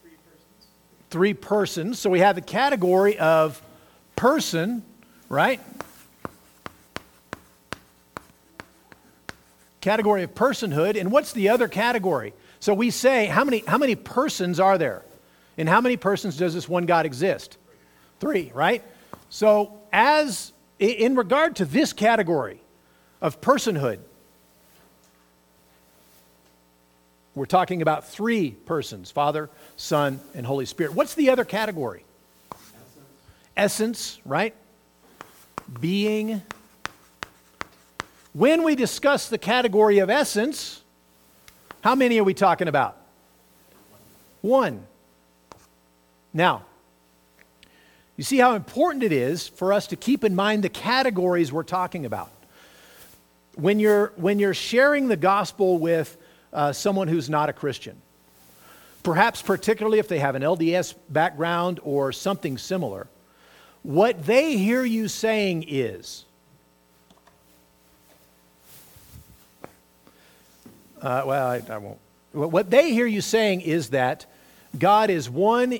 Three 0.02 0.10
persons. 0.24 0.66
Three 1.10 1.34
persons. 1.34 1.98
So 1.98 2.10
we 2.10 2.20
have 2.20 2.34
the 2.34 2.40
category 2.40 3.18
of 3.18 3.60
person, 4.14 4.82
right? 5.28 5.60
Category 9.80 10.22
of 10.22 10.34
personhood. 10.34 10.98
And 10.98 11.12
what's 11.12 11.32
the 11.32 11.48
other 11.50 11.68
category? 11.68 12.34
So 12.60 12.74
we 12.74 12.90
say, 12.90 13.26
how 13.26 13.44
many, 13.44 13.62
how 13.66 13.78
many 13.78 13.94
persons 13.94 14.58
are 14.58 14.78
there? 14.78 15.02
And 15.58 15.68
how 15.68 15.80
many 15.80 15.96
persons 15.96 16.36
does 16.36 16.54
this 16.54 16.68
one 16.68 16.86
God 16.86 17.06
exist? 17.06 17.56
Three, 18.20 18.50
right? 18.54 18.82
So, 19.28 19.78
as 19.92 20.52
in 20.78 21.16
regard 21.16 21.56
to 21.56 21.64
this 21.64 21.92
category 21.92 22.60
of 23.20 23.40
personhood, 23.40 24.00
we're 27.36 27.44
talking 27.44 27.82
about 27.82 28.08
three 28.08 28.50
persons 28.50 29.12
Father, 29.12 29.48
Son, 29.76 30.18
and 30.34 30.44
Holy 30.44 30.66
Spirit. 30.66 30.94
What's 30.94 31.14
the 31.14 31.30
other 31.30 31.44
category? 31.44 32.04
Essence, 33.56 34.18
right? 34.24 34.54
Being. 35.80 36.42
When 38.32 38.64
we 38.64 38.74
discuss 38.74 39.28
the 39.28 39.38
category 39.38 39.98
of 39.98 40.10
essence, 40.10 40.82
how 41.82 41.94
many 41.94 42.18
are 42.18 42.24
we 42.24 42.34
talking 42.34 42.68
about? 42.68 42.96
One. 44.40 44.86
Now, 46.32 46.64
you 48.16 48.24
see 48.24 48.38
how 48.38 48.54
important 48.54 49.04
it 49.04 49.12
is 49.12 49.46
for 49.46 49.72
us 49.74 49.86
to 49.88 49.96
keep 49.96 50.24
in 50.24 50.34
mind 50.34 50.64
the 50.64 50.70
categories 50.70 51.52
we're 51.52 51.64
talking 51.64 52.06
about. 52.06 52.30
When 53.56 53.78
you're, 53.78 54.12
when 54.16 54.38
you're 54.38 54.54
sharing 54.54 55.08
the 55.08 55.16
gospel 55.16 55.78
with 55.78 56.16
uh, 56.56 56.72
someone 56.72 57.06
who's 57.06 57.28
not 57.28 57.50
a 57.50 57.52
Christian, 57.52 58.00
perhaps 59.02 59.42
particularly 59.42 59.98
if 59.98 60.08
they 60.08 60.18
have 60.18 60.34
an 60.34 60.42
LDS 60.42 60.94
background 61.10 61.78
or 61.84 62.12
something 62.12 62.56
similar, 62.56 63.06
what 63.82 64.24
they 64.24 64.56
hear 64.56 64.82
you 64.82 65.06
saying 65.06 65.66
is, 65.68 66.24
uh, 71.02 71.22
well, 71.26 71.46
I, 71.46 71.62
I 71.68 71.78
won't. 71.78 71.98
What 72.32 72.70
they 72.70 72.92
hear 72.92 73.06
you 73.06 73.20
saying 73.20 73.60
is 73.60 73.90
that 73.90 74.26
God 74.78 75.10
is 75.10 75.30
one, 75.30 75.78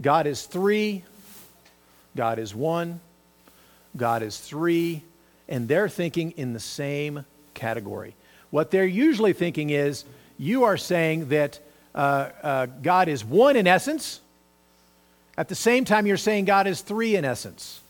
God 0.00 0.26
is 0.26 0.44
three, 0.46 1.04
God 2.16 2.38
is 2.38 2.54
one, 2.54 3.00
God 3.96 4.22
is 4.22 4.38
three, 4.38 5.02
and 5.48 5.68
they're 5.68 5.88
thinking 5.88 6.32
in 6.32 6.52
the 6.52 6.60
same 6.60 7.24
category. 7.54 8.14
What 8.50 8.70
they're 8.70 8.86
usually 8.86 9.32
thinking 9.32 9.70
is 9.70 10.04
you 10.38 10.64
are 10.64 10.76
saying 10.76 11.28
that 11.28 11.60
uh, 11.94 12.30
uh, 12.42 12.66
God 12.82 13.08
is 13.08 13.24
one 13.24 13.56
in 13.56 13.66
essence. 13.66 14.20
At 15.36 15.48
the 15.48 15.54
same 15.54 15.84
time, 15.84 16.06
you're 16.06 16.16
saying 16.16 16.46
God 16.46 16.66
is 16.66 16.80
three 16.80 17.16
in 17.16 17.24
essence, 17.24 17.80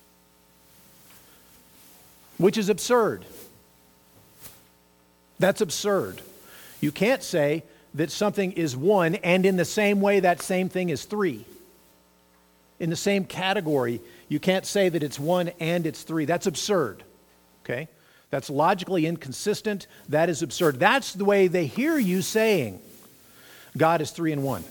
which 2.36 2.58
is 2.58 2.68
absurd. 2.68 3.24
That's 5.38 5.60
absurd. 5.60 6.20
You 6.80 6.92
can't 6.92 7.22
say 7.22 7.64
that 7.94 8.10
something 8.10 8.52
is 8.52 8.76
one 8.76 9.16
and 9.16 9.46
in 9.46 9.56
the 9.56 9.64
same 9.64 10.00
way 10.00 10.20
that 10.20 10.42
same 10.42 10.68
thing 10.68 10.90
is 10.90 11.04
three. 11.04 11.44
In 12.78 12.90
the 12.90 12.96
same 12.96 13.24
category, 13.24 14.00
you 14.28 14.38
can't 14.38 14.66
say 14.66 14.88
that 14.88 15.02
it's 15.02 15.18
one 15.18 15.50
and 15.58 15.86
it's 15.86 16.02
three. 16.02 16.24
That's 16.24 16.46
absurd. 16.46 17.02
Okay? 17.64 17.88
That's 18.30 18.50
logically 18.50 19.06
inconsistent. 19.06 19.86
That 20.08 20.28
is 20.28 20.42
absurd. 20.42 20.78
That's 20.78 21.12
the 21.14 21.24
way 21.24 21.48
they 21.48 21.66
hear 21.66 21.98
you 21.98 22.22
saying 22.22 22.80
God 23.76 24.00
is 24.00 24.10
three 24.10 24.32
and 24.32 24.42
one. 24.42 24.64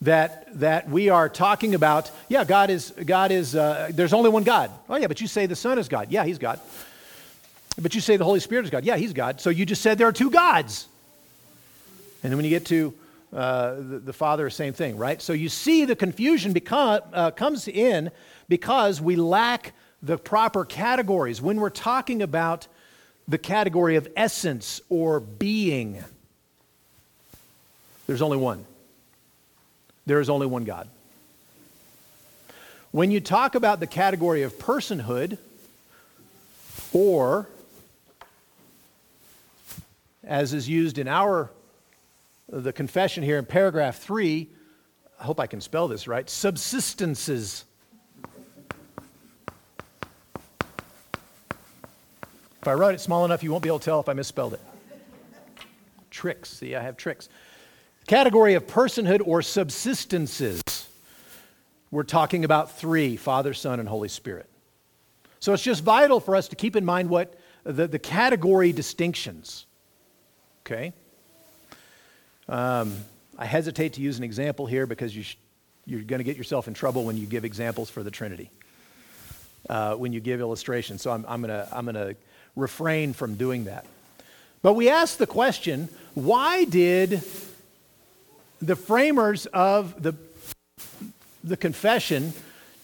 That, 0.00 0.58
that 0.58 0.88
we 0.88 1.10
are 1.10 1.28
talking 1.28 1.76
about, 1.76 2.10
yeah, 2.28 2.42
God 2.42 2.70
is, 2.70 2.90
God 2.90 3.30
is 3.30 3.54
uh, 3.54 3.90
there's 3.92 4.12
only 4.12 4.30
one 4.30 4.42
God. 4.42 4.72
Oh, 4.88 4.96
yeah, 4.96 5.06
but 5.06 5.20
you 5.20 5.28
say 5.28 5.46
the 5.46 5.54
Son 5.54 5.78
is 5.78 5.88
God. 5.88 6.10
Yeah, 6.10 6.24
he's 6.24 6.38
God. 6.38 6.58
But 7.80 7.94
you 7.94 8.00
say 8.00 8.16
the 8.16 8.24
Holy 8.24 8.40
Spirit 8.40 8.64
is 8.64 8.70
God. 8.70 8.84
Yeah, 8.84 8.96
he's 8.96 9.12
God. 9.12 9.40
So 9.40 9.48
you 9.50 9.64
just 9.64 9.80
said 9.80 9.98
there 9.98 10.08
are 10.08 10.12
two 10.12 10.30
gods. 10.30 10.88
And 12.22 12.32
then 12.32 12.36
when 12.36 12.44
you 12.44 12.50
get 12.50 12.66
to 12.66 12.94
uh, 13.32 13.74
the, 13.76 14.00
the, 14.04 14.12
Father, 14.12 14.50
same 14.50 14.72
thing, 14.72 14.96
right? 14.96 15.22
So 15.22 15.32
you 15.32 15.48
see 15.48 15.84
the 15.84 15.96
confusion 15.96 16.52
become, 16.52 17.00
uh, 17.12 17.30
comes 17.30 17.66
in 17.66 18.10
because 18.48 19.00
we 19.00 19.16
lack 19.16 19.72
the 20.02 20.18
proper 20.18 20.64
categories. 20.64 21.40
When 21.40 21.60
we're 21.60 21.70
talking 21.70 22.22
about 22.22 22.66
the 23.28 23.38
category 23.38 23.96
of 23.96 24.08
essence 24.16 24.80
or 24.88 25.20
being, 25.20 26.02
there's 28.06 28.22
only 28.22 28.38
one. 28.38 28.64
There 30.06 30.20
is 30.20 30.28
only 30.28 30.46
one 30.46 30.64
God. 30.64 30.88
When 32.90 33.10
you 33.10 33.20
talk 33.20 33.54
about 33.54 33.80
the 33.80 33.86
category 33.86 34.42
of 34.42 34.58
personhood, 34.58 35.38
or 36.92 37.48
as 40.24 40.52
is 40.52 40.68
used 40.68 40.98
in 40.98 41.08
our 41.08 41.50
the 42.48 42.72
confession 42.72 43.22
here 43.22 43.38
in 43.38 43.44
paragraph 43.44 43.98
3 43.98 44.48
i 45.18 45.24
hope 45.24 45.40
i 45.40 45.46
can 45.46 45.60
spell 45.60 45.88
this 45.88 46.06
right 46.06 46.26
subsistences 46.26 47.64
if 52.62 52.68
i 52.68 52.72
write 52.72 52.94
it 52.94 53.00
small 53.00 53.24
enough 53.24 53.42
you 53.42 53.50
won't 53.50 53.62
be 53.62 53.68
able 53.68 53.78
to 53.78 53.84
tell 53.84 54.00
if 54.00 54.08
i 54.08 54.12
misspelled 54.12 54.54
it. 54.54 54.60
Tricks. 56.10 56.48
See 56.48 56.74
i 56.74 56.82
have 56.82 56.96
tricks. 56.96 57.28
Category 58.06 58.54
of 58.54 58.66
personhood 58.66 59.20
or 59.26 59.40
subsistences. 59.40 60.86
We're 61.90 62.02
talking 62.04 62.44
about 62.44 62.78
three 62.78 63.16
father 63.16 63.52
son 63.52 63.80
and 63.80 63.88
holy 63.88 64.08
spirit. 64.08 64.48
So 65.40 65.52
it's 65.52 65.62
just 65.62 65.82
vital 65.82 66.20
for 66.20 66.36
us 66.36 66.48
to 66.48 66.56
keep 66.56 66.76
in 66.76 66.84
mind 66.84 67.10
what 67.10 67.38
the, 67.64 67.86
the 67.86 67.98
category 67.98 68.72
distinctions 68.72 69.66
okay? 70.64 70.92
Um, 72.48 72.96
I 73.38 73.46
hesitate 73.46 73.94
to 73.94 74.00
use 74.00 74.18
an 74.18 74.24
example 74.24 74.66
here 74.66 74.86
because 74.86 75.14
you 75.14 75.22
sh- 75.22 75.36
you're 75.84 76.02
going 76.02 76.18
to 76.18 76.24
get 76.24 76.36
yourself 76.36 76.68
in 76.68 76.74
trouble 76.74 77.04
when 77.04 77.16
you 77.16 77.26
give 77.26 77.44
examples 77.44 77.90
for 77.90 78.02
the 78.02 78.10
Trinity, 78.10 78.50
uh, 79.68 79.94
when 79.94 80.12
you 80.12 80.20
give 80.20 80.40
illustrations. 80.40 81.02
So 81.02 81.10
I'm, 81.10 81.24
I'm 81.28 81.42
going 81.42 81.50
to 81.50 81.68
I'm 81.72 81.86
to 81.86 82.16
refrain 82.56 83.12
from 83.12 83.36
doing 83.36 83.64
that. 83.64 83.86
But 84.62 84.74
we 84.74 84.88
ask 84.88 85.16
the 85.16 85.26
question 85.26 85.88
why 86.14 86.64
did 86.64 87.22
the 88.60 88.76
framers 88.76 89.46
of 89.46 90.02
the, 90.02 90.14
the 91.42 91.56
confession 91.56 92.32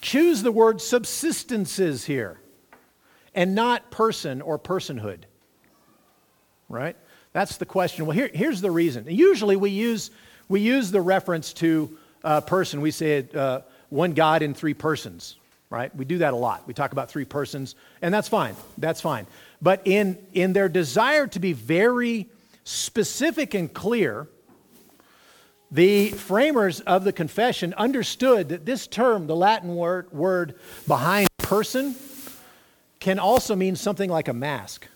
choose 0.01 0.43
the 0.43 0.51
word 0.51 0.79
subsistences 0.79 2.07
here 2.07 2.39
and 3.35 3.55
not 3.55 3.91
person 3.91 4.41
or 4.41 4.59
personhood? 4.59 5.21
Right? 6.69 6.97
That's 7.33 7.59
the 7.59 7.67
question. 7.67 8.07
Well, 8.07 8.17
here, 8.17 8.31
here's 8.33 8.61
the 8.61 8.71
reason. 8.71 9.05
Usually 9.09 9.57
we 9.57 9.71
use, 9.71 10.11
we 10.49 10.61
use 10.61 10.91
the 10.91 11.01
reference 11.01 11.53
to 11.55 11.97
a 12.25 12.43
person. 12.43 12.81
We 12.81 12.91
say 12.91 13.27
uh, 13.35 13.61
one 13.91 14.15
God 14.15 14.43
in 14.43 14.55
three 14.55 14.75
persons. 14.75 15.37
right? 15.71 15.95
We 15.95 16.05
do 16.05 16.19
that 16.19 16.33
a 16.33 16.37
lot. 16.37 16.67
We 16.67 16.75
talk 16.75 16.93
about 16.93 17.11
three 17.11 17.25
persons, 17.25 17.75
and 18.01 18.13
that's 18.13 18.29
fine. 18.29 18.57
That's 18.79 19.01
fine. 19.01 19.27
But 19.61 19.83
in, 19.85 20.19
in 20.33 20.53
their 20.53 20.69
desire 20.69 21.27
to 21.29 21.41
be 21.41 21.53
very 21.53 22.29
specific 22.65 23.55
and 23.55 23.73
clear, 23.73 24.29
the 25.71 26.11
framers 26.11 26.81
of 26.81 27.05
the 27.05 27.13
confession 27.13 27.75
understood 27.75 28.51
that 28.51 28.65
this 28.65 28.87
term, 28.87 29.27
the 29.27 29.37
Latin 29.37 29.75
word, 29.77 30.13
word 30.13 30.55
behind 30.87 31.29
person, 31.39 31.95
can 33.01 33.19
also 33.19 33.55
mean 33.55 33.77
something 33.77 34.11
like 34.11 34.29
a 34.29 34.33
mask, 34.33 34.87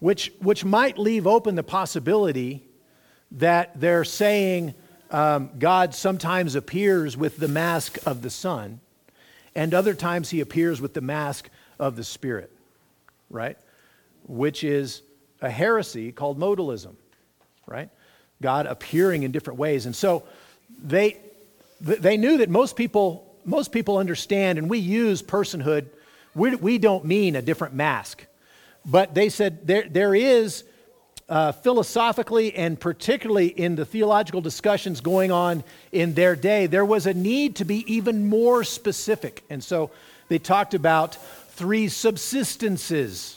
which, 0.00 0.32
which 0.40 0.64
might 0.64 0.98
leave 0.98 1.26
open 1.26 1.54
the 1.54 1.62
possibility 1.62 2.64
that 3.32 3.78
they're 3.78 4.04
saying 4.04 4.74
um, 5.10 5.50
God 5.58 5.94
sometimes 5.94 6.54
appears 6.54 7.16
with 7.16 7.38
the 7.38 7.48
mask 7.48 7.98
of 8.06 8.22
the 8.22 8.30
Son, 8.30 8.80
and 9.54 9.72
other 9.72 9.94
times 9.94 10.30
he 10.30 10.40
appears 10.40 10.80
with 10.80 10.94
the 10.94 11.00
mask 11.00 11.48
of 11.78 11.96
the 11.96 12.04
Spirit, 12.04 12.50
right? 13.30 13.56
Which 14.26 14.64
is 14.64 15.02
a 15.40 15.50
heresy 15.50 16.12
called 16.12 16.38
modalism, 16.38 16.94
right? 17.66 17.88
God 18.42 18.66
appearing 18.66 19.22
in 19.22 19.32
different 19.32 19.58
ways. 19.58 19.86
And 19.86 19.94
so 19.94 20.24
they, 20.82 21.18
they 21.80 22.16
knew 22.16 22.38
that 22.38 22.48
most 22.48 22.76
people, 22.76 23.32
most 23.44 23.72
people 23.72 23.98
understand, 23.98 24.58
and 24.58 24.68
we 24.68 24.78
use 24.78 25.22
personhood, 25.22 25.86
we, 26.34 26.54
we 26.56 26.78
don't 26.78 27.04
mean 27.04 27.36
a 27.36 27.42
different 27.42 27.74
mask. 27.74 28.24
But 28.84 29.14
they 29.14 29.28
said 29.28 29.66
there, 29.66 29.88
there 29.88 30.14
is 30.14 30.64
uh, 31.28 31.52
philosophically 31.52 32.54
and 32.54 32.80
particularly 32.80 33.48
in 33.48 33.74
the 33.74 33.84
theological 33.84 34.40
discussions 34.40 35.00
going 35.00 35.30
on 35.30 35.62
in 35.92 36.14
their 36.14 36.34
day, 36.34 36.66
there 36.66 36.84
was 36.84 37.06
a 37.06 37.12
need 37.12 37.56
to 37.56 37.64
be 37.64 37.84
even 37.92 38.28
more 38.28 38.64
specific. 38.64 39.44
And 39.50 39.62
so 39.62 39.90
they 40.28 40.38
talked 40.38 40.74
about 40.74 41.18
three 41.58 41.88
subsistences, 41.88 43.34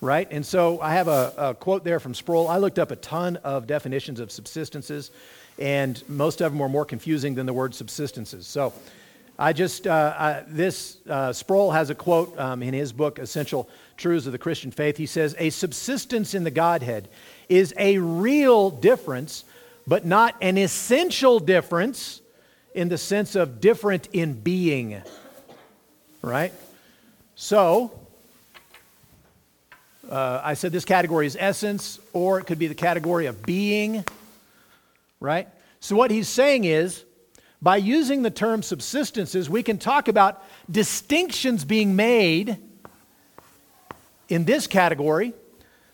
right? 0.00 0.26
And 0.30 0.46
so 0.46 0.80
I 0.80 0.94
have 0.94 1.08
a, 1.08 1.34
a, 1.36 1.54
quote 1.54 1.84
there 1.84 2.00
from 2.00 2.14
Sproul. 2.14 2.48
I 2.48 2.56
looked 2.56 2.78
up 2.78 2.90
a 2.90 2.96
ton 2.96 3.36
of 3.44 3.66
definitions 3.66 4.18
of 4.18 4.30
subsistences, 4.30 5.10
and 5.58 6.02
most 6.08 6.40
of 6.40 6.50
them 6.50 6.58
were 6.58 6.70
more 6.70 6.86
confusing 6.86 7.34
than 7.34 7.44
the 7.44 7.52
word 7.52 7.72
subsistences. 7.72 8.44
So 8.44 8.72
I 9.38 9.52
just, 9.52 9.86
uh, 9.86 10.14
I, 10.18 10.44
this, 10.48 10.96
uh, 11.06 11.34
Sproul 11.34 11.70
has 11.72 11.90
a 11.90 11.94
quote 11.94 12.36
um, 12.38 12.62
in 12.62 12.72
his 12.72 12.94
book, 12.94 13.18
Essential 13.18 13.68
Truths 13.98 14.24
of 14.24 14.32
the 14.32 14.38
Christian 14.38 14.70
Faith. 14.70 14.96
He 14.96 15.04
says, 15.04 15.36
A 15.38 15.50
subsistence 15.50 16.32
in 16.32 16.44
the 16.44 16.50
Godhead 16.50 17.10
is 17.50 17.74
a 17.76 17.98
real 17.98 18.70
difference, 18.70 19.44
but 19.86 20.06
not 20.06 20.34
an 20.40 20.56
essential 20.56 21.40
difference 21.40 22.22
in 22.74 22.88
the 22.88 22.96
sense 22.96 23.34
of 23.34 23.60
different 23.60 24.08
in 24.14 24.32
being. 24.32 25.02
Right? 26.22 26.54
So, 27.44 27.90
uh, 30.08 30.40
I 30.44 30.54
said 30.54 30.70
this 30.70 30.84
category 30.84 31.26
is 31.26 31.36
essence, 31.40 31.98
or 32.12 32.38
it 32.38 32.44
could 32.44 32.60
be 32.60 32.68
the 32.68 32.74
category 32.76 33.26
of 33.26 33.42
being. 33.42 34.04
Right? 35.18 35.48
So, 35.80 35.96
what 35.96 36.12
he's 36.12 36.28
saying 36.28 36.66
is, 36.66 37.02
by 37.60 37.78
using 37.78 38.22
the 38.22 38.30
term 38.30 38.60
subsistences, 38.60 39.48
we 39.48 39.64
can 39.64 39.78
talk 39.78 40.06
about 40.06 40.40
distinctions 40.70 41.64
being 41.64 41.96
made 41.96 42.58
in 44.28 44.44
this 44.44 44.68
category 44.68 45.32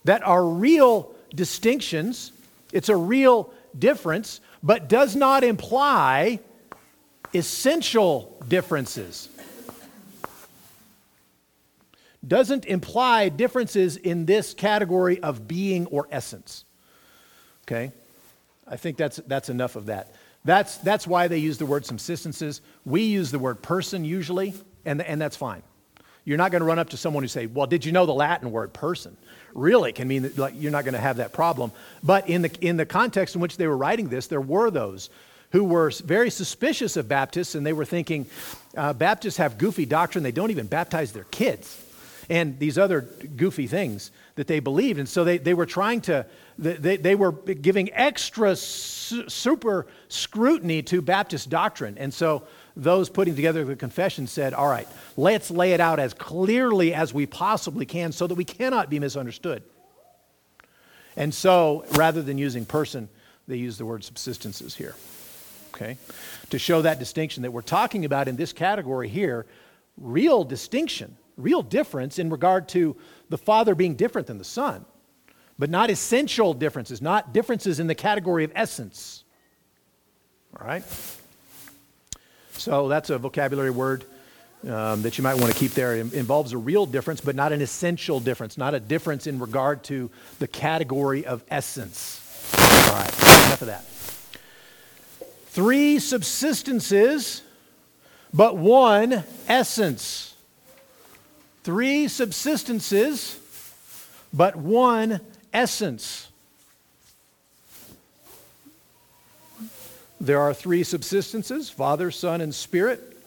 that 0.04 0.22
are 0.24 0.44
real 0.44 1.14
distinctions. 1.34 2.30
It's 2.74 2.90
a 2.90 2.96
real 2.96 3.54
difference, 3.76 4.42
but 4.62 4.86
does 4.86 5.16
not 5.16 5.44
imply 5.44 6.40
essential 7.32 8.36
differences. 8.46 9.30
Doesn't 12.28 12.66
imply 12.66 13.30
differences 13.30 13.96
in 13.96 14.26
this 14.26 14.54
category 14.54 15.20
of 15.20 15.48
being 15.48 15.86
or 15.86 16.06
essence. 16.10 16.64
Okay? 17.62 17.92
I 18.66 18.76
think 18.76 18.96
that's, 18.96 19.16
that's 19.26 19.48
enough 19.48 19.76
of 19.76 19.86
that. 19.86 20.14
That's, 20.44 20.76
that's 20.78 21.06
why 21.06 21.28
they 21.28 21.38
use 21.38 21.58
the 21.58 21.66
word 21.66 21.84
subsistences. 21.84 22.60
We 22.84 23.02
use 23.02 23.30
the 23.30 23.38
word 23.38 23.62
person 23.62 24.04
usually, 24.04 24.54
and, 24.84 25.02
and 25.02 25.20
that's 25.20 25.36
fine. 25.36 25.62
You're 26.28 26.36
not 26.36 26.50
going 26.50 26.60
to 26.60 26.66
run 26.66 26.78
up 26.78 26.90
to 26.90 26.98
someone 26.98 27.24
who 27.24 27.28
say, 27.28 27.46
"Well, 27.46 27.66
did 27.66 27.86
you 27.86 27.92
know 27.92 28.04
the 28.04 28.12
Latin 28.12 28.52
word 28.52 28.74
person?" 28.74 29.16
Really 29.54 29.94
can 29.94 30.06
mean 30.06 30.24
that 30.24 30.36
like, 30.36 30.52
you're 30.58 30.70
not 30.70 30.84
going 30.84 30.92
to 30.92 31.00
have 31.00 31.16
that 31.16 31.32
problem. 31.32 31.72
But 32.02 32.28
in 32.28 32.42
the 32.42 32.50
in 32.60 32.76
the 32.76 32.84
context 32.84 33.34
in 33.34 33.40
which 33.40 33.56
they 33.56 33.66
were 33.66 33.76
writing 33.78 34.08
this, 34.10 34.26
there 34.26 34.38
were 34.38 34.70
those 34.70 35.08
who 35.52 35.64
were 35.64 35.90
very 36.04 36.28
suspicious 36.28 36.98
of 36.98 37.08
Baptists, 37.08 37.54
and 37.54 37.64
they 37.64 37.72
were 37.72 37.86
thinking, 37.86 38.26
uh, 38.76 38.92
Baptists 38.92 39.38
have 39.38 39.56
goofy 39.56 39.86
doctrine; 39.86 40.22
they 40.22 40.30
don't 40.30 40.50
even 40.50 40.66
baptize 40.66 41.12
their 41.12 41.24
kids, 41.24 41.82
and 42.30 42.58
these 42.58 42.76
other 42.76 43.00
goofy 43.00 43.66
things 43.66 44.10
that 44.34 44.46
they 44.46 44.60
believed. 44.60 44.98
And 44.98 45.08
so 45.08 45.24
they, 45.24 45.38
they 45.38 45.54
were 45.54 45.66
trying 45.66 46.02
to 46.02 46.26
they, 46.58 46.96
they 46.96 47.14
were 47.14 47.32
giving 47.32 47.92
extra 47.92 48.56
su- 48.56 49.28
super 49.28 49.86
scrutiny 50.08 50.82
to 50.82 51.00
Baptist 51.00 51.48
doctrine. 51.48 51.96
And 51.98 52.12
so 52.12 52.42
those 52.76 53.08
putting 53.08 53.36
together 53.36 53.64
the 53.64 53.76
confession 53.76 54.26
said, 54.26 54.54
all 54.54 54.68
right, 54.68 54.88
let's 55.16 55.50
lay 55.50 55.72
it 55.72 55.80
out 55.80 55.98
as 55.98 56.14
clearly 56.14 56.94
as 56.94 57.14
we 57.14 57.26
possibly 57.26 57.86
can 57.86 58.12
so 58.12 58.26
that 58.26 58.34
we 58.34 58.44
cannot 58.44 58.90
be 58.90 58.98
misunderstood. 58.98 59.62
And 61.16 61.32
so 61.32 61.84
rather 61.92 62.22
than 62.22 62.38
using 62.38 62.64
person, 62.64 63.08
they 63.46 63.56
use 63.56 63.78
the 63.78 63.86
word 63.86 64.02
subsistences 64.02 64.74
here. 64.76 64.94
Okay? 65.74 65.96
To 66.50 66.58
show 66.58 66.82
that 66.82 66.98
distinction 66.98 67.44
that 67.44 67.52
we're 67.52 67.62
talking 67.62 68.04
about 68.04 68.28
in 68.28 68.36
this 68.36 68.52
category 68.52 69.08
here, 69.08 69.46
real 69.96 70.44
distinction, 70.44 71.16
real 71.38 71.62
difference 71.62 72.18
in 72.18 72.28
regard 72.28 72.68
to 72.70 72.96
the 73.30 73.38
Father 73.38 73.74
being 73.74 73.94
different 73.94 74.26
than 74.26 74.38
the 74.38 74.44
Son 74.44 74.84
but 75.58 75.70
not 75.70 75.90
essential 75.90 76.54
differences, 76.54 77.02
not 77.02 77.32
differences 77.32 77.80
in 77.80 77.88
the 77.88 77.94
category 77.94 78.44
of 78.44 78.52
essence. 78.54 79.24
All 80.58 80.66
right? 80.66 80.84
So 82.52 82.88
that's 82.88 83.10
a 83.10 83.18
vocabulary 83.18 83.70
word 83.70 84.04
um, 84.64 85.02
that 85.02 85.18
you 85.18 85.24
might 85.24 85.34
want 85.34 85.52
to 85.52 85.58
keep 85.58 85.72
there. 85.72 85.96
It 85.96 86.12
involves 86.14 86.52
a 86.52 86.58
real 86.58 86.86
difference, 86.86 87.20
but 87.20 87.34
not 87.34 87.52
an 87.52 87.60
essential 87.60 88.20
difference, 88.20 88.56
not 88.56 88.74
a 88.74 88.80
difference 88.80 89.26
in 89.26 89.38
regard 89.38 89.82
to 89.84 90.10
the 90.38 90.48
category 90.48 91.26
of 91.26 91.44
essence. 91.48 92.24
All 92.56 92.94
right, 92.94 93.18
enough 93.18 93.62
of 93.62 93.66
that. 93.66 93.84
Three 95.50 95.96
subsistences, 95.96 97.42
but 98.32 98.56
one 98.56 99.24
essence. 99.48 100.27
Three 101.68 102.06
subsistences, 102.06 103.36
but 104.32 104.56
one 104.56 105.20
essence. 105.52 106.30
There 110.18 110.40
are 110.40 110.54
three 110.54 110.82
subsistences 110.82 111.70
Father, 111.70 112.10
Son, 112.10 112.40
and 112.40 112.54
Spirit, 112.54 113.18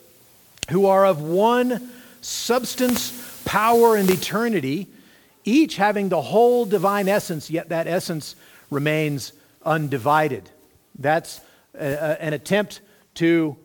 who 0.71 0.87
are 0.87 1.05
of 1.05 1.21
one 1.21 1.91
substance, 2.21 3.43
power, 3.45 3.95
and 3.95 4.09
eternity, 4.09 4.87
each 5.45 5.75
having 5.75 6.09
the 6.09 6.23
whole 6.23 6.65
divine 6.65 7.07
essence, 7.07 7.51
yet 7.51 7.69
that 7.69 7.85
essence 7.85 8.35
remains 8.71 9.33
undivided. 9.63 10.49
That's 10.97 11.41
a, 11.75 11.85
a, 11.85 12.17
an 12.19 12.33
attempt 12.33 12.81
to 13.13 13.55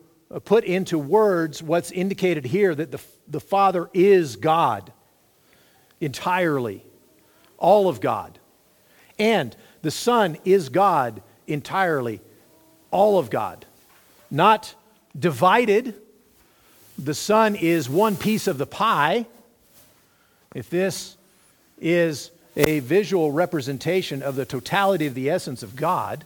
put 0.45 0.65
into 0.65 0.99
words 0.99 1.63
what's 1.63 1.89
indicated 1.89 2.45
here 2.45 2.75
that 2.75 2.91
the, 2.91 3.01
the 3.27 3.39
Father 3.39 3.89
is 3.93 4.35
God 4.35 4.91
entirely, 5.99 6.83
all 7.57 7.89
of 7.89 7.99
God. 8.01 8.39
And 9.19 9.55
the 9.81 9.91
Son 9.91 10.37
is 10.45 10.69
God 10.69 11.21
entirely, 11.47 12.21
all 12.91 13.17
of 13.19 13.29
God. 13.29 13.65
Not 14.29 14.75
divided. 15.17 15.95
The 16.97 17.13
Son 17.13 17.55
is 17.55 17.89
one 17.89 18.15
piece 18.15 18.47
of 18.47 18.57
the 18.57 18.65
pie. 18.65 19.25
If 20.53 20.69
this 20.69 21.17
is 21.79 22.31
a 22.55 22.79
visual 22.79 23.31
representation 23.31 24.23
of 24.23 24.35
the 24.35 24.45
totality 24.45 25.05
of 25.05 25.13
the 25.13 25.29
essence 25.29 25.63
of 25.63 25.75
God, 25.75 26.25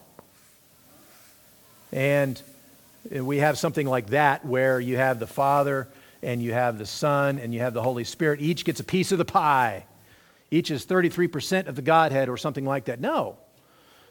and 1.91 2.41
we 3.09 3.37
have 3.37 3.57
something 3.57 3.87
like 3.87 4.07
that 4.07 4.45
where 4.45 4.79
you 4.79 4.95
have 4.97 5.19
the 5.19 5.27
Father 5.27 5.87
and 6.23 6.41
you 6.41 6.53
have 6.53 6.77
the 6.77 6.85
Son 6.85 7.39
and 7.39 7.53
you 7.53 7.59
have 7.61 7.73
the 7.73 7.81
Holy 7.81 8.03
Spirit, 8.03 8.41
each 8.41 8.65
gets 8.65 8.79
a 8.79 8.83
piece 8.83 9.11
of 9.11 9.17
the 9.17 9.25
pie 9.25 9.85
each 10.51 10.69
is 10.69 10.85
33% 10.85 11.67
of 11.67 11.77
the 11.77 11.81
Godhead 11.81 12.27
or 12.27 12.35
something 12.35 12.65
like 12.65 12.85
that. 12.85 12.99
No. 12.99 13.37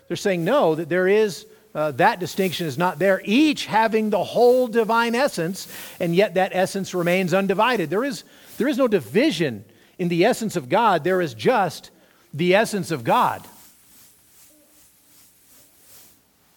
They're 0.09 0.17
saying 0.17 0.43
no, 0.43 0.75
that 0.75 0.89
there 0.89 1.07
is, 1.07 1.47
uh, 1.75 1.93
that 1.93 2.19
distinction 2.19 2.67
is 2.67 2.79
not 2.79 2.99
there. 2.99 3.21
Each 3.25 3.67
having 3.67 4.09
the 4.09 4.25
whole 4.25 4.67
divine 4.67 5.15
essence, 5.15 5.69
and 6.01 6.17
yet 6.17 6.35
that 6.35 6.53
essence 6.55 6.95
remains 6.95 7.35
undivided. 7.35 7.91
There 7.91 8.03
is, 8.03 8.25
there 8.57 8.67
is 8.67 8.79
no 8.79 8.89
division 8.89 9.67
in 9.99 10.09
the 10.09 10.25
essence 10.25 10.57
of 10.57 10.71
God, 10.71 11.05
there 11.05 11.21
is 11.21 11.35
just 11.35 11.91
the 12.33 12.55
essence 12.55 12.91
of 12.91 13.05
God. 13.05 13.47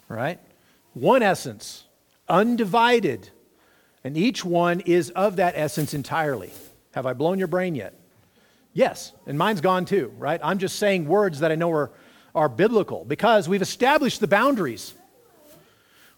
Right? 0.08 0.40
One 0.94 1.22
essence, 1.22 1.84
undivided, 2.30 3.30
And 4.04 4.18
each 4.18 4.44
one 4.44 4.82
is 4.82 5.10
of 5.12 5.38
that 5.38 5.54
essence 5.56 5.94
entirely. 5.94 6.52
Have 6.94 7.06
I 7.06 7.14
blown 7.14 7.40
your 7.40 7.48
brain 7.48 7.76
yet? 7.76 7.94
Yes, 8.74 9.14
and 9.28 9.38
mine's 9.38 9.62
gone 9.62 9.86
too, 9.86 10.14
right? 10.18 10.40
I'm 10.44 10.58
just 10.58 10.78
saying 10.78 11.08
words 11.08 11.40
that 11.40 11.52
I 11.52 11.56
know 11.56 11.72
are, 11.72 11.92
are 12.34 12.50
biblical 12.50 13.06
because 13.06 13.48
we've 13.48 13.62
established 13.62 14.20
the 14.20 14.28
boundaries. 14.28 14.94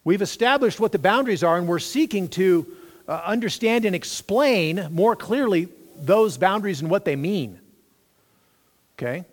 We've 0.03 0.21
established 0.21 0.79
what 0.79 0.91
the 0.91 0.99
boundaries 0.99 1.43
are, 1.43 1.57
and 1.57 1.67
we're 1.67 1.79
seeking 1.79 2.29
to 2.29 2.65
uh, 3.07 3.21
understand 3.25 3.85
and 3.85 3.95
explain 3.95 4.87
more 4.91 5.15
clearly 5.15 5.67
those 5.97 6.37
boundaries 6.37 6.81
and 6.81 6.89
what 6.89 7.05
they 7.05 7.15
mean. 7.15 7.59
Okay? 8.97 9.25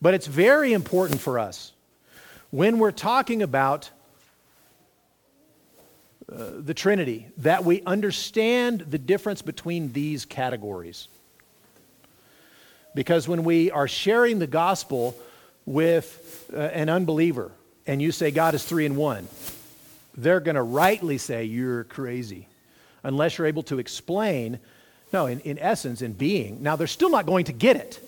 But 0.00 0.14
it's 0.14 0.26
very 0.26 0.72
important 0.72 1.20
for 1.20 1.38
us 1.38 1.72
when 2.50 2.78
we're 2.78 2.92
talking 2.92 3.42
about 3.42 3.90
the 6.28 6.74
Trinity 6.74 7.28
that 7.38 7.64
we 7.64 7.82
understand 7.82 8.80
the 8.80 8.98
difference 8.98 9.42
between 9.42 9.92
these 9.92 10.24
categories. 10.24 11.08
Because 12.94 13.28
when 13.28 13.44
we 13.44 13.70
are 13.70 13.86
sharing 13.86 14.38
the 14.38 14.46
gospel 14.46 15.16
with 15.66 16.50
uh, 16.52 16.56
an 16.58 16.88
unbeliever 16.88 17.52
and 17.86 18.00
you 18.00 18.10
say 18.10 18.30
God 18.30 18.54
is 18.54 18.64
three 18.64 18.86
in 18.86 18.96
one, 18.96 19.28
they're 20.16 20.40
going 20.40 20.54
to 20.54 20.62
rightly 20.62 21.18
say 21.18 21.44
you're 21.44 21.84
crazy 21.84 22.48
unless 23.04 23.38
you're 23.38 23.46
able 23.46 23.62
to 23.64 23.78
explain, 23.78 24.58
no, 25.12 25.26
in, 25.26 25.40
in 25.40 25.58
essence, 25.58 26.02
in 26.02 26.12
being. 26.12 26.62
Now, 26.62 26.74
they're 26.74 26.86
still 26.86 27.10
not 27.10 27.26
going 27.26 27.44
to 27.44 27.52
get 27.52 27.76
it, 27.76 28.00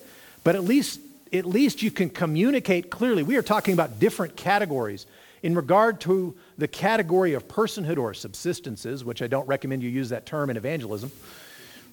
but 0.42 0.56
at 0.56 0.64
least, 0.64 1.00
at 1.32 1.44
least 1.44 1.82
you 1.82 1.90
can 1.90 2.10
communicate 2.10 2.90
clearly. 2.90 3.22
We 3.22 3.36
are 3.36 3.42
talking 3.42 3.74
about 3.74 4.00
different 4.00 4.36
categories. 4.36 5.06
In 5.42 5.54
regard 5.54 6.00
to 6.02 6.36
the 6.56 6.68
category 6.68 7.34
of 7.34 7.46
personhood 7.46 7.98
or 7.98 8.12
subsistences, 8.12 9.04
which 9.04 9.22
I 9.22 9.26
don't 9.26 9.46
recommend 9.46 9.82
you 9.82 9.88
use 9.88 10.08
that 10.08 10.26
term 10.26 10.50
in 10.50 10.56
evangelism, 10.56 11.12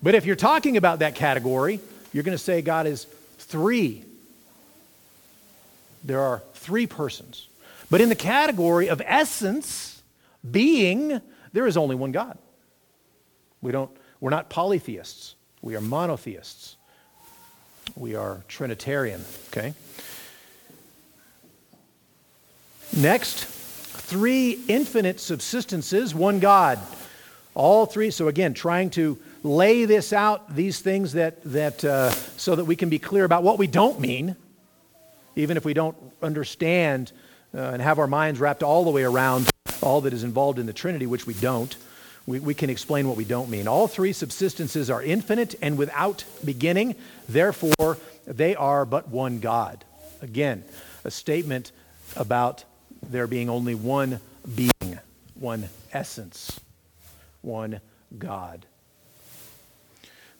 but 0.02 0.16
if 0.16 0.26
you're 0.26 0.36
talking 0.36 0.78
about 0.78 1.00
that 1.00 1.16
category, 1.16 1.80
you're 2.14 2.24
going 2.24 2.38
to 2.38 2.44
say 2.44 2.62
God 2.62 2.88
is 2.88 3.06
three. 3.38 4.04
There 6.04 6.22
are 6.22 6.42
three 6.54 6.88
persons. 6.88 7.48
But 7.90 8.02
in 8.02 8.10
the 8.10 8.16
category 8.16 8.90
of 8.90 9.02
essence, 9.06 10.02
being, 10.50 11.22
there 11.54 11.68
is 11.68 11.78
only 11.78 11.96
one 11.96 12.12
God. 12.12 12.38
We 13.62 13.72
don't, 13.72 13.92
we're 14.20 14.30
not 14.32 14.50
polytheists. 14.50 15.36
We 15.62 15.76
are 15.76 15.82
monotheists. 15.82 16.76
We 17.96 18.16
are 18.16 18.44
Trinitarian, 18.48 19.24
okay? 19.50 19.74
Next, 22.96 23.44
three 23.44 24.58
infinite 24.70 25.18
subsistences, 25.18 26.14
one 26.14 26.40
God. 26.40 26.80
All 27.54 27.86
three, 27.86 28.10
so 28.10 28.30
again, 28.30 28.54
trying 28.54 28.90
to 28.92 29.20
lay 29.44 29.84
this 29.84 30.14
out, 30.14 30.56
these 30.56 30.80
things 30.80 31.12
that, 31.12 31.44
that 31.44 31.84
uh, 31.84 32.12
so 32.12 32.56
that 32.56 32.64
we 32.64 32.78
can 32.78 32.88
be 32.88 32.98
clear 32.98 33.26
about 33.26 33.44
what 33.44 33.60
we 33.60 33.68
don't 33.68 34.00
mean, 34.00 34.38
even 35.36 35.58
if 35.58 35.66
we 35.66 35.74
don't 35.74 35.98
understand 36.24 37.12
uh, 37.54 37.58
and 37.58 37.82
have 37.82 38.00
our 38.00 38.08
minds 38.08 38.40
wrapped 38.40 38.64
all 38.64 38.86
the 38.86 38.92
way 38.92 39.04
around 39.04 39.50
all 39.82 40.00
that 40.02 40.14
is 40.14 40.24
involved 40.24 40.58
in 40.58 40.66
the 40.66 40.74
Trinity, 40.74 41.06
which 41.06 41.28
we 41.28 41.34
don't. 41.34 41.76
We, 42.26 42.40
we 42.40 42.54
can 42.54 42.70
explain 42.70 43.10
what 43.10 43.18
we 43.18 43.26
don't 43.26 43.50
mean. 43.50 43.68
All 43.68 43.90
three 43.90 44.14
subsistences 44.14 44.94
are 44.94 45.04
infinite 45.04 45.54
and 45.62 45.78
without 45.78 46.24
beginning, 46.46 46.96
therefore, 47.28 47.98
they 48.26 48.56
are 48.56 48.86
but 48.86 49.10
one 49.10 49.40
God. 49.40 49.84
Again, 50.22 50.64
a 51.04 51.12
statement 51.12 51.74
about 52.16 52.64
there 53.10 53.28
being 53.28 53.50
only 53.50 53.76
one 53.76 54.20
being, 54.56 55.00
one 55.36 55.70
essence, 55.92 56.60
one 57.42 57.82
God. 58.18 58.66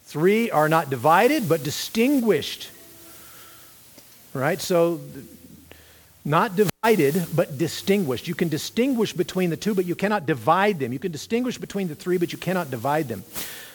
Three 0.04 0.50
are 0.50 0.68
not 0.68 0.88
divided, 0.90 1.48
but 1.48 1.62
distinguished. 1.64 2.70
Right? 4.32 4.60
So, 4.60 5.00
not 6.24 6.56
divided, 6.56 7.26
but 7.34 7.56
distinguished. 7.56 8.28
You 8.28 8.34
can 8.34 8.48
distinguish 8.48 9.12
between 9.12 9.50
the 9.50 9.56
two, 9.56 9.74
but 9.74 9.84
you 9.84 9.94
cannot 9.94 10.26
divide 10.26 10.78
them. 10.78 10.92
You 10.92 10.98
can 10.98 11.12
distinguish 11.12 11.58
between 11.58 11.88
the 11.88 11.94
three, 11.94 12.18
but 12.18 12.32
you 12.32 12.38
cannot 12.38 12.70
divide 12.70 13.08
them. 13.08 13.24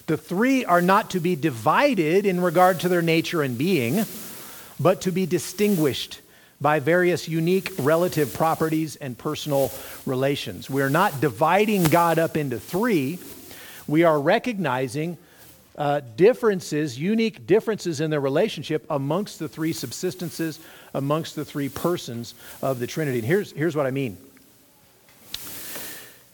The 0.08 0.18
three 0.18 0.66
are 0.66 0.82
not 0.82 1.12
to 1.12 1.20
be 1.20 1.36
divided 1.36 2.26
in 2.26 2.42
regard 2.42 2.82
to 2.82 2.90
their 2.90 3.02
nature 3.02 3.42
and 3.42 3.58
being, 3.58 4.06
but 4.80 5.02
to 5.02 5.12
be 5.12 5.26
distinguished 5.26 6.20
by 6.62 6.80
various 6.80 7.28
unique 7.28 7.72
relative 7.80 8.34
properties 8.34 8.96
and 8.96 9.18
personal 9.18 9.72
relations. 10.06 10.70
We're 10.70 10.90
not 10.90 11.20
dividing 11.20 11.86
God 11.86 12.20
up 12.20 12.38
into 12.38 12.60
three, 12.60 13.20
we 13.88 14.04
are 14.04 14.22
recognizing 14.22 15.18
uh, 15.78 16.02
differences, 16.16 17.00
unique 17.00 17.48
differences 17.48 18.02
in 18.02 18.12
their 18.12 18.22
relationship 18.22 18.86
amongst 18.90 19.40
the 19.40 19.48
three 19.48 19.74
subsistences, 19.74 20.60
amongst 20.94 21.36
the 21.36 21.44
three 21.44 21.70
persons 21.70 22.36
of 22.62 22.80
the 22.80 22.88
Trinity. 22.88 23.20
And 23.20 23.28
here's, 23.28 23.52
here's 23.54 23.76
what 23.76 23.88
I 23.88 23.92
mean. 23.92 24.18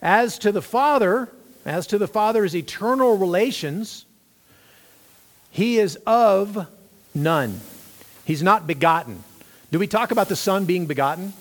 As 0.02 0.38
to 0.40 0.52
the 0.52 0.62
Father, 0.62 1.30
as 1.66 1.88
to 1.88 1.98
the 1.98 2.08
Father's 2.08 2.56
eternal 2.56 3.18
relations, 3.18 4.06
he 5.50 5.80
is 5.80 5.98
of 6.06 6.68
none. 7.16 7.62
He's 8.26 8.44
not 8.44 8.68
begotten. 8.68 9.24
Do 9.72 9.80
we 9.80 9.88
talk 9.88 10.12
about 10.12 10.30
the 10.30 10.36
Son 10.36 10.66
being 10.66 10.86
begotten? 10.86 11.34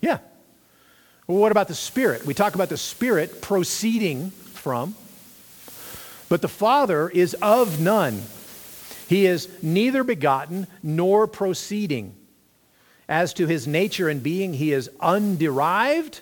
Yeah. 0.00 0.18
Well, 1.26 1.38
what 1.38 1.52
about 1.52 1.68
the 1.68 1.74
Spirit? 1.74 2.24
We 2.24 2.34
talk 2.34 2.54
about 2.54 2.68
the 2.68 2.76
Spirit 2.76 3.40
proceeding 3.42 4.30
from. 4.30 4.94
But 6.28 6.42
the 6.42 6.48
Father 6.48 7.08
is 7.08 7.34
of 7.34 7.80
none. 7.80 8.22
He 9.08 9.26
is 9.26 9.48
neither 9.62 10.04
begotten 10.04 10.66
nor 10.82 11.26
proceeding. 11.26 12.14
As 13.08 13.34
to 13.34 13.46
his 13.46 13.66
nature 13.66 14.08
and 14.08 14.22
being, 14.22 14.54
he 14.54 14.72
is 14.72 14.88
underived 15.00 16.20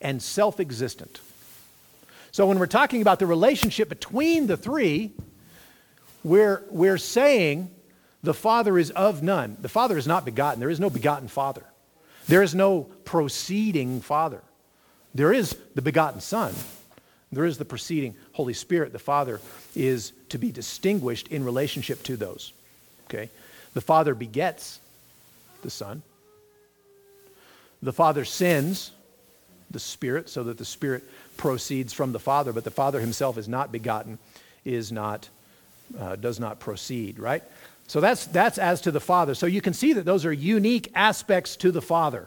and 0.00 0.22
self 0.22 0.60
existent. 0.60 1.20
So 2.32 2.46
when 2.46 2.58
we're 2.58 2.66
talking 2.66 3.00
about 3.00 3.18
the 3.18 3.26
relationship 3.26 3.88
between 3.88 4.46
the 4.46 4.56
three, 4.56 5.12
we're, 6.24 6.64
we're 6.70 6.98
saying 6.98 7.70
the 8.22 8.34
Father 8.34 8.78
is 8.78 8.90
of 8.90 9.22
none. 9.22 9.56
The 9.60 9.68
Father 9.68 9.98
is 9.98 10.06
not 10.06 10.24
begotten. 10.24 10.60
There 10.60 10.70
is 10.70 10.80
no 10.80 10.90
begotten 10.90 11.28
Father. 11.28 11.64
There 12.28 12.42
is 12.42 12.54
no 12.54 12.82
proceeding 13.04 14.00
Father. 14.00 14.42
There 15.14 15.32
is 15.32 15.56
the 15.74 15.82
begotten 15.82 16.20
Son. 16.20 16.54
There 17.32 17.44
is 17.44 17.58
the 17.58 17.64
proceeding 17.64 18.14
Holy 18.32 18.54
Spirit. 18.54 18.92
The 18.92 18.98
Father 18.98 19.40
is 19.74 20.12
to 20.28 20.38
be 20.38 20.52
distinguished 20.52 21.28
in 21.28 21.44
relationship 21.44 22.02
to 22.04 22.16
those. 22.16 22.52
Okay? 23.08 23.28
The 23.74 23.80
Father 23.80 24.14
begets 24.14 24.78
the 25.62 25.70
Son. 25.70 26.02
The 27.82 27.92
Father 27.92 28.24
sends 28.24 28.92
the 29.70 29.80
Spirit 29.80 30.28
so 30.28 30.44
that 30.44 30.58
the 30.58 30.64
Spirit 30.64 31.02
proceeds 31.36 31.92
from 31.92 32.12
the 32.12 32.20
Father, 32.20 32.52
but 32.52 32.64
the 32.64 32.70
Father 32.70 33.00
himself 33.00 33.38
is 33.38 33.48
not 33.48 33.72
begotten, 33.72 34.18
is 34.64 34.92
not, 34.92 35.28
uh, 35.98 36.16
does 36.16 36.38
not 36.38 36.60
proceed, 36.60 37.18
right? 37.18 37.42
So 37.92 38.00
that's, 38.00 38.24
that's 38.24 38.56
as 38.56 38.80
to 38.80 38.90
the 38.90 39.00
Father. 39.00 39.34
So 39.34 39.44
you 39.44 39.60
can 39.60 39.74
see 39.74 39.92
that 39.92 40.06
those 40.06 40.24
are 40.24 40.32
unique 40.32 40.90
aspects 40.94 41.56
to 41.56 41.70
the 41.70 41.82
Father. 41.82 42.26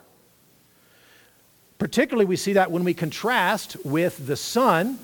Particularly, 1.80 2.26
we 2.28 2.36
see 2.36 2.54
that 2.54 2.70
when 2.70 2.84
we 2.84 2.94
contrast 2.94 3.76
with 3.84 4.28
the 4.28 4.36
Son. 4.36 5.00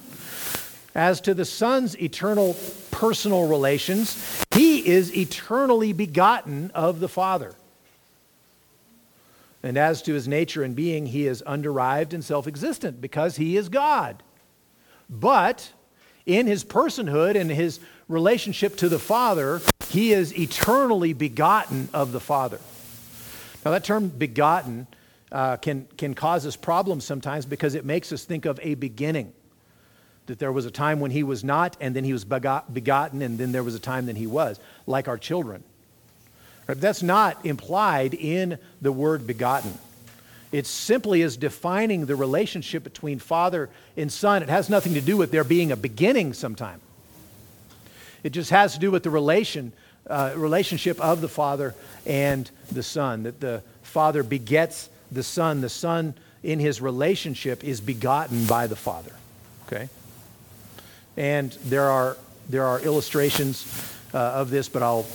As 0.93 1.20
to 1.22 1.34
the 1.34 1.45
Son's 1.45 1.99
eternal 1.99 2.55
personal 2.91 3.47
relations, 3.47 4.43
he 4.53 4.88
is 4.88 5.18
eternally 5.18 5.93
begotten 5.93 6.70
of 6.76 6.99
the 6.99 7.09
Father. 7.09 7.55
And 9.64 9.78
as 9.78 10.03
to 10.03 10.14
his 10.14 10.28
nature 10.28 10.62
and 10.62 10.76
being, 10.76 11.07
he 11.07 11.26
is 11.26 11.41
underived 11.47 12.14
and 12.14 12.24
self 12.24 12.45
existent 12.45 13.01
because 13.01 13.38
he 13.38 13.57
is 13.57 13.68
God. 13.68 14.22
But 15.09 15.72
in 16.28 16.45
his 16.45 16.64
personhood 16.64 17.36
and 17.36 17.49
his 17.49 17.80
relationship 18.12 18.76
to 18.78 18.89
the 18.89 18.99
Father, 18.99 19.62
he 19.89 20.14
is 20.14 20.38
eternally 20.38 21.14
begotten 21.14 21.89
of 21.93 22.12
the 22.12 22.20
Father. 22.20 22.59
Now, 23.64 23.72
that 23.72 23.84
term 23.84 24.09
begotten 24.09 24.88
uh, 25.32 25.57
can, 25.57 25.88
can 25.97 26.14
cause 26.14 26.45
us 26.45 26.55
problems 26.55 27.05
sometimes 27.05 27.45
because 27.45 27.76
it 27.76 27.86
makes 27.86 28.12
us 28.12 28.26
think 28.26 28.45
of 28.45 28.59
a 28.62 28.76
beginning. 28.76 29.34
That 30.28 30.39
there 30.39 30.51
was 30.51 30.66
a 30.66 30.72
time 30.72 30.99
when 30.99 31.12
he 31.12 31.24
was 31.24 31.43
not, 31.43 31.78
and 31.80 31.95
then 31.95 32.03
he 32.03 32.14
was 32.14 32.26
begot, 32.26 32.74
begotten, 32.74 33.22
and 33.22 33.38
then 33.38 33.51
there 33.51 33.64
was 33.64 33.76
a 33.76 33.80
time 33.80 34.05
that 34.05 34.18
he 34.18 34.28
was, 34.28 34.59
like 34.86 35.07
our 35.07 35.18
children. 35.18 35.64
Right? 36.68 36.80
That's 36.80 37.03
not 37.03 37.45
implied 37.45 38.14
in 38.14 38.59
the 38.82 38.91
word 38.91 39.26
begotten. 39.26 39.78
It 40.51 40.68
simply 40.68 41.22
is 41.22 41.38
defining 41.38 42.05
the 42.05 42.16
relationship 42.16 42.84
between 42.84 43.20
father 43.20 43.70
and 43.95 44.12
son. 44.12 44.43
It 44.43 44.49
has 44.49 44.70
nothing 44.70 44.93
to 44.95 45.01
do 45.01 45.16
with 45.16 45.32
there 45.32 45.45
being 45.45 45.72
a 45.72 45.78
beginning 45.78 46.34
sometime. 46.34 46.82
It 48.24 48.32
just 48.32 48.49
has 48.51 48.74
to 48.74 48.80
do 48.80 48.91
with 48.91 49.03
the 49.03 49.09
relation, 49.09 49.74
uh, 50.07 50.34
relationship 50.36 50.99
of 50.99 51.22
the 51.22 51.28
Father 51.28 51.76
and 52.05 52.49
the 52.72 52.84
Son, 52.84 53.24
that 53.24 53.39
the 53.39 53.63
Father 53.82 54.24
begets 54.24 54.89
the 55.11 55.24
Son. 55.24 55.61
The 55.61 55.69
Son, 55.69 56.13
in 56.43 56.59
his 56.59 56.82
relationship, 56.82 57.63
is 57.63 57.82
begotten 57.82 58.45
by 58.45 58.67
the 58.67 58.76
Father. 58.76 59.13
Okay? 59.67 59.89
And 61.17 61.51
there 61.65 61.89
are, 61.89 62.17
there 62.49 62.65
are 62.65 62.80
illustrations 62.80 63.65
uh, 64.13 64.17
of 64.17 64.49
this, 64.49 64.69
but 64.69 64.84
I'll, 64.84 65.05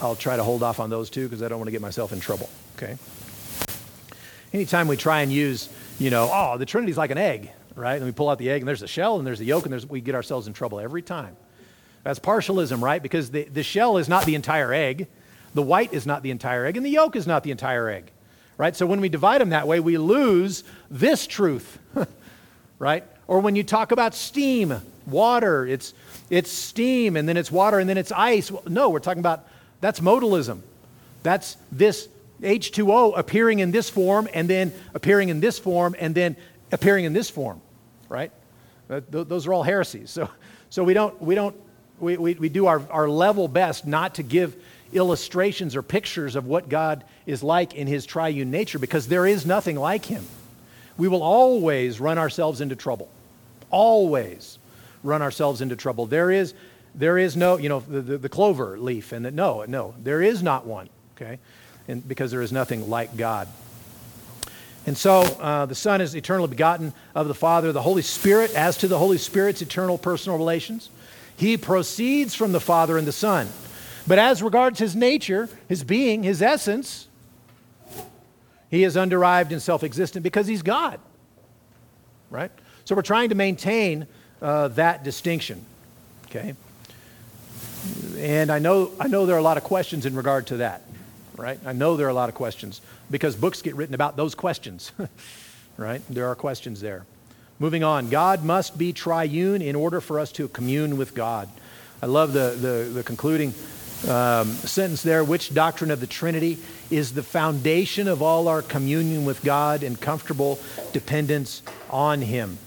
I'll 0.00 0.16
try 0.16 0.36
to 0.36 0.42
hold 0.42 0.62
off 0.62 0.80
on 0.80 0.90
those 0.90 1.10
too 1.10 1.28
because 1.28 1.42
I 1.42 1.48
don't 1.48 1.58
want 1.58 1.68
to 1.68 1.72
get 1.72 1.80
myself 1.80 2.12
in 2.12 2.20
trouble. 2.20 2.48
Okay? 2.76 2.96
Anytime 4.52 4.88
we 4.88 4.96
try 4.96 5.22
and 5.22 5.32
use, 5.32 5.68
you 5.98 6.10
know, 6.10 6.30
oh, 6.32 6.58
the 6.58 6.66
Trinity's 6.66 6.96
like 6.96 7.10
an 7.10 7.18
egg, 7.18 7.50
right? 7.74 7.96
And 7.96 8.04
we 8.04 8.12
pull 8.12 8.28
out 8.28 8.38
the 8.38 8.50
egg 8.50 8.62
and 8.62 8.68
there's 8.68 8.82
a 8.82 8.88
shell 8.88 9.18
and 9.18 9.26
there's 9.26 9.40
a 9.40 9.44
yolk 9.44 9.64
and 9.64 9.72
there's, 9.72 9.86
we 9.86 10.00
get 10.00 10.14
ourselves 10.14 10.46
in 10.46 10.52
trouble 10.52 10.80
every 10.80 11.02
time. 11.02 11.36
That's 12.04 12.20
partialism, 12.20 12.80
right? 12.82 13.02
Because 13.02 13.30
the, 13.30 13.44
the 13.44 13.62
shell 13.62 13.96
is 13.96 14.08
not 14.08 14.26
the 14.26 14.34
entire 14.34 14.72
egg, 14.72 15.08
the 15.54 15.62
white 15.62 15.92
is 15.92 16.06
not 16.06 16.22
the 16.22 16.30
entire 16.30 16.66
egg, 16.66 16.76
and 16.76 16.84
the 16.84 16.90
yolk 16.90 17.16
is 17.16 17.26
not 17.26 17.42
the 17.42 17.50
entire 17.50 17.88
egg, 17.88 18.10
right? 18.58 18.76
So 18.76 18.86
when 18.86 19.00
we 19.00 19.08
divide 19.08 19.40
them 19.40 19.48
that 19.50 19.66
way, 19.66 19.80
we 19.80 19.98
lose 19.98 20.62
this 20.90 21.26
truth, 21.26 21.78
right? 22.78 23.04
Or 23.26 23.40
when 23.40 23.56
you 23.56 23.62
talk 23.62 23.90
about 23.90 24.14
steam, 24.14 24.80
water, 25.06 25.66
it's, 25.66 25.94
it's 26.28 26.50
steam 26.50 27.16
and 27.16 27.28
then 27.28 27.36
it's 27.36 27.50
water 27.50 27.78
and 27.78 27.88
then 27.88 27.96
it's 27.96 28.12
ice. 28.12 28.50
Well, 28.50 28.62
no, 28.68 28.90
we're 28.90 29.00
talking 29.00 29.20
about 29.20 29.48
that's 29.80 30.00
modalism. 30.00 30.60
That's 31.22 31.56
this 31.72 32.08
H2O 32.42 33.18
appearing 33.18 33.60
in 33.60 33.70
this 33.70 33.88
form 33.88 34.28
and 34.34 34.48
then 34.48 34.72
appearing 34.92 35.30
in 35.30 35.40
this 35.40 35.58
form 35.58 35.96
and 35.98 36.14
then 36.14 36.36
appearing 36.70 37.06
in 37.06 37.14
this 37.14 37.30
form, 37.30 37.62
right? 38.10 38.30
Th- 38.88 39.04
those 39.08 39.46
are 39.46 39.54
all 39.54 39.62
heresies. 39.62 40.10
So, 40.10 40.28
so 40.68 40.84
we 40.84 40.92
don't, 40.92 41.20
we 41.22 41.34
don't, 41.34 41.56
we, 42.00 42.16
we, 42.16 42.34
we 42.34 42.48
do 42.48 42.66
our, 42.66 42.82
our 42.90 43.08
level 43.08 43.48
best 43.48 43.86
not 43.86 44.16
to 44.16 44.22
give 44.22 44.56
illustrations 44.92 45.76
or 45.76 45.82
pictures 45.82 46.36
of 46.36 46.46
what 46.46 46.68
God 46.68 47.04
is 47.26 47.42
like 47.42 47.74
in 47.74 47.86
his 47.86 48.06
triune 48.06 48.50
nature 48.50 48.78
because 48.78 49.08
there 49.08 49.26
is 49.26 49.44
nothing 49.46 49.76
like 49.76 50.04
him. 50.04 50.24
We 50.96 51.08
will 51.08 51.22
always 51.22 52.00
run 52.00 52.18
ourselves 52.18 52.60
into 52.60 52.76
trouble. 52.76 53.08
Always 53.70 54.58
run 55.02 55.22
ourselves 55.22 55.60
into 55.60 55.76
trouble. 55.76 56.06
There 56.06 56.30
is, 56.30 56.54
there 56.94 57.18
is 57.18 57.36
no, 57.36 57.58
you 57.58 57.68
know, 57.68 57.80
the, 57.80 58.00
the, 58.00 58.18
the 58.18 58.28
clover 58.28 58.78
leaf, 58.78 59.12
and 59.12 59.24
the, 59.24 59.30
no, 59.30 59.64
no, 59.66 59.94
there 60.02 60.22
is 60.22 60.42
not 60.42 60.66
one, 60.66 60.88
okay? 61.16 61.38
And 61.88 62.06
because 62.06 62.30
there 62.30 62.42
is 62.42 62.52
nothing 62.52 62.88
like 62.88 63.16
God. 63.16 63.48
And 64.86 64.96
so 64.96 65.20
uh, 65.22 65.66
the 65.66 65.74
Son 65.74 66.00
is 66.00 66.14
eternally 66.14 66.48
begotten 66.48 66.92
of 67.14 67.26
the 67.26 67.34
Father. 67.34 67.72
The 67.72 67.82
Holy 67.82 68.02
Spirit, 68.02 68.54
as 68.54 68.76
to 68.78 68.88
the 68.88 68.98
Holy 68.98 69.18
Spirit's 69.18 69.62
eternal 69.62 69.96
personal 69.96 70.38
relations, 70.38 70.90
he 71.36 71.56
proceeds 71.56 72.34
from 72.34 72.52
the 72.52 72.60
Father 72.60 72.96
and 72.96 73.06
the 73.06 73.12
Son. 73.12 73.48
But 74.06 74.18
as 74.18 74.42
regards 74.42 74.78
his 74.78 74.94
nature, 74.94 75.48
his 75.68 75.82
being, 75.82 76.22
his 76.22 76.42
essence, 76.42 77.08
he 78.70 78.84
is 78.84 78.96
underived 78.96 79.50
and 79.50 79.62
self 79.62 79.82
existent 79.82 80.22
because 80.22 80.46
he's 80.46 80.62
God. 80.62 81.00
Right? 82.30 82.50
So 82.84 82.94
we're 82.94 83.02
trying 83.02 83.30
to 83.30 83.34
maintain 83.34 84.06
uh, 84.42 84.68
that 84.68 85.04
distinction. 85.04 85.64
Okay? 86.26 86.54
And 88.18 88.50
I 88.50 88.58
know, 88.58 88.90
I 88.98 89.08
know 89.08 89.26
there 89.26 89.36
are 89.36 89.40
a 89.40 89.42
lot 89.42 89.56
of 89.56 89.64
questions 89.64 90.06
in 90.06 90.14
regard 90.14 90.48
to 90.48 90.58
that. 90.58 90.82
Right? 91.36 91.58
I 91.64 91.72
know 91.72 91.96
there 91.96 92.06
are 92.06 92.10
a 92.10 92.14
lot 92.14 92.28
of 92.28 92.34
questions 92.34 92.80
because 93.10 93.36
books 93.36 93.62
get 93.62 93.74
written 93.74 93.94
about 93.94 94.16
those 94.16 94.34
questions. 94.34 94.92
right? 95.76 96.02
There 96.08 96.26
are 96.28 96.34
questions 96.34 96.80
there. 96.80 97.06
Moving 97.58 97.84
on, 97.84 98.08
God 98.08 98.44
must 98.44 98.76
be 98.76 98.92
triune 98.92 99.62
in 99.62 99.76
order 99.76 100.00
for 100.00 100.18
us 100.18 100.32
to 100.32 100.48
commune 100.48 100.96
with 100.96 101.14
God. 101.14 101.48
I 102.02 102.06
love 102.06 102.32
the, 102.32 102.56
the, 102.60 102.90
the 102.92 103.02
concluding 103.02 103.54
um, 104.08 104.52
sentence 104.52 105.02
there 105.02 105.24
which 105.24 105.54
doctrine 105.54 105.90
of 105.90 106.00
the 106.00 106.06
Trinity 106.06 106.58
is 106.90 107.14
the 107.14 107.22
foundation 107.22 108.08
of 108.08 108.22
all 108.22 108.48
our 108.48 108.60
communion 108.60 109.24
with 109.24 109.42
God 109.42 109.82
and 109.82 109.98
comfortable 109.98 110.58
dependence 110.92 111.62
on 111.90 112.20
Him. 112.20 112.58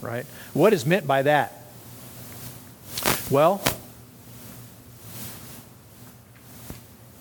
Right? 0.00 0.24
What 0.54 0.72
is 0.72 0.86
meant 0.86 1.06
by 1.06 1.22
that? 1.22 1.52
Well, 3.30 3.60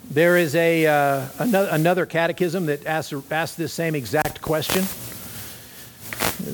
there 0.10 0.38
is 0.38 0.56
a, 0.56 0.86
uh, 0.86 1.26
another, 1.40 1.70
another 1.72 2.06
catechism 2.06 2.68
that 2.68 2.86
asks, 2.86 3.14
asks 3.30 3.58
this 3.58 3.74
same 3.74 3.96
exact 3.96 4.42
question. 4.42 4.86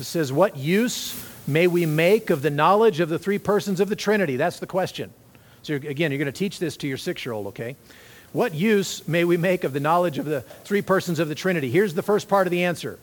It 0.04 0.08
says, 0.08 0.30
What 0.30 0.58
use 0.58 1.18
may 1.46 1.66
we 1.66 1.86
make 1.86 2.28
of 2.28 2.42
the 2.42 2.50
knowledge 2.50 3.00
of 3.00 3.08
the 3.08 3.18
three 3.18 3.38
persons 3.38 3.80
of 3.80 3.88
the 3.88 3.96
Trinity? 3.96 4.36
That's 4.36 4.58
the 4.58 4.66
question. 4.66 5.10
So, 5.62 5.76
again, 5.76 6.10
you're 6.10 6.18
going 6.18 6.26
to 6.26 6.32
teach 6.32 6.58
this 6.58 6.76
to 6.76 6.86
your 6.86 6.98
six 6.98 7.24
year 7.24 7.32
old, 7.32 7.46
okay? 7.46 7.74
What 8.32 8.52
use 8.52 9.08
may 9.08 9.24
we 9.24 9.38
make 9.38 9.64
of 9.64 9.72
the 9.72 9.80
knowledge 9.80 10.18
of 10.18 10.26
the 10.26 10.42
three 10.42 10.82
persons 10.82 11.20
of 11.20 11.30
the 11.30 11.34
Trinity? 11.34 11.70
Here's 11.70 11.94
the 11.94 12.02
first 12.02 12.28
part 12.28 12.46
of 12.46 12.50
the 12.50 12.64
answer. 12.64 12.98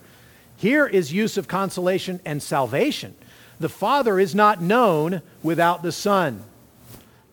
Here 0.57 0.85
is 0.85 1.11
use 1.11 1.37
of 1.37 1.47
consolation 1.47 2.19
and 2.23 2.39
salvation. 2.43 3.15
The 3.59 3.67
Father 3.67 4.19
is 4.19 4.35
not 4.35 4.61
known 4.61 5.23
without 5.41 5.81
the 5.81 5.91
Son. 5.91 6.43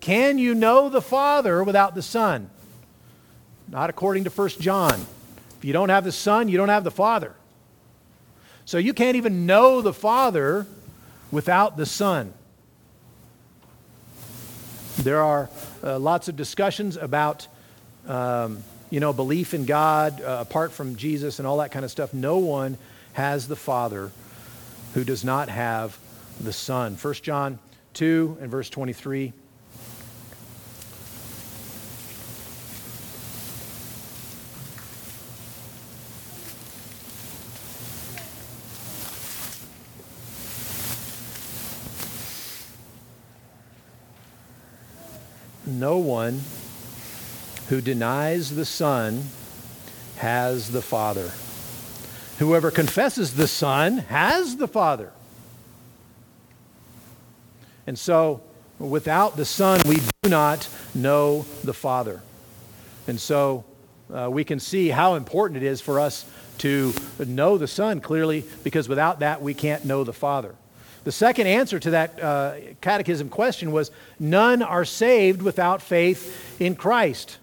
Can 0.01 0.39
you 0.39 0.55
know 0.55 0.89
the 0.89 1.03
Father 1.03 1.63
without 1.63 1.95
the 1.95 2.01
Son? 2.01 2.49
Not 3.69 3.91
according 3.91 4.25
to 4.25 4.31
1 4.31 4.49
John. 4.61 4.95
If 5.59 5.65
you 5.67 5.75
don't 5.75 5.91
have 5.91 6.05
the 6.05 6.13
Son, 6.13 6.49
you 6.49 6.57
don't 6.57 6.71
have 6.71 6.85
the 6.85 6.91
Father. 6.91 7.35
So 8.69 8.77
you 8.77 8.93
can't 8.93 9.17
even 9.17 9.47
know 9.47 9.81
the 9.81 9.95
Father 9.95 10.67
without 11.31 11.79
the 11.79 11.87
Son. 11.87 12.35
There 14.99 15.23
are 15.23 15.49
uh, 15.83 15.99
lots 15.99 16.29
of 16.29 16.37
discussions 16.37 16.99
about, 16.99 17.49
um, 18.07 18.63
you 18.91 19.01
know, 19.01 19.15
belief 19.15 19.55
in 19.55 19.65
God 19.65 20.21
uh, 20.21 20.45
apart 20.47 20.73
from 20.73 20.97
Jesus 20.97 21.39
and 21.39 21.49
all 21.49 21.57
that 21.57 21.73
kind 21.73 21.83
of 21.83 21.91
stuff. 21.91 22.13
No 22.13 22.37
one 22.37 22.77
has 23.15 23.49
the 23.49 23.57
Father 23.57 24.13
who 24.93 25.03
does 25.03 25.25
not 25.25 25.49
have 25.49 25.99
the 26.39 26.53
Son. 26.53 26.95
1 26.95 27.15
John 27.23 27.59
2 27.95 28.37
and 28.39 28.51
verse 28.51 28.69
23. 28.69 29.33
No 45.69 45.99
one 45.99 46.41
who 47.69 47.81
denies 47.81 48.55
the 48.55 48.65
Son 48.65 49.25
has 50.17 50.71
the 50.73 50.83
Father. 50.83 51.31
Whoever 52.39 52.71
confesses 52.71 53.35
the 53.35 53.49
Son 53.49 53.99
has 53.99 54.57
the 54.57 54.69
Father. 54.69 55.13
And 57.87 57.99
so, 57.99 58.43
without 58.79 59.37
the 59.37 59.45
Son, 59.45 59.81
we 59.87 59.97
do 60.23 60.31
not 60.31 60.69
know 60.95 61.47
the 61.65 61.75
Father. 61.75 62.23
And 63.07 63.21
so, 63.21 63.65
uh, 64.13 64.29
we 64.31 64.45
can 64.45 64.61
see 64.61 64.89
how 64.89 65.15
important 65.15 65.63
it 65.63 65.67
is 65.67 65.81
for 65.81 66.01
us 66.01 66.25
to 66.59 66.93
know 67.27 67.59
the 67.59 67.67
Son 67.67 68.01
clearly, 68.01 68.45
because 68.65 68.89
without 68.89 69.21
that, 69.21 69.43
we 69.43 69.55
can't 69.55 69.85
know 69.85 70.05
the 70.05 70.13
Father. 70.13 70.55
The 71.09 71.13
second 71.13 71.47
answer 71.47 71.79
to 71.79 71.91
that 71.93 72.23
uh, 72.23 72.55
catechism 72.83 73.31
question 73.31 73.73
was 73.73 73.91
none 74.21 74.61
are 74.61 74.85
saved 74.85 75.41
without 75.41 75.81
faith 75.81 76.61
in 76.61 76.77
Christ. 76.77 77.39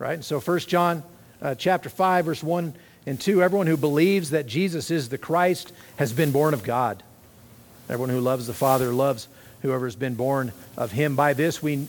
Right? 0.00 0.14
And 0.14 0.24
so 0.24 0.40
1 0.40 0.58
John 0.58 1.04
uh, 1.40 1.54
chapter 1.54 1.88
5 1.88 2.24
verse 2.24 2.42
1 2.42 2.74
and 3.06 3.20
2 3.20 3.44
everyone 3.44 3.68
who 3.68 3.76
believes 3.76 4.30
that 4.30 4.46
Jesus 4.48 4.90
is 4.90 5.08
the 5.08 5.18
Christ 5.18 5.72
has 5.98 6.12
been 6.12 6.32
born 6.32 6.52
of 6.52 6.64
God. 6.64 7.04
Everyone 7.88 8.08
who 8.08 8.18
loves 8.18 8.48
the 8.48 8.54
Father 8.54 8.92
loves 8.92 9.28
whoever 9.60 9.86
has 9.86 9.94
been 9.94 10.16
born 10.16 10.50
of 10.76 10.90
him. 10.90 11.14
By 11.14 11.34
this 11.34 11.62
we 11.62 11.86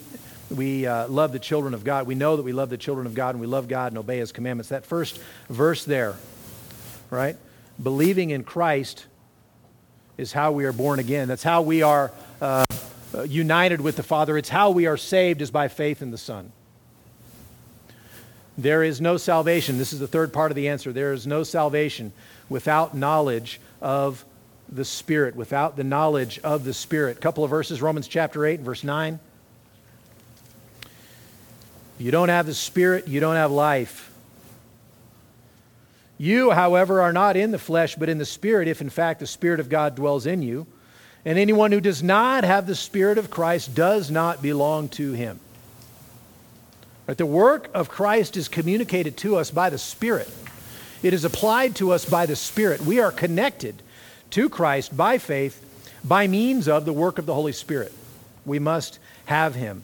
we 0.52 0.86
uh, 0.86 1.08
love 1.08 1.32
the 1.32 1.40
children 1.40 1.74
of 1.74 1.84
God. 1.84 2.06
We 2.06 2.14
know 2.14 2.36
that 2.36 2.44
we 2.44 2.54
love 2.54 2.70
the 2.70 2.78
children 2.78 3.08
of 3.08 3.16
God 3.16 3.34
and 3.34 3.42
we 3.42 3.48
love 3.48 3.68
God 3.68 3.92
and 3.92 3.98
obey 3.98 4.20
his 4.20 4.32
commandments. 4.32 4.70
That 4.70 4.86
first 4.86 5.20
verse 5.50 5.84
there, 5.84 6.16
right? 7.10 7.38
Believing 7.82 8.30
in 8.30 8.44
Christ 8.44 9.08
is 10.18 10.34
how 10.34 10.52
we 10.52 10.66
are 10.66 10.74
born 10.74 11.00
again. 11.00 11.28
That's 11.28 11.44
how 11.44 11.62
we 11.62 11.82
are 11.82 12.12
uh, 12.42 12.66
united 13.26 13.82
with 13.82 13.96
the 13.96 14.04
Father. 14.04 14.38
It's 14.38 14.50
how 14.50 14.72
we 14.72 14.86
are 14.86 14.98
saved 14.98 15.42
is 15.42 15.52
by 15.52 15.68
faith 15.68 16.02
in 16.02 16.12
the 16.12 16.18
Son. 16.18 16.52
There 18.58 18.84
is 18.84 19.02
no 19.02 19.18
salvation. 19.18 19.78
This 19.78 19.94
is 19.94 20.00
the 20.00 20.08
third 20.08 20.32
part 20.32 20.52
of 20.52 20.56
the 20.56 20.70
answer. 20.70 20.94
There 20.94 21.14
is 21.14 21.26
no 21.26 21.44
salvation 21.44 22.14
without 22.50 22.96
knowledge 22.96 23.60
of 23.82 24.24
the 24.70 24.86
Spirit, 24.86 25.36
without 25.36 25.76
the 25.76 25.84
knowledge 25.84 26.40
of 26.44 26.64
the 26.64 26.74
Spirit. 26.74 27.18
A 27.18 27.20
couple 27.20 27.44
of 27.44 27.50
verses, 27.50 27.82
Romans 27.82 28.08
chapter 28.08 28.46
8 28.46 28.56
and 28.56 28.66
verse 28.66 28.84
9. 28.84 29.20
You 31.98 32.12
don't 32.12 32.30
have 32.30 32.46
the 32.46 32.54
Spirit, 32.54 33.08
you 33.08 33.20
don't 33.20 33.36
have 33.36 33.52
life. 33.52 34.13
You, 36.18 36.52
however, 36.52 37.02
are 37.02 37.14
not 37.14 37.36
in 37.36 37.52
the 37.52 37.60
flesh, 37.60 37.96
but 37.96 38.10
in 38.10 38.18
the 38.18 38.26
Spirit, 38.26 38.68
if 38.68 38.82
in 38.82 38.90
fact 38.90 39.20
the 39.20 39.28
Spirit 39.28 39.60
of 39.60 39.70
God 39.70 39.96
dwells 39.96 40.26
in 40.26 40.42
you. 40.42 40.68
And 41.26 41.40
anyone 41.40 41.72
who 41.72 41.82
does 41.82 42.04
not 42.04 42.44
have 42.44 42.68
the 42.68 42.76
Spirit 42.76 43.18
of 43.18 43.30
Christ 43.30 43.74
does 43.74 44.12
not 44.12 44.42
belong 44.42 44.90
to 44.90 45.14
him. 45.14 45.40
But 47.06 47.18
the 47.18 47.26
work 47.26 47.70
of 47.74 47.90
Christ 47.90 48.38
is 48.38 48.48
communicated 48.48 49.18
to 49.18 49.38
us 49.38 49.52
by 49.52 49.70
the 49.70 49.78
Spirit. 49.78 50.30
It 51.02 51.14
is 51.14 51.26
applied 51.26 51.76
to 51.78 51.92
us 51.92 52.06
by 52.06 52.26
the 52.26 52.36
Spirit. 52.36 52.82
We 52.82 53.00
are 53.00 53.12
connected 53.12 53.82
to 54.32 54.50
Christ 54.50 54.96
by 54.96 55.18
faith 55.18 55.60
by 56.04 56.28
means 56.28 56.68
of 56.68 56.86
the 56.86 56.94
work 56.94 57.18
of 57.18 57.26
the 57.26 57.34
Holy 57.34 57.52
Spirit. 57.52 57.94
We 58.46 58.60
must 58.60 59.00
have 59.26 59.56
him. 59.56 59.84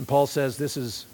And 0.00 0.08
Paul 0.08 0.26
says 0.26 0.56
this 0.56 0.78
is 0.78 1.04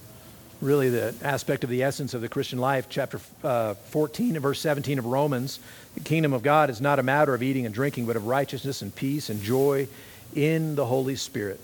really 0.60 0.90
the 0.90 1.12
aspect 1.20 1.64
of 1.64 1.70
the 1.70 1.82
essence 1.82 2.14
of 2.14 2.20
the 2.20 2.28
Christian 2.28 2.60
life. 2.60 2.86
Chapter 2.88 3.20
uh, 3.42 3.74
14 3.74 4.36
and 4.36 4.40
verse 4.40 4.60
17 4.60 5.00
of 5.00 5.06
Romans 5.06 5.58
The 5.94 6.04
kingdom 6.04 6.32
of 6.32 6.44
God 6.44 6.70
is 6.70 6.80
not 6.80 7.00
a 7.00 7.02
matter 7.02 7.34
of 7.34 7.42
eating 7.42 7.66
and 7.66 7.74
drinking, 7.74 8.06
but 8.06 8.14
of 8.14 8.28
righteousness 8.28 8.82
and 8.82 8.94
peace 8.94 9.28
and 9.28 9.42
joy 9.42 9.88
in 10.36 10.76
the 10.76 10.86
Holy 10.86 11.16
Spirit. 11.16 11.58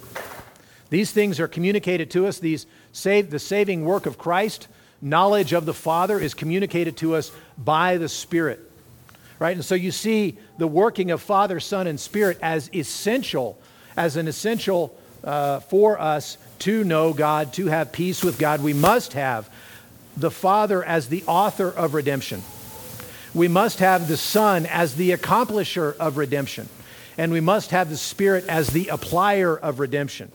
These 0.90 1.12
things 1.12 1.38
are 1.38 1.46
communicated 1.46 2.10
to 2.10 2.26
us. 2.26 2.40
These 2.40 2.66
save, 2.90 3.30
the 3.30 3.38
saving 3.38 3.84
work 3.84 4.06
of 4.06 4.18
Christ, 4.18 4.66
knowledge 5.00 5.52
of 5.52 5.64
the 5.64 5.74
Father, 5.74 6.18
is 6.18 6.34
communicated 6.34 6.96
to 6.96 7.14
us 7.14 7.30
by 7.56 7.98
the 7.98 8.08
Spirit. 8.08 8.58
Right? 9.38 9.54
And 9.54 9.64
so 9.64 9.76
you 9.76 9.92
see 9.92 10.38
the 10.58 10.66
working 10.66 11.12
of 11.12 11.22
Father, 11.22 11.60
Son, 11.60 11.86
and 11.86 12.00
Spirit 12.00 12.40
as 12.42 12.68
essential, 12.74 13.60
as 13.96 14.16
an 14.16 14.26
essential 14.26 14.98
uh, 15.22 15.60
for 15.60 16.00
us 16.00 16.36
to 16.62 16.84
know 16.84 17.12
God, 17.12 17.52
to 17.54 17.66
have 17.66 17.92
peace 17.92 18.22
with 18.22 18.38
God. 18.38 18.62
We 18.62 18.72
must 18.72 19.14
have 19.14 19.48
the 20.16 20.30
Father 20.30 20.84
as 20.84 21.08
the 21.08 21.24
author 21.26 21.68
of 21.68 21.94
redemption. 21.94 22.42
We 23.34 23.48
must 23.48 23.80
have 23.80 24.08
the 24.08 24.16
Son 24.16 24.66
as 24.66 24.94
the 24.94 25.10
accomplisher 25.10 25.96
of 25.96 26.16
redemption. 26.16 26.68
And 27.18 27.32
we 27.32 27.40
must 27.40 27.70
have 27.70 27.90
the 27.90 27.96
Spirit 27.96 28.46
as 28.48 28.68
the 28.68 28.86
applier 28.86 29.58
of 29.58 29.80
redemption. 29.80 30.30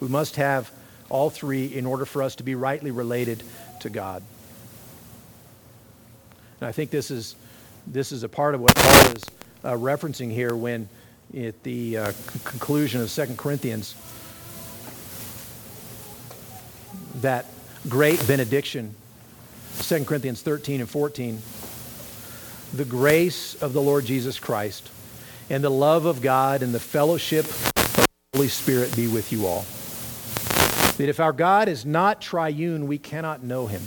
We 0.00 0.08
must 0.08 0.36
have 0.36 0.70
all 1.08 1.30
three 1.30 1.66
in 1.66 1.86
order 1.86 2.04
for 2.04 2.22
us 2.22 2.36
to 2.36 2.42
be 2.42 2.54
rightly 2.54 2.90
related 2.90 3.42
to 3.80 3.90
God. 3.90 4.22
And 6.60 6.68
I 6.68 6.72
think 6.72 6.90
this 6.90 7.10
is, 7.10 7.36
this 7.86 8.12
is 8.12 8.22
a 8.22 8.28
part 8.28 8.54
of 8.54 8.60
what 8.60 8.74
Paul 8.74 9.16
is 9.16 9.24
uh, 9.64 9.72
referencing 9.72 10.30
here 10.30 10.54
when 10.54 10.88
at 11.36 11.62
the 11.62 11.96
uh, 11.96 12.12
c- 12.12 12.40
conclusion 12.44 13.00
of 13.00 13.10
2 13.12 13.34
Corinthians, 13.36 13.94
that 17.22 17.46
great 17.88 18.24
benediction, 18.26 18.94
2 19.80 20.04
Corinthians 20.04 20.42
13 20.42 20.80
and 20.80 20.90
14, 20.90 21.40
the 22.74 22.84
grace 22.84 23.60
of 23.62 23.72
the 23.72 23.80
Lord 23.80 24.04
Jesus 24.04 24.38
Christ 24.38 24.90
and 25.50 25.64
the 25.64 25.70
love 25.70 26.04
of 26.04 26.20
God 26.20 26.62
and 26.62 26.74
the 26.74 26.80
fellowship 26.80 27.44
of 27.44 27.72
the 27.96 28.06
Holy 28.34 28.48
Spirit 28.48 28.94
be 28.94 29.06
with 29.06 29.32
you 29.32 29.46
all. 29.46 29.64
That 30.98 31.08
if 31.08 31.20
our 31.20 31.32
God 31.32 31.68
is 31.68 31.86
not 31.86 32.20
triune, 32.20 32.86
we 32.86 32.98
cannot 32.98 33.42
know 33.42 33.66
him. 33.66 33.82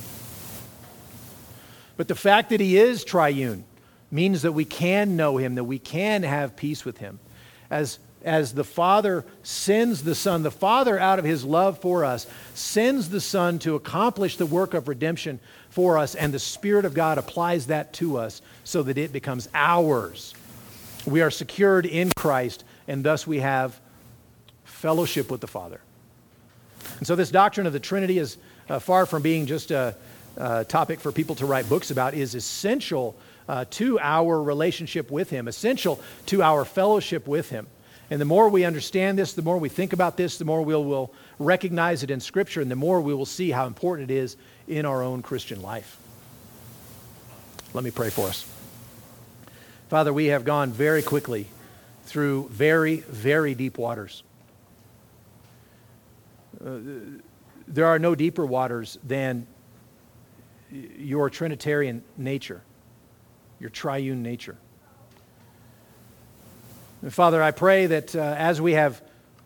But 1.97 2.07
the 2.07 2.15
fact 2.15 2.49
that 2.49 2.59
he 2.59 2.77
is 2.77 3.03
triune 3.03 3.63
means 4.09 4.41
that 4.41 4.53
we 4.53 4.65
can 4.65 5.15
know 5.15 5.37
him, 5.37 5.55
that 5.55 5.63
we 5.65 5.77
can 5.77 6.23
have 6.23 6.55
peace 6.55 6.83
with 6.83 6.97
him. 6.97 7.19
As, 7.69 7.99
as 8.23 8.53
the 8.53 8.63
Father 8.63 9.25
sends 9.43 10.03
the 10.03 10.15
Son, 10.15 10.43
the 10.43 10.51
Father, 10.51 10.99
out 10.99 11.19
of 11.19 11.25
his 11.25 11.43
love 11.43 11.79
for 11.79 12.05
us, 12.05 12.27
sends 12.53 13.09
the 13.09 13.21
Son 13.21 13.59
to 13.59 13.75
accomplish 13.75 14.37
the 14.37 14.45
work 14.45 14.73
of 14.73 14.87
redemption 14.87 15.39
for 15.69 15.97
us, 15.97 16.15
and 16.15 16.33
the 16.33 16.39
Spirit 16.39 16.85
of 16.85 16.93
God 16.93 17.17
applies 17.17 17.67
that 17.67 17.93
to 17.93 18.17
us 18.17 18.41
so 18.63 18.83
that 18.83 18.97
it 18.97 19.11
becomes 19.13 19.47
ours. 19.53 20.33
We 21.05 21.21
are 21.21 21.31
secured 21.31 21.85
in 21.85 22.11
Christ, 22.15 22.63
and 22.87 23.03
thus 23.03 23.25
we 23.25 23.39
have 23.39 23.79
fellowship 24.63 25.31
with 25.31 25.41
the 25.41 25.47
Father. 25.47 25.81
And 26.97 27.07
so, 27.07 27.15
this 27.15 27.31
doctrine 27.31 27.67
of 27.67 27.73
the 27.73 27.79
Trinity 27.79 28.17
is 28.17 28.37
uh, 28.69 28.79
far 28.79 29.05
from 29.05 29.21
being 29.21 29.45
just 29.45 29.71
a, 29.71 29.95
a, 30.37 30.65
topic 30.65 30.99
for 30.99 31.11
people 31.11 31.35
to 31.35 31.45
write 31.45 31.69
books 31.69 31.91
about, 31.91 32.13
is 32.13 32.35
essential 32.35 33.15
uh, 33.47 33.65
to 33.71 33.99
our 33.99 34.41
relationship 34.41 35.11
with 35.11 35.29
Him, 35.29 35.47
essential 35.47 35.99
to 36.27 36.41
our 36.41 36.65
fellowship 36.65 37.27
with 37.27 37.49
Him. 37.49 37.67
And 38.11 38.19
the 38.19 38.25
more 38.25 38.49
we 38.49 38.65
understand 38.65 39.17
this, 39.17 39.31
the 39.33 39.41
more 39.41 39.57
we 39.57 39.69
think 39.69 39.93
about 39.93 40.17
this, 40.17 40.37
the 40.37 40.43
more 40.43 40.61
we'll, 40.61 40.83
we'll 40.83 41.13
recognize 41.39 42.03
it 42.03 42.11
in 42.11 42.19
Scripture, 42.19 42.59
and 42.59 42.69
the 42.69 42.75
more 42.75 42.99
we 42.99 43.13
will 43.13 43.25
see 43.25 43.51
how 43.51 43.67
important 43.67 44.11
it 44.11 44.13
is 44.13 44.35
in 44.67 44.85
our 44.85 45.01
own 45.01 45.21
Christian 45.21 45.61
life. 45.61 45.97
Let 47.73 47.85
me 47.85 47.89
pray 47.89 48.09
for 48.09 48.27
us. 48.27 48.45
Father, 49.87 50.11
we 50.11 50.25
have 50.25 50.43
gone 50.43 50.73
very 50.73 51.01
quickly 51.01 51.47
through 52.03 52.49
very, 52.49 52.97
very 52.97 53.55
deep 53.55 53.77
waters. 53.77 54.23
Uh, 56.63 56.79
there 57.65 57.85
are 57.85 57.97
no 57.97 58.13
deeper 58.13 58.45
waters 58.45 58.99
than 59.05 59.47
your 60.69 61.29
Trinitarian 61.29 62.03
nature, 62.17 62.61
your 63.61 63.69
triune 63.69 64.21
nature. 64.21 64.57
Father, 67.09 67.41
I 67.41 67.49
pray 67.49 67.87
that 67.87 68.15
uh, 68.15 68.19
as 68.19 68.61
we 68.61 68.73
have 68.73 69.01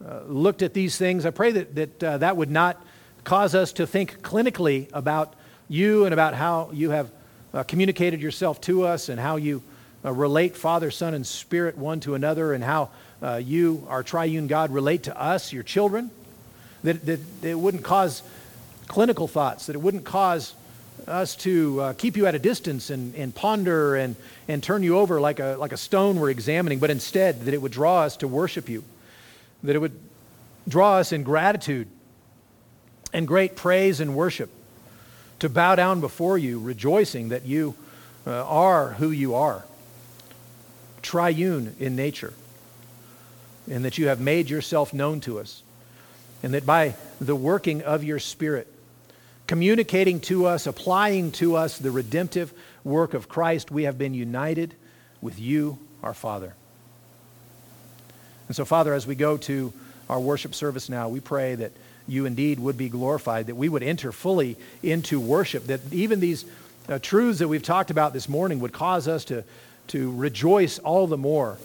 uh, 0.06 0.24
looked 0.28 0.62
at 0.62 0.74
these 0.74 0.98
things, 0.98 1.26
I 1.26 1.30
pray 1.30 1.52
that 1.52 1.76
that, 1.76 2.04
uh, 2.04 2.18
that 2.18 2.36
would 2.36 2.52
not 2.52 2.86
cause 3.24 3.56
us 3.56 3.72
to 3.74 3.88
think 3.88 4.22
clinically 4.22 4.90
about 4.92 5.34
you 5.70 6.04
and 6.04 6.14
about 6.14 6.34
how 6.34 6.70
you 6.74 6.90
have 6.90 7.10
uh, 7.54 7.64
communicated 7.64 8.22
yourself 8.22 8.60
to 8.62 8.84
us 8.84 9.08
and 9.08 9.18
how 9.18 9.38
you 9.38 9.64
uh, 10.04 10.12
relate 10.12 10.58
Father, 10.58 10.92
Son, 10.92 11.14
and 11.14 11.26
Spirit 11.26 11.78
one 11.78 12.02
to 12.02 12.14
another 12.14 12.52
and 12.52 12.62
how 12.62 12.90
uh, 13.24 13.36
you, 13.38 13.88
our 13.90 14.04
triune 14.04 14.48
God, 14.48 14.72
relate 14.72 15.04
to 15.04 15.18
us, 15.18 15.54
your 15.54 15.64
children. 15.64 16.12
That, 16.84 17.06
that, 17.06 17.42
that 17.42 17.50
it 17.52 17.60
wouldn't 17.60 17.86
cause 17.86 18.22
clinical 18.88 19.30
thoughts, 19.30 19.68
that 19.68 19.78
it 19.78 19.82
wouldn't 19.82 20.04
cause 20.04 20.54
us 21.08 21.36
to 21.38 21.82
uh, 21.82 21.94
keep 21.94 22.18
you 22.18 22.26
at 22.26 22.36
a 22.36 22.40
distance 22.40 22.90
and, 22.90 23.16
and 23.16 23.34
ponder 23.34 23.96
and, 23.96 24.16
and 24.48 24.64
turn 24.64 24.84
you 24.84 24.98
over 24.98 25.22
like 25.22 25.40
a, 25.40 25.56
like 25.60 25.72
a 25.72 25.78
stone 25.78 26.20
we're 26.20 26.30
examining, 26.30 26.80
but 26.80 26.90
instead 26.90 27.42
that 27.42 27.54
it 27.54 27.62
would 27.62 27.72
draw 27.72 28.02
us 28.02 28.18
to 28.18 28.28
worship 28.28 28.70
you, 28.70 28.84
that 29.64 29.76
it 29.76 29.80
would 29.80 29.98
draw 30.68 30.98
us 30.98 31.12
in 31.12 31.24
gratitude 31.24 31.88
and 33.14 33.28
great 33.28 33.56
praise 33.56 34.00
and 34.00 34.16
worship, 34.16 34.50
to 35.40 35.50
bow 35.50 35.76
down 35.76 36.02
before 36.02 36.38
you, 36.38 36.60
rejoicing 36.60 37.30
that 37.30 37.46
you 37.46 37.76
uh, 38.26 38.46
are 38.46 38.92
who 38.94 39.12
you 39.12 39.36
are, 39.36 39.64
triune 41.02 41.76
in 41.80 41.96
nature, 41.96 42.34
and 43.70 43.86
that 43.86 43.98
you 43.98 44.08
have 44.08 44.20
made 44.20 44.50
yourself 44.50 44.94
known 44.94 45.20
to 45.22 45.40
us, 45.40 45.62
and 46.42 46.54
that 46.54 46.66
by 46.66 46.96
the 47.20 47.36
working 47.36 47.82
of 47.82 48.04
your 48.04 48.20
Spirit, 48.20 48.68
communicating 49.48 50.20
to 50.22 50.46
us, 50.46 50.68
applying 50.68 51.32
to 51.34 51.56
us 51.56 51.78
the 51.78 51.92
redemptive 51.92 52.54
work 52.84 53.14
of 53.14 53.30
Christ, 53.30 53.72
we 53.72 53.84
have 53.84 53.98
been 53.98 54.14
united 54.14 54.74
with 55.22 55.40
you, 55.40 55.78
our 56.04 56.14
Father. 56.14 56.54
And 58.48 58.56
so, 58.56 58.66
Father, 58.66 58.94
as 58.94 59.08
we 59.08 59.16
go 59.16 59.38
to 59.38 59.74
our 60.10 60.20
worship 60.20 60.54
service 60.54 60.90
now, 60.90 61.10
we 61.10 61.20
pray 61.20 61.56
that 61.56 61.72
you 62.08 62.26
indeed 62.26 62.60
would 62.60 62.78
be 62.78 62.90
glorified, 62.90 63.48
that 63.48 63.56
we 63.56 63.70
would 63.70 63.82
enter 63.84 64.12
fully 64.12 64.58
into 64.84 65.20
worship, 65.20 65.66
that 65.68 65.82
even 65.92 66.20
these 66.20 66.46
uh, 66.88 67.00
truths 67.00 67.40
that 67.40 67.48
we've 67.48 67.64
talked 67.64 67.90
about 67.90 68.14
this 68.14 68.30
morning 68.30 68.60
would 68.60 68.74
cause 68.74 69.08
us 69.08 69.26
to, 69.26 69.44
to 69.88 70.16
rejoice 70.16 70.78
all 70.80 71.08
the 71.08 71.18
more 71.18 71.58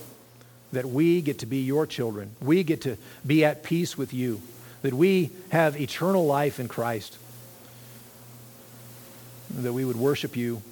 that 0.72 0.86
we 0.86 1.20
get 1.20 1.40
to 1.40 1.46
be 1.46 1.58
your 1.58 1.86
children. 1.86 2.30
We 2.40 2.62
get 2.62 2.82
to 2.82 2.96
be 3.26 3.44
at 3.44 3.62
peace 3.62 3.98
with 3.98 4.14
you, 4.14 4.40
that 4.82 4.94
we 4.94 5.30
have 5.50 5.78
eternal 5.78 6.24
life 6.24 6.58
in 6.58 6.68
Christ, 6.68 7.18
that 9.58 9.72
we 9.72 9.84
would 9.84 9.96
worship 9.96 10.36
you. 10.36 10.62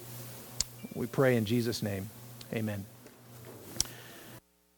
We 0.93 1.07
pray 1.07 1.35
in 1.37 1.45
Jesus' 1.45 1.83
name. 1.83 2.09
Amen. 2.53 2.85